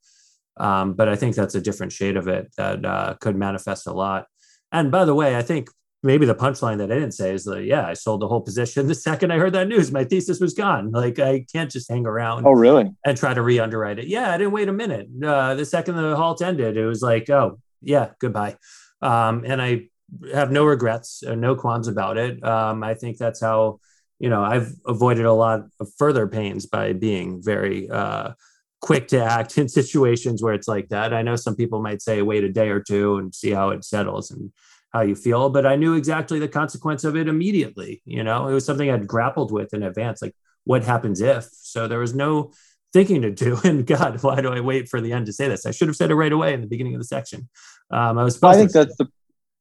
Um, 0.58 0.94
but 0.94 1.08
I 1.08 1.16
think 1.16 1.36
that's 1.36 1.54
a 1.56 1.62
different 1.62 1.92
shade 1.94 2.18
of 2.18 2.28
it 2.28 2.52
that 2.58 2.84
uh, 2.84 3.14
could 3.22 3.36
manifest 3.36 3.86
a 3.88 3.94
lot. 3.94 4.26
And 4.72 4.92
by 4.92 5.06
the 5.06 5.14
way, 5.16 5.38
I 5.38 5.44
think 5.44 5.70
maybe 6.02 6.26
the 6.26 6.36
punchline 6.36 6.80
that 6.80 6.92
I 6.92 6.96
didn't 6.96 7.14
say 7.14 7.34
is 7.34 7.44
that 7.46 7.64
yeah, 7.66 7.86
I 7.86 7.94
sold 7.94 8.22
the 8.22 8.28
whole 8.28 8.42
position 8.42 8.88
the 8.88 8.96
second 8.96 9.32
I 9.32 9.38
heard 9.38 9.54
that 9.54 9.68
news. 9.68 9.92
My 9.92 10.04
thesis 10.04 10.40
was 10.40 10.56
gone. 10.56 10.90
Like 10.92 11.20
I 11.20 11.46
can't 11.52 11.70
just 11.70 11.90
hang 11.92 12.08
around 12.08 12.48
Oh, 12.48 12.54
really? 12.54 12.90
and 13.06 13.16
try 13.18 13.36
to 13.36 13.42
re-underwrite 13.44 14.00
it. 14.00 14.08
Yeah, 14.08 14.34
I 14.34 14.38
didn't 14.40 14.54
wait 14.54 14.68
a 14.68 14.74
minute. 14.74 15.08
Uh, 15.24 15.54
the 15.54 15.66
second 15.66 15.96
the 15.96 16.16
halt 16.16 16.42
ended, 16.42 16.76
it 16.76 16.86
was 16.88 17.02
like, 17.04 17.30
oh 17.30 17.60
yeah, 17.82 18.10
goodbye. 18.20 18.58
Um, 19.02 19.44
and 19.46 19.62
I 19.62 19.90
have 20.34 20.52
no 20.52 20.66
regrets, 20.66 21.24
uh, 21.24 21.36
no 21.36 21.56
qualms 21.56 21.88
about 21.88 22.18
it. 22.18 22.44
Um, 22.44 22.84
I 22.84 22.94
think 22.94 23.18
that's 23.18 23.42
how 23.42 23.80
you 24.20 24.30
know 24.30 24.44
I've 24.44 24.74
avoided 24.86 25.26
a 25.26 25.34
lot 25.34 25.62
of 25.80 25.90
further 25.98 26.28
pains 26.28 26.66
by 26.66 26.94
being 26.94 27.42
very 27.42 27.90
uh, 27.90 28.34
quick 28.82 29.08
to 29.10 29.24
act 29.24 29.58
in 29.58 29.70
situations 29.70 30.42
where 30.44 30.54
it's 30.54 30.68
like 30.68 30.90
that. 30.90 31.14
I 31.14 31.22
know 31.22 31.36
some 31.36 31.56
people 31.56 31.82
might 31.82 32.02
say 32.02 32.22
wait 32.22 32.44
a 32.44 32.52
day 32.52 32.70
or 32.70 32.80
two 32.80 33.18
and 33.18 33.34
see 33.34 33.52
how 33.52 33.70
it 33.70 33.84
settles 33.84 34.32
and 34.32 34.52
how 34.92 35.02
you 35.02 35.16
feel, 35.16 35.50
but 35.50 35.66
I 35.66 35.76
knew 35.76 35.94
exactly 35.94 36.40
the 36.40 36.48
consequence 36.48 37.04
of 37.04 37.16
it 37.16 37.28
immediately. 37.28 38.02
You 38.06 38.24
know, 38.24 38.48
it 38.48 38.54
was 38.54 38.66
something 38.66 38.90
I'd 38.90 39.08
grappled 39.08 39.52
with 39.52 39.74
in 39.74 39.84
advance, 39.84 40.22
like 40.22 40.36
what 40.64 40.84
happens 40.84 41.22
if. 41.22 41.46
So 41.52 41.88
there 41.88 42.00
was 42.00 42.16
no 42.16 42.52
thinking 42.94 43.22
to 43.22 43.32
do. 43.32 43.58
And 43.64 43.86
God, 43.86 44.22
why 44.24 44.42
do 44.42 44.50
I 44.50 44.60
wait 44.60 44.90
for 44.90 45.02
the 45.02 45.14
end 45.14 45.26
to 45.28 45.34
say 45.34 45.48
this? 45.48 45.66
I 45.66 45.72
should 45.72 45.88
have 45.88 45.98
said 45.98 46.12
it 46.12 46.16
right 46.16 46.32
away 46.32 46.54
in 46.54 46.62
the 46.62 46.68
beginning 46.68 46.96
of 46.96 47.02
the 47.02 47.08
section. 47.08 47.50
Um, 47.92 48.18
I 48.18 48.24
was 48.24 48.40
Well, 48.42 48.54
supposed 48.54 48.56
I 48.56 48.60
think 48.60 48.72
that's 48.72 48.98
the 48.98 49.08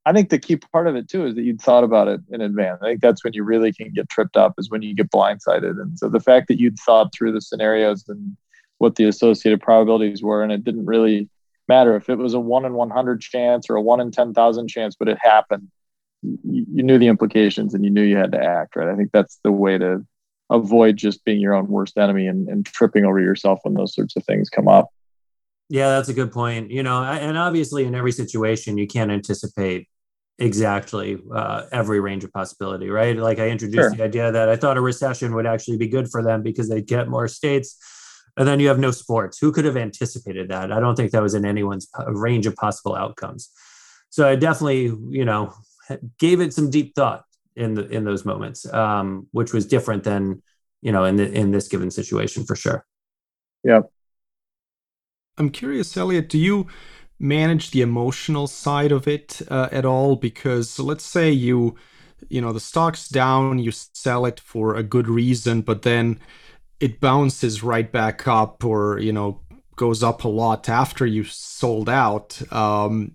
I 0.06 0.12
think 0.12 0.30
the 0.30 0.38
key 0.38 0.56
part 0.56 0.86
of 0.86 0.96
it 0.96 1.06
too 1.06 1.26
is 1.26 1.34
that 1.34 1.42
you'd 1.42 1.60
thought 1.60 1.84
about 1.84 2.08
it 2.08 2.22
in 2.30 2.40
advance. 2.40 2.80
I 2.82 2.86
think 2.86 3.02
that's 3.02 3.22
when 3.22 3.34
you 3.34 3.44
really 3.44 3.74
can 3.74 3.92
get 3.92 4.08
tripped 4.08 4.38
up 4.38 4.54
is 4.56 4.70
when 4.70 4.80
you 4.80 4.94
get 4.94 5.10
blindsided. 5.10 5.78
And 5.78 5.98
so 5.98 6.08
the 6.08 6.20
fact 6.20 6.48
that 6.48 6.58
you'd 6.58 6.78
thought 6.78 7.12
through 7.12 7.32
the 7.32 7.42
scenarios 7.42 8.08
and 8.08 8.34
what 8.78 8.96
the 8.96 9.04
associated 9.04 9.60
probabilities 9.60 10.22
were, 10.22 10.42
and 10.42 10.50
it 10.50 10.64
didn't 10.64 10.86
really 10.86 11.28
matter 11.68 11.94
if 11.94 12.08
it 12.08 12.16
was 12.16 12.32
a 12.32 12.40
one 12.40 12.64
in 12.64 12.72
one 12.72 12.88
hundred 12.88 13.20
chance 13.20 13.68
or 13.68 13.76
a 13.76 13.82
one 13.82 14.00
in 14.00 14.10
ten 14.10 14.32
thousand 14.32 14.68
chance, 14.68 14.96
but 14.98 15.08
it 15.08 15.18
happened. 15.20 15.68
You, 16.22 16.64
you 16.72 16.82
knew 16.82 16.98
the 16.98 17.08
implications 17.08 17.74
and 17.74 17.84
you 17.84 17.90
knew 17.90 18.02
you 18.02 18.16
had 18.16 18.32
to 18.32 18.42
act. 18.42 18.76
Right. 18.76 18.88
I 18.88 18.96
think 18.96 19.10
that's 19.12 19.38
the 19.44 19.52
way 19.52 19.76
to 19.76 20.06
avoid 20.50 20.96
just 20.96 21.24
being 21.24 21.40
your 21.40 21.54
own 21.54 21.68
worst 21.68 21.98
enemy 21.98 22.26
and, 22.26 22.48
and 22.48 22.64
tripping 22.66 23.04
over 23.04 23.20
yourself 23.20 23.60
when 23.62 23.74
those 23.74 23.94
sorts 23.94 24.16
of 24.16 24.24
things 24.24 24.48
come 24.48 24.68
up. 24.68 24.88
Yeah, 25.68 25.90
that's 25.90 26.08
a 26.08 26.14
good 26.14 26.32
point. 26.32 26.70
You 26.70 26.82
know, 26.82 27.02
and 27.02 27.36
obviously 27.36 27.84
in 27.84 27.94
every 27.94 28.12
situation, 28.12 28.78
you 28.78 28.86
can't 28.86 29.10
anticipate 29.10 29.88
exactly 30.38 31.18
uh, 31.34 31.64
every 31.72 32.00
range 32.00 32.24
of 32.24 32.32
possibility, 32.32 32.88
right? 32.88 33.16
Like 33.16 33.38
I 33.38 33.48
introduced 33.48 33.90
Sure. 33.90 33.90
the 33.90 34.04
idea 34.04 34.32
that 34.32 34.48
I 34.48 34.56
thought 34.56 34.76
a 34.76 34.80
recession 34.80 35.34
would 35.34 35.46
actually 35.46 35.76
be 35.76 35.88
good 35.88 36.08
for 36.10 36.22
them 36.22 36.42
because 36.42 36.68
they'd 36.68 36.86
get 36.86 37.08
more 37.08 37.28
states. 37.28 37.76
And 38.36 38.46
then 38.46 38.60
you 38.60 38.68
have 38.68 38.78
no 38.78 38.92
sports. 38.92 39.38
Who 39.40 39.50
could 39.50 39.64
have 39.64 39.76
anticipated 39.76 40.48
that? 40.48 40.70
I 40.70 40.78
don't 40.78 40.94
think 40.94 41.10
that 41.10 41.22
was 41.22 41.34
in 41.34 41.44
anyone's 41.44 41.88
range 42.06 42.46
of 42.46 42.54
possible 42.54 42.94
outcomes. 42.94 43.50
So 44.10 44.28
I 44.28 44.36
definitely, 44.36 44.92
you 45.10 45.24
know, 45.24 45.52
gave 46.18 46.40
it 46.40 46.54
some 46.54 46.70
deep 46.70 46.94
thought 46.94 47.24
in 47.58 47.74
the 47.74 47.86
in 47.88 48.04
those 48.04 48.24
moments, 48.24 48.72
um, 48.72 49.26
which 49.32 49.52
was 49.52 49.66
different 49.66 50.04
than, 50.04 50.42
you 50.80 50.92
know, 50.92 51.04
in 51.04 51.16
the 51.16 51.30
in 51.30 51.50
this 51.50 51.68
given 51.68 51.90
situation 51.90 52.44
for 52.44 52.56
sure. 52.56 52.86
Yeah. 53.64 53.80
I'm 55.36 55.50
curious, 55.50 55.96
Elliot, 55.96 56.28
do 56.28 56.38
you 56.38 56.66
manage 57.20 57.70
the 57.70 57.82
emotional 57.82 58.46
side 58.46 58.92
of 58.92 59.06
it 59.06 59.40
uh, 59.48 59.68
at 59.70 59.84
all? 59.84 60.16
Because 60.16 60.78
let's 60.78 61.04
say 61.04 61.30
you, 61.30 61.76
you 62.28 62.40
know, 62.40 62.52
the 62.52 62.60
stock's 62.60 63.08
down, 63.08 63.58
you 63.58 63.70
sell 63.70 64.26
it 64.26 64.40
for 64.40 64.74
a 64.74 64.82
good 64.82 65.08
reason, 65.08 65.62
but 65.62 65.82
then 65.82 66.18
it 66.80 67.00
bounces 67.00 67.62
right 67.62 67.90
back 67.90 68.26
up 68.26 68.64
or, 68.64 68.98
you 68.98 69.12
know, 69.12 69.40
goes 69.76 70.02
up 70.02 70.24
a 70.24 70.28
lot 70.28 70.68
after 70.68 71.06
you 71.06 71.24
sold 71.24 71.88
out. 71.88 72.40
Um, 72.52 73.12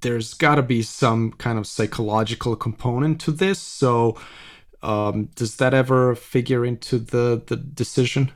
there's 0.00 0.34
got 0.34 0.56
to 0.56 0.62
be 0.62 0.82
some 0.82 1.32
kind 1.32 1.58
of 1.58 1.66
psychological 1.66 2.56
component 2.56 3.20
to 3.22 3.32
this. 3.32 3.58
So, 3.58 4.18
um, 4.82 5.26
does 5.34 5.56
that 5.56 5.74
ever 5.74 6.14
figure 6.14 6.64
into 6.64 6.98
the 6.98 7.42
the 7.46 7.56
decision? 7.56 8.32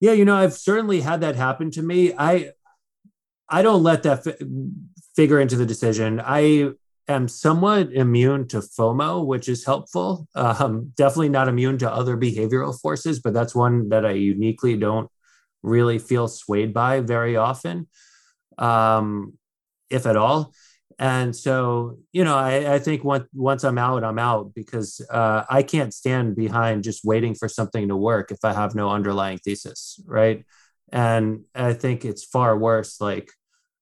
Yeah, 0.00 0.12
you 0.12 0.24
know, 0.24 0.36
I've 0.36 0.54
certainly 0.54 1.02
had 1.02 1.20
that 1.20 1.36
happen 1.36 1.70
to 1.72 1.82
me. 1.82 2.12
I 2.16 2.52
I 3.48 3.62
don't 3.62 3.82
let 3.82 4.02
that 4.04 4.24
fi- 4.24 4.36
figure 5.14 5.40
into 5.40 5.56
the 5.56 5.66
decision. 5.66 6.20
I 6.24 6.70
am 7.08 7.28
somewhat 7.28 7.92
immune 7.92 8.46
to 8.48 8.58
FOMO, 8.58 9.26
which 9.26 9.48
is 9.48 9.64
helpful. 9.64 10.28
Um, 10.34 10.92
definitely 10.96 11.28
not 11.28 11.48
immune 11.48 11.78
to 11.78 11.92
other 11.92 12.16
behavioral 12.16 12.78
forces, 12.80 13.20
but 13.20 13.34
that's 13.34 13.54
one 13.54 13.88
that 13.88 14.06
I 14.06 14.12
uniquely 14.12 14.76
don't 14.76 15.10
really 15.62 15.98
feel 15.98 16.28
swayed 16.28 16.72
by 16.72 17.00
very 17.00 17.36
often, 17.36 17.88
um, 18.56 19.34
if 19.90 20.06
at 20.06 20.16
all. 20.16 20.52
And 20.98 21.34
so, 21.34 21.98
you 22.12 22.24
know, 22.24 22.36
I, 22.36 22.74
I 22.74 22.78
think 22.78 23.04
once 23.04 23.26
once 23.32 23.64
I'm 23.64 23.78
out, 23.78 24.04
I'm 24.04 24.18
out 24.18 24.54
because 24.54 25.00
uh, 25.10 25.44
I 25.48 25.62
can't 25.62 25.94
stand 25.94 26.36
behind 26.36 26.84
just 26.84 27.04
waiting 27.04 27.34
for 27.34 27.48
something 27.48 27.88
to 27.88 27.96
work 27.96 28.30
if 28.30 28.38
I 28.44 28.52
have 28.52 28.74
no 28.74 28.90
underlying 28.90 29.38
thesis, 29.38 29.98
right? 30.06 30.44
And 30.92 31.44
I 31.54 31.72
think 31.72 32.04
it's 32.04 32.24
far 32.24 32.56
worse. 32.58 33.00
Like, 33.00 33.30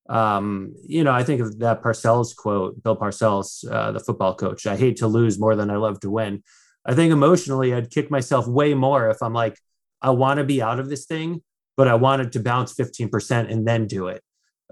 um, 0.08 0.74
you 0.86 1.02
know, 1.02 1.12
I 1.12 1.24
think 1.24 1.40
of 1.40 1.58
that 1.58 1.82
Parcells 1.82 2.36
quote, 2.36 2.82
Bill 2.82 2.96
Parcells, 2.96 3.68
uh, 3.70 3.92
the 3.92 4.00
football 4.00 4.34
coach. 4.34 4.66
I 4.66 4.76
hate 4.76 4.98
to 4.98 5.08
lose 5.08 5.40
more 5.40 5.56
than 5.56 5.70
I 5.70 5.76
love 5.76 5.98
to 6.00 6.10
win. 6.10 6.42
I 6.86 6.94
think 6.94 7.12
emotionally, 7.12 7.74
I'd 7.74 7.90
kick 7.90 8.10
myself 8.10 8.46
way 8.46 8.74
more 8.74 9.10
if 9.10 9.22
I'm 9.22 9.34
like, 9.34 9.58
I 10.00 10.10
want 10.10 10.38
to 10.38 10.44
be 10.44 10.62
out 10.62 10.78
of 10.78 10.88
this 10.88 11.04
thing, 11.04 11.42
but 11.76 11.88
I 11.88 11.94
wanted 11.94 12.32
to 12.32 12.40
bounce 12.40 12.74
15% 12.74 13.52
and 13.52 13.66
then 13.66 13.86
do 13.86 14.08
it, 14.08 14.22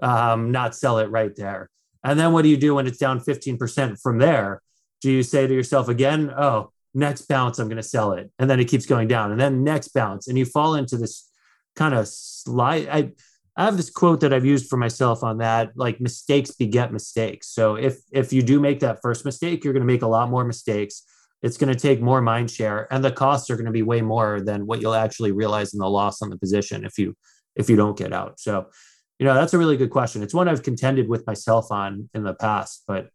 um, 0.01 0.51
not 0.51 0.75
sell 0.75 0.99
it 0.99 1.09
right 1.09 1.35
there. 1.35 1.69
And 2.03 2.19
then 2.19 2.31
what 2.31 2.43
do 2.43 2.49
you 2.49 2.57
do 2.57 2.75
when 2.75 2.87
it's 2.87 2.97
down 2.97 3.19
15% 3.19 4.01
from 4.01 4.17
there? 4.17 4.61
Do 5.01 5.11
you 5.11 5.23
say 5.23 5.47
to 5.47 5.53
yourself 5.53 5.89
again, 5.89 6.31
oh, 6.37 6.71
next 6.93 7.23
bounce, 7.23 7.59
I'm 7.59 7.67
going 7.67 7.77
to 7.77 7.83
sell 7.83 8.13
it. 8.13 8.31
And 8.39 8.49
then 8.49 8.59
it 8.59 8.65
keeps 8.65 8.85
going 8.85 9.07
down. 9.07 9.31
And 9.31 9.39
then 9.39 9.63
next 9.63 9.89
bounce. 9.89 10.27
And 10.27 10.37
you 10.37 10.45
fall 10.45 10.75
into 10.75 10.97
this 10.97 11.29
kind 11.75 11.93
of 11.93 12.07
slide. 12.07 12.87
I, 12.89 13.11
I 13.57 13.65
have 13.65 13.75
this 13.75 13.89
quote 13.89 14.19
that 14.21 14.33
I've 14.33 14.45
used 14.45 14.69
for 14.69 14.77
myself 14.77 15.23
on 15.23 15.39
that, 15.39 15.71
like 15.75 15.99
mistakes 15.99 16.51
beget 16.51 16.93
mistakes. 16.93 17.49
So 17.49 17.75
if 17.75 17.97
if 18.11 18.31
you 18.31 18.43
do 18.43 18.59
make 18.59 18.81
that 18.81 18.99
first 19.01 19.25
mistake, 19.25 19.63
you're 19.63 19.73
going 19.73 19.81
to 19.81 19.93
make 19.93 20.03
a 20.03 20.07
lot 20.07 20.29
more 20.29 20.45
mistakes. 20.45 21.03
It's 21.41 21.57
going 21.57 21.73
to 21.73 21.79
take 21.79 21.99
more 21.99 22.21
mind 22.21 22.51
share, 22.51 22.87
and 22.91 23.03
the 23.03 23.11
costs 23.11 23.49
are 23.49 23.55
going 23.55 23.65
to 23.65 23.71
be 23.71 23.83
way 23.83 24.01
more 24.01 24.41
than 24.41 24.67
what 24.67 24.79
you'll 24.79 24.93
actually 24.93 25.31
realize 25.31 25.73
in 25.73 25.79
the 25.79 25.89
loss 25.89 26.21
on 26.21 26.29
the 26.29 26.37
position 26.37 26.85
if 26.85 26.99
you 26.99 27.15
if 27.55 27.67
you 27.67 27.75
don't 27.75 27.97
get 27.97 28.13
out. 28.13 28.39
So, 28.39 28.67
you 29.19 29.25
know, 29.25 29.33
that's 29.33 29.53
a 29.53 29.57
really 29.57 29.77
good 29.77 29.89
question. 29.89 30.21
It's 30.21 30.33
one 30.33 30.47
I've 30.47 30.63
contended 30.63 31.07
with 31.07 31.25
myself 31.25 31.71
on 31.71 32.09
in 32.13 32.23
the 32.23 32.33
past, 32.35 32.83
but 32.87 33.09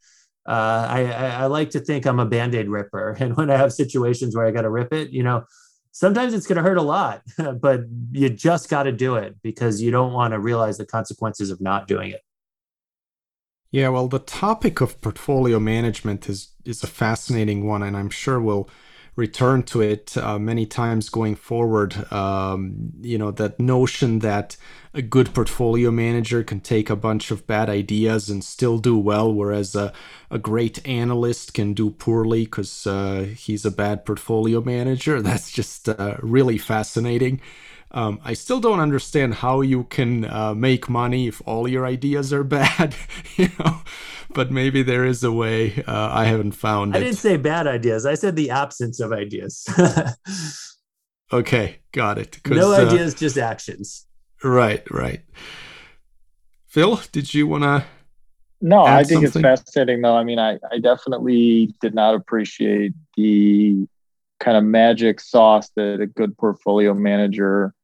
uh, 0.47 0.87
I, 0.89 1.05
I 1.05 1.27
I 1.43 1.47
like 1.47 1.71
to 1.71 1.81
think 1.81 2.05
I'm 2.05 2.19
a 2.19 2.27
band 2.27 2.55
aid 2.55 2.69
ripper, 2.69 3.17
and 3.21 3.37
when 3.37 3.51
I 3.51 3.57
have 3.57 3.73
situations 3.73 4.35
where 4.35 4.47
I 4.47 4.51
got 4.51 4.63
to 4.63 4.71
rip 4.71 4.93
it, 4.93 5.11
you 5.11 5.23
know, 5.23 5.45
sometimes 5.93 6.35
it's 6.35 6.47
going 6.47 6.57
to 6.57 6.63
hurt 6.63 6.79
a 6.79 6.83
lot, 6.83 7.23
but 7.61 7.83
you 8.11 8.29
just 8.29 8.69
got 8.69 8.85
to 8.85 8.93
do 8.93 9.15
it 9.17 9.37
because 9.43 9.81
you 9.81 9.91
don't 9.91 10.13
want 10.13 10.33
to 10.33 10.41
realize 10.41 10.79
the 10.79 10.87
consequences 10.87 11.51
of 11.51 11.61
not 11.61 11.87
doing 11.87 12.11
it. 12.11 12.23
Yeah, 13.71 13.89
well, 13.89 14.07
the 14.07 14.19
topic 14.19 14.83
of 14.83 15.01
portfolio 15.01 15.59
management 15.61 16.29
is 16.29 16.53
is 16.65 16.83
a 16.83 16.89
fascinating 16.89 17.67
one, 17.67 17.83
and 17.83 17.97
I'm 17.97 18.11
sure 18.11 18.41
we'll 18.41 18.69
return 19.15 19.63
to 19.63 19.81
it 19.81 20.17
uh, 20.17 20.39
many 20.39 20.65
times 20.65 21.09
going 21.09 21.35
forward. 21.35 22.11
Um, 22.13 22.93
you 23.01 23.19
know, 23.19 23.31
that 23.33 23.61
notion 23.61 24.21
that 24.21 24.57
a 24.95 25.03
good 25.03 25.35
portfolio 25.35 25.91
manager 25.91 26.43
can 26.43 26.61
take 26.61 26.91
a 26.91 26.97
bunch 26.97 27.31
of 27.31 27.47
bad 27.47 27.69
ideas 27.69 28.29
and 28.29 28.43
still 28.45 28.79
do 28.79 28.97
well, 28.99 29.33
whereas 29.33 29.75
a, 29.75 29.93
a 30.31 30.39
great 30.39 30.87
analyst 30.87 31.55
can 31.55 31.75
do 31.75 31.91
poorly 31.91 32.45
because 32.45 32.87
uh, 32.87 33.27
he's 33.37 33.65
a 33.65 33.71
bad 33.71 34.05
portfolio 34.05 34.61
manager. 34.61 35.21
That's 35.23 35.51
just 35.51 35.89
uh, 35.89 36.17
really 36.21 36.59
fascinating. 36.59 37.41
Um, 37.95 38.21
I 38.25 38.33
still 38.33 38.59
don't 38.61 38.81
understand 38.81 39.35
how 39.35 39.61
you 39.61 39.85
can 39.85 40.25
uh, 40.25 40.55
make 40.55 40.89
money 40.89 41.29
if 41.29 41.43
all 41.45 41.69
your 41.69 41.85
ideas 41.85 42.33
are 42.33 42.45
bad, 42.59 42.95
you 43.37 43.51
know. 43.59 43.83
But 44.35 44.51
maybe 44.51 44.83
there 44.83 45.05
is 45.05 45.23
a 45.25 45.33
way. 45.33 45.83
Uh, 45.87 46.09
I 46.13 46.25
haven't 46.25 46.53
found 46.53 46.95
I 46.95 46.99
it. 46.99 47.05
didn't 47.05 47.19
say 47.19 47.37
bad 47.37 47.67
ideas. 47.67 48.07
I 48.07 48.15
said 48.15 48.37
the 48.37 48.51
absence 48.51 49.01
of 49.01 49.13
ideas. 49.13 49.67
okay, 51.33 51.81
got 51.93 52.19
it. 52.19 52.41
No 52.47 52.73
uh, 52.73 52.87
ideas, 52.87 53.15
just 53.15 53.39
actions. 53.39 54.07
Right, 54.43 54.89
right. 54.91 55.21
Phil, 56.67 57.01
did 57.13 57.33
you 57.35 57.47
want 57.47 57.65
to? 57.65 57.85
No, 58.61 58.85
I 58.85 59.05
think 59.05 59.27
something? 59.27 59.45
it's 59.45 59.63
fascinating, 59.65 60.03
though. 60.03 60.17
I 60.17 60.25
mean, 60.25 60.39
I, 60.39 60.59
I 60.71 60.79
definitely 60.79 61.75
did 61.81 61.95
not 61.95 62.15
appreciate 62.15 62.93
the 63.17 63.87
kind 64.39 64.57
of 64.57 64.65
magic 64.65 65.21
sauce 65.21 65.71
that 65.77 66.01
a 66.01 66.07
good 66.07 66.37
portfolio 66.39 66.95
manager 66.95 67.75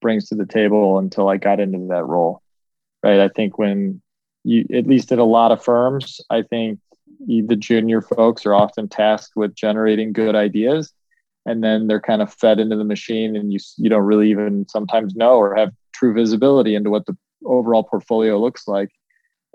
brings 0.00 0.28
to 0.28 0.34
the 0.34 0.46
table 0.46 0.98
until 0.98 1.28
I 1.28 1.36
got 1.38 1.58
into 1.58 1.88
that 1.88 2.04
role. 2.04 2.42
Right. 3.02 3.20
I 3.20 3.28
think 3.28 3.58
when 3.58 4.02
you, 4.46 4.64
at 4.72 4.86
least 4.86 5.10
at 5.10 5.18
a 5.18 5.24
lot 5.24 5.50
of 5.50 5.62
firms, 5.62 6.20
I 6.30 6.42
think 6.42 6.78
the 7.26 7.56
junior 7.56 8.00
folks 8.00 8.46
are 8.46 8.54
often 8.54 8.88
tasked 8.88 9.34
with 9.34 9.54
generating 9.54 10.12
good 10.12 10.36
ideas 10.36 10.92
and 11.46 11.64
then 11.64 11.86
they're 11.86 12.00
kind 12.00 12.22
of 12.22 12.32
fed 12.32 12.60
into 12.60 12.76
the 12.76 12.84
machine 12.84 13.36
and 13.36 13.52
you, 13.52 13.58
you 13.76 13.90
don't 13.90 14.04
really 14.04 14.30
even 14.30 14.66
sometimes 14.68 15.16
know 15.16 15.34
or 15.34 15.56
have 15.56 15.72
true 15.92 16.14
visibility 16.14 16.74
into 16.74 16.90
what 16.90 17.06
the 17.06 17.16
overall 17.44 17.82
portfolio 17.82 18.38
looks 18.38 18.68
like. 18.68 18.90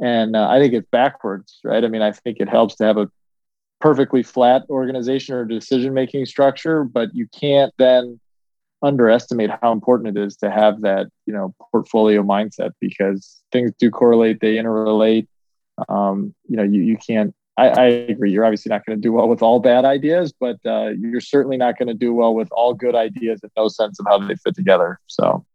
And 0.01 0.35
uh, 0.35 0.49
I 0.49 0.59
think 0.59 0.73
it's 0.73 0.87
backwards, 0.91 1.59
right? 1.63 1.83
I 1.83 1.87
mean, 1.87 2.01
I 2.01 2.11
think 2.11 2.37
it 2.39 2.49
helps 2.49 2.75
to 2.75 2.85
have 2.85 2.97
a 2.97 3.09
perfectly 3.79 4.23
flat 4.23 4.63
organization 4.69 5.35
or 5.35 5.45
decision 5.45 5.93
making 5.93 6.25
structure, 6.25 6.83
but 6.83 7.13
you 7.13 7.27
can't 7.27 7.73
then 7.77 8.19
underestimate 8.81 9.49
how 9.61 9.71
important 9.71 10.17
it 10.17 10.21
is 10.21 10.37
to 10.37 10.49
have 10.49 10.81
that 10.81 11.07
you 11.25 11.33
know 11.33 11.53
portfolio 11.71 12.23
mindset 12.23 12.71
because 12.79 13.41
things 13.51 13.71
do 13.77 13.91
correlate 13.91 14.39
they 14.39 14.55
interrelate 14.55 15.27
um, 15.89 16.33
you 16.47 16.57
know 16.57 16.63
you, 16.63 16.81
you 16.81 16.97
can't 16.97 17.33
I, 17.57 17.67
I 17.69 17.85
agree 17.85 18.31
you're 18.31 18.45
obviously 18.45 18.69
not 18.69 18.85
going 18.85 18.97
to 18.97 19.01
do 19.01 19.11
well 19.11 19.27
with 19.27 19.41
all 19.41 19.59
bad 19.59 19.85
ideas 19.85 20.33
but 20.37 20.57
uh, 20.65 20.89
you're 20.99 21.21
certainly 21.21 21.57
not 21.57 21.77
going 21.77 21.89
to 21.89 21.93
do 21.93 22.13
well 22.13 22.33
with 22.33 22.49
all 22.51 22.73
good 22.73 22.95
ideas 22.95 23.39
and 23.43 23.51
no 23.55 23.67
sense 23.67 23.99
of 23.99 24.05
how 24.09 24.17
they 24.19 24.35
fit 24.35 24.55
together 24.55 24.99
so 25.07 25.45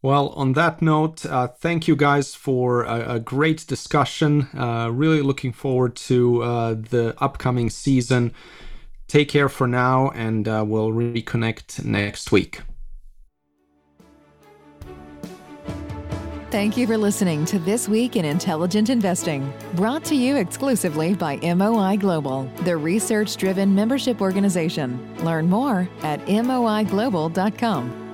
well, 0.00 0.28
on 0.30 0.52
that 0.52 0.80
note, 0.80 1.26
uh, 1.26 1.48
thank 1.48 1.88
you 1.88 1.96
guys 1.96 2.32
for 2.32 2.84
a, 2.84 3.14
a 3.14 3.18
great 3.18 3.66
discussion. 3.66 4.48
Uh, 4.56 4.90
really 4.92 5.22
looking 5.22 5.52
forward 5.52 5.96
to 5.96 6.40
uh, 6.44 6.74
the 6.74 7.16
upcoming 7.18 7.68
season. 7.68 8.32
Take 9.08 9.30
care 9.30 9.48
for 9.48 9.66
now, 9.66 10.10
and 10.10 10.46
uh, 10.46 10.64
we'll 10.66 10.90
reconnect 10.90 11.84
next 11.84 12.30
week. 12.30 12.60
Thank 16.50 16.78
you 16.78 16.86
for 16.86 16.96
listening 16.96 17.44
to 17.46 17.58
This 17.58 17.90
Week 17.90 18.16
in 18.16 18.24
Intelligent 18.24 18.88
Investing, 18.88 19.52
brought 19.74 20.02
to 20.04 20.14
you 20.14 20.36
exclusively 20.36 21.14
by 21.14 21.36
MOI 21.36 21.96
Global, 21.96 22.44
the 22.62 22.74
research 22.76 23.36
driven 23.36 23.74
membership 23.74 24.22
organization. 24.22 25.14
Learn 25.18 25.48
more 25.50 25.88
at 26.02 26.24
moiglobal.com. 26.24 28.07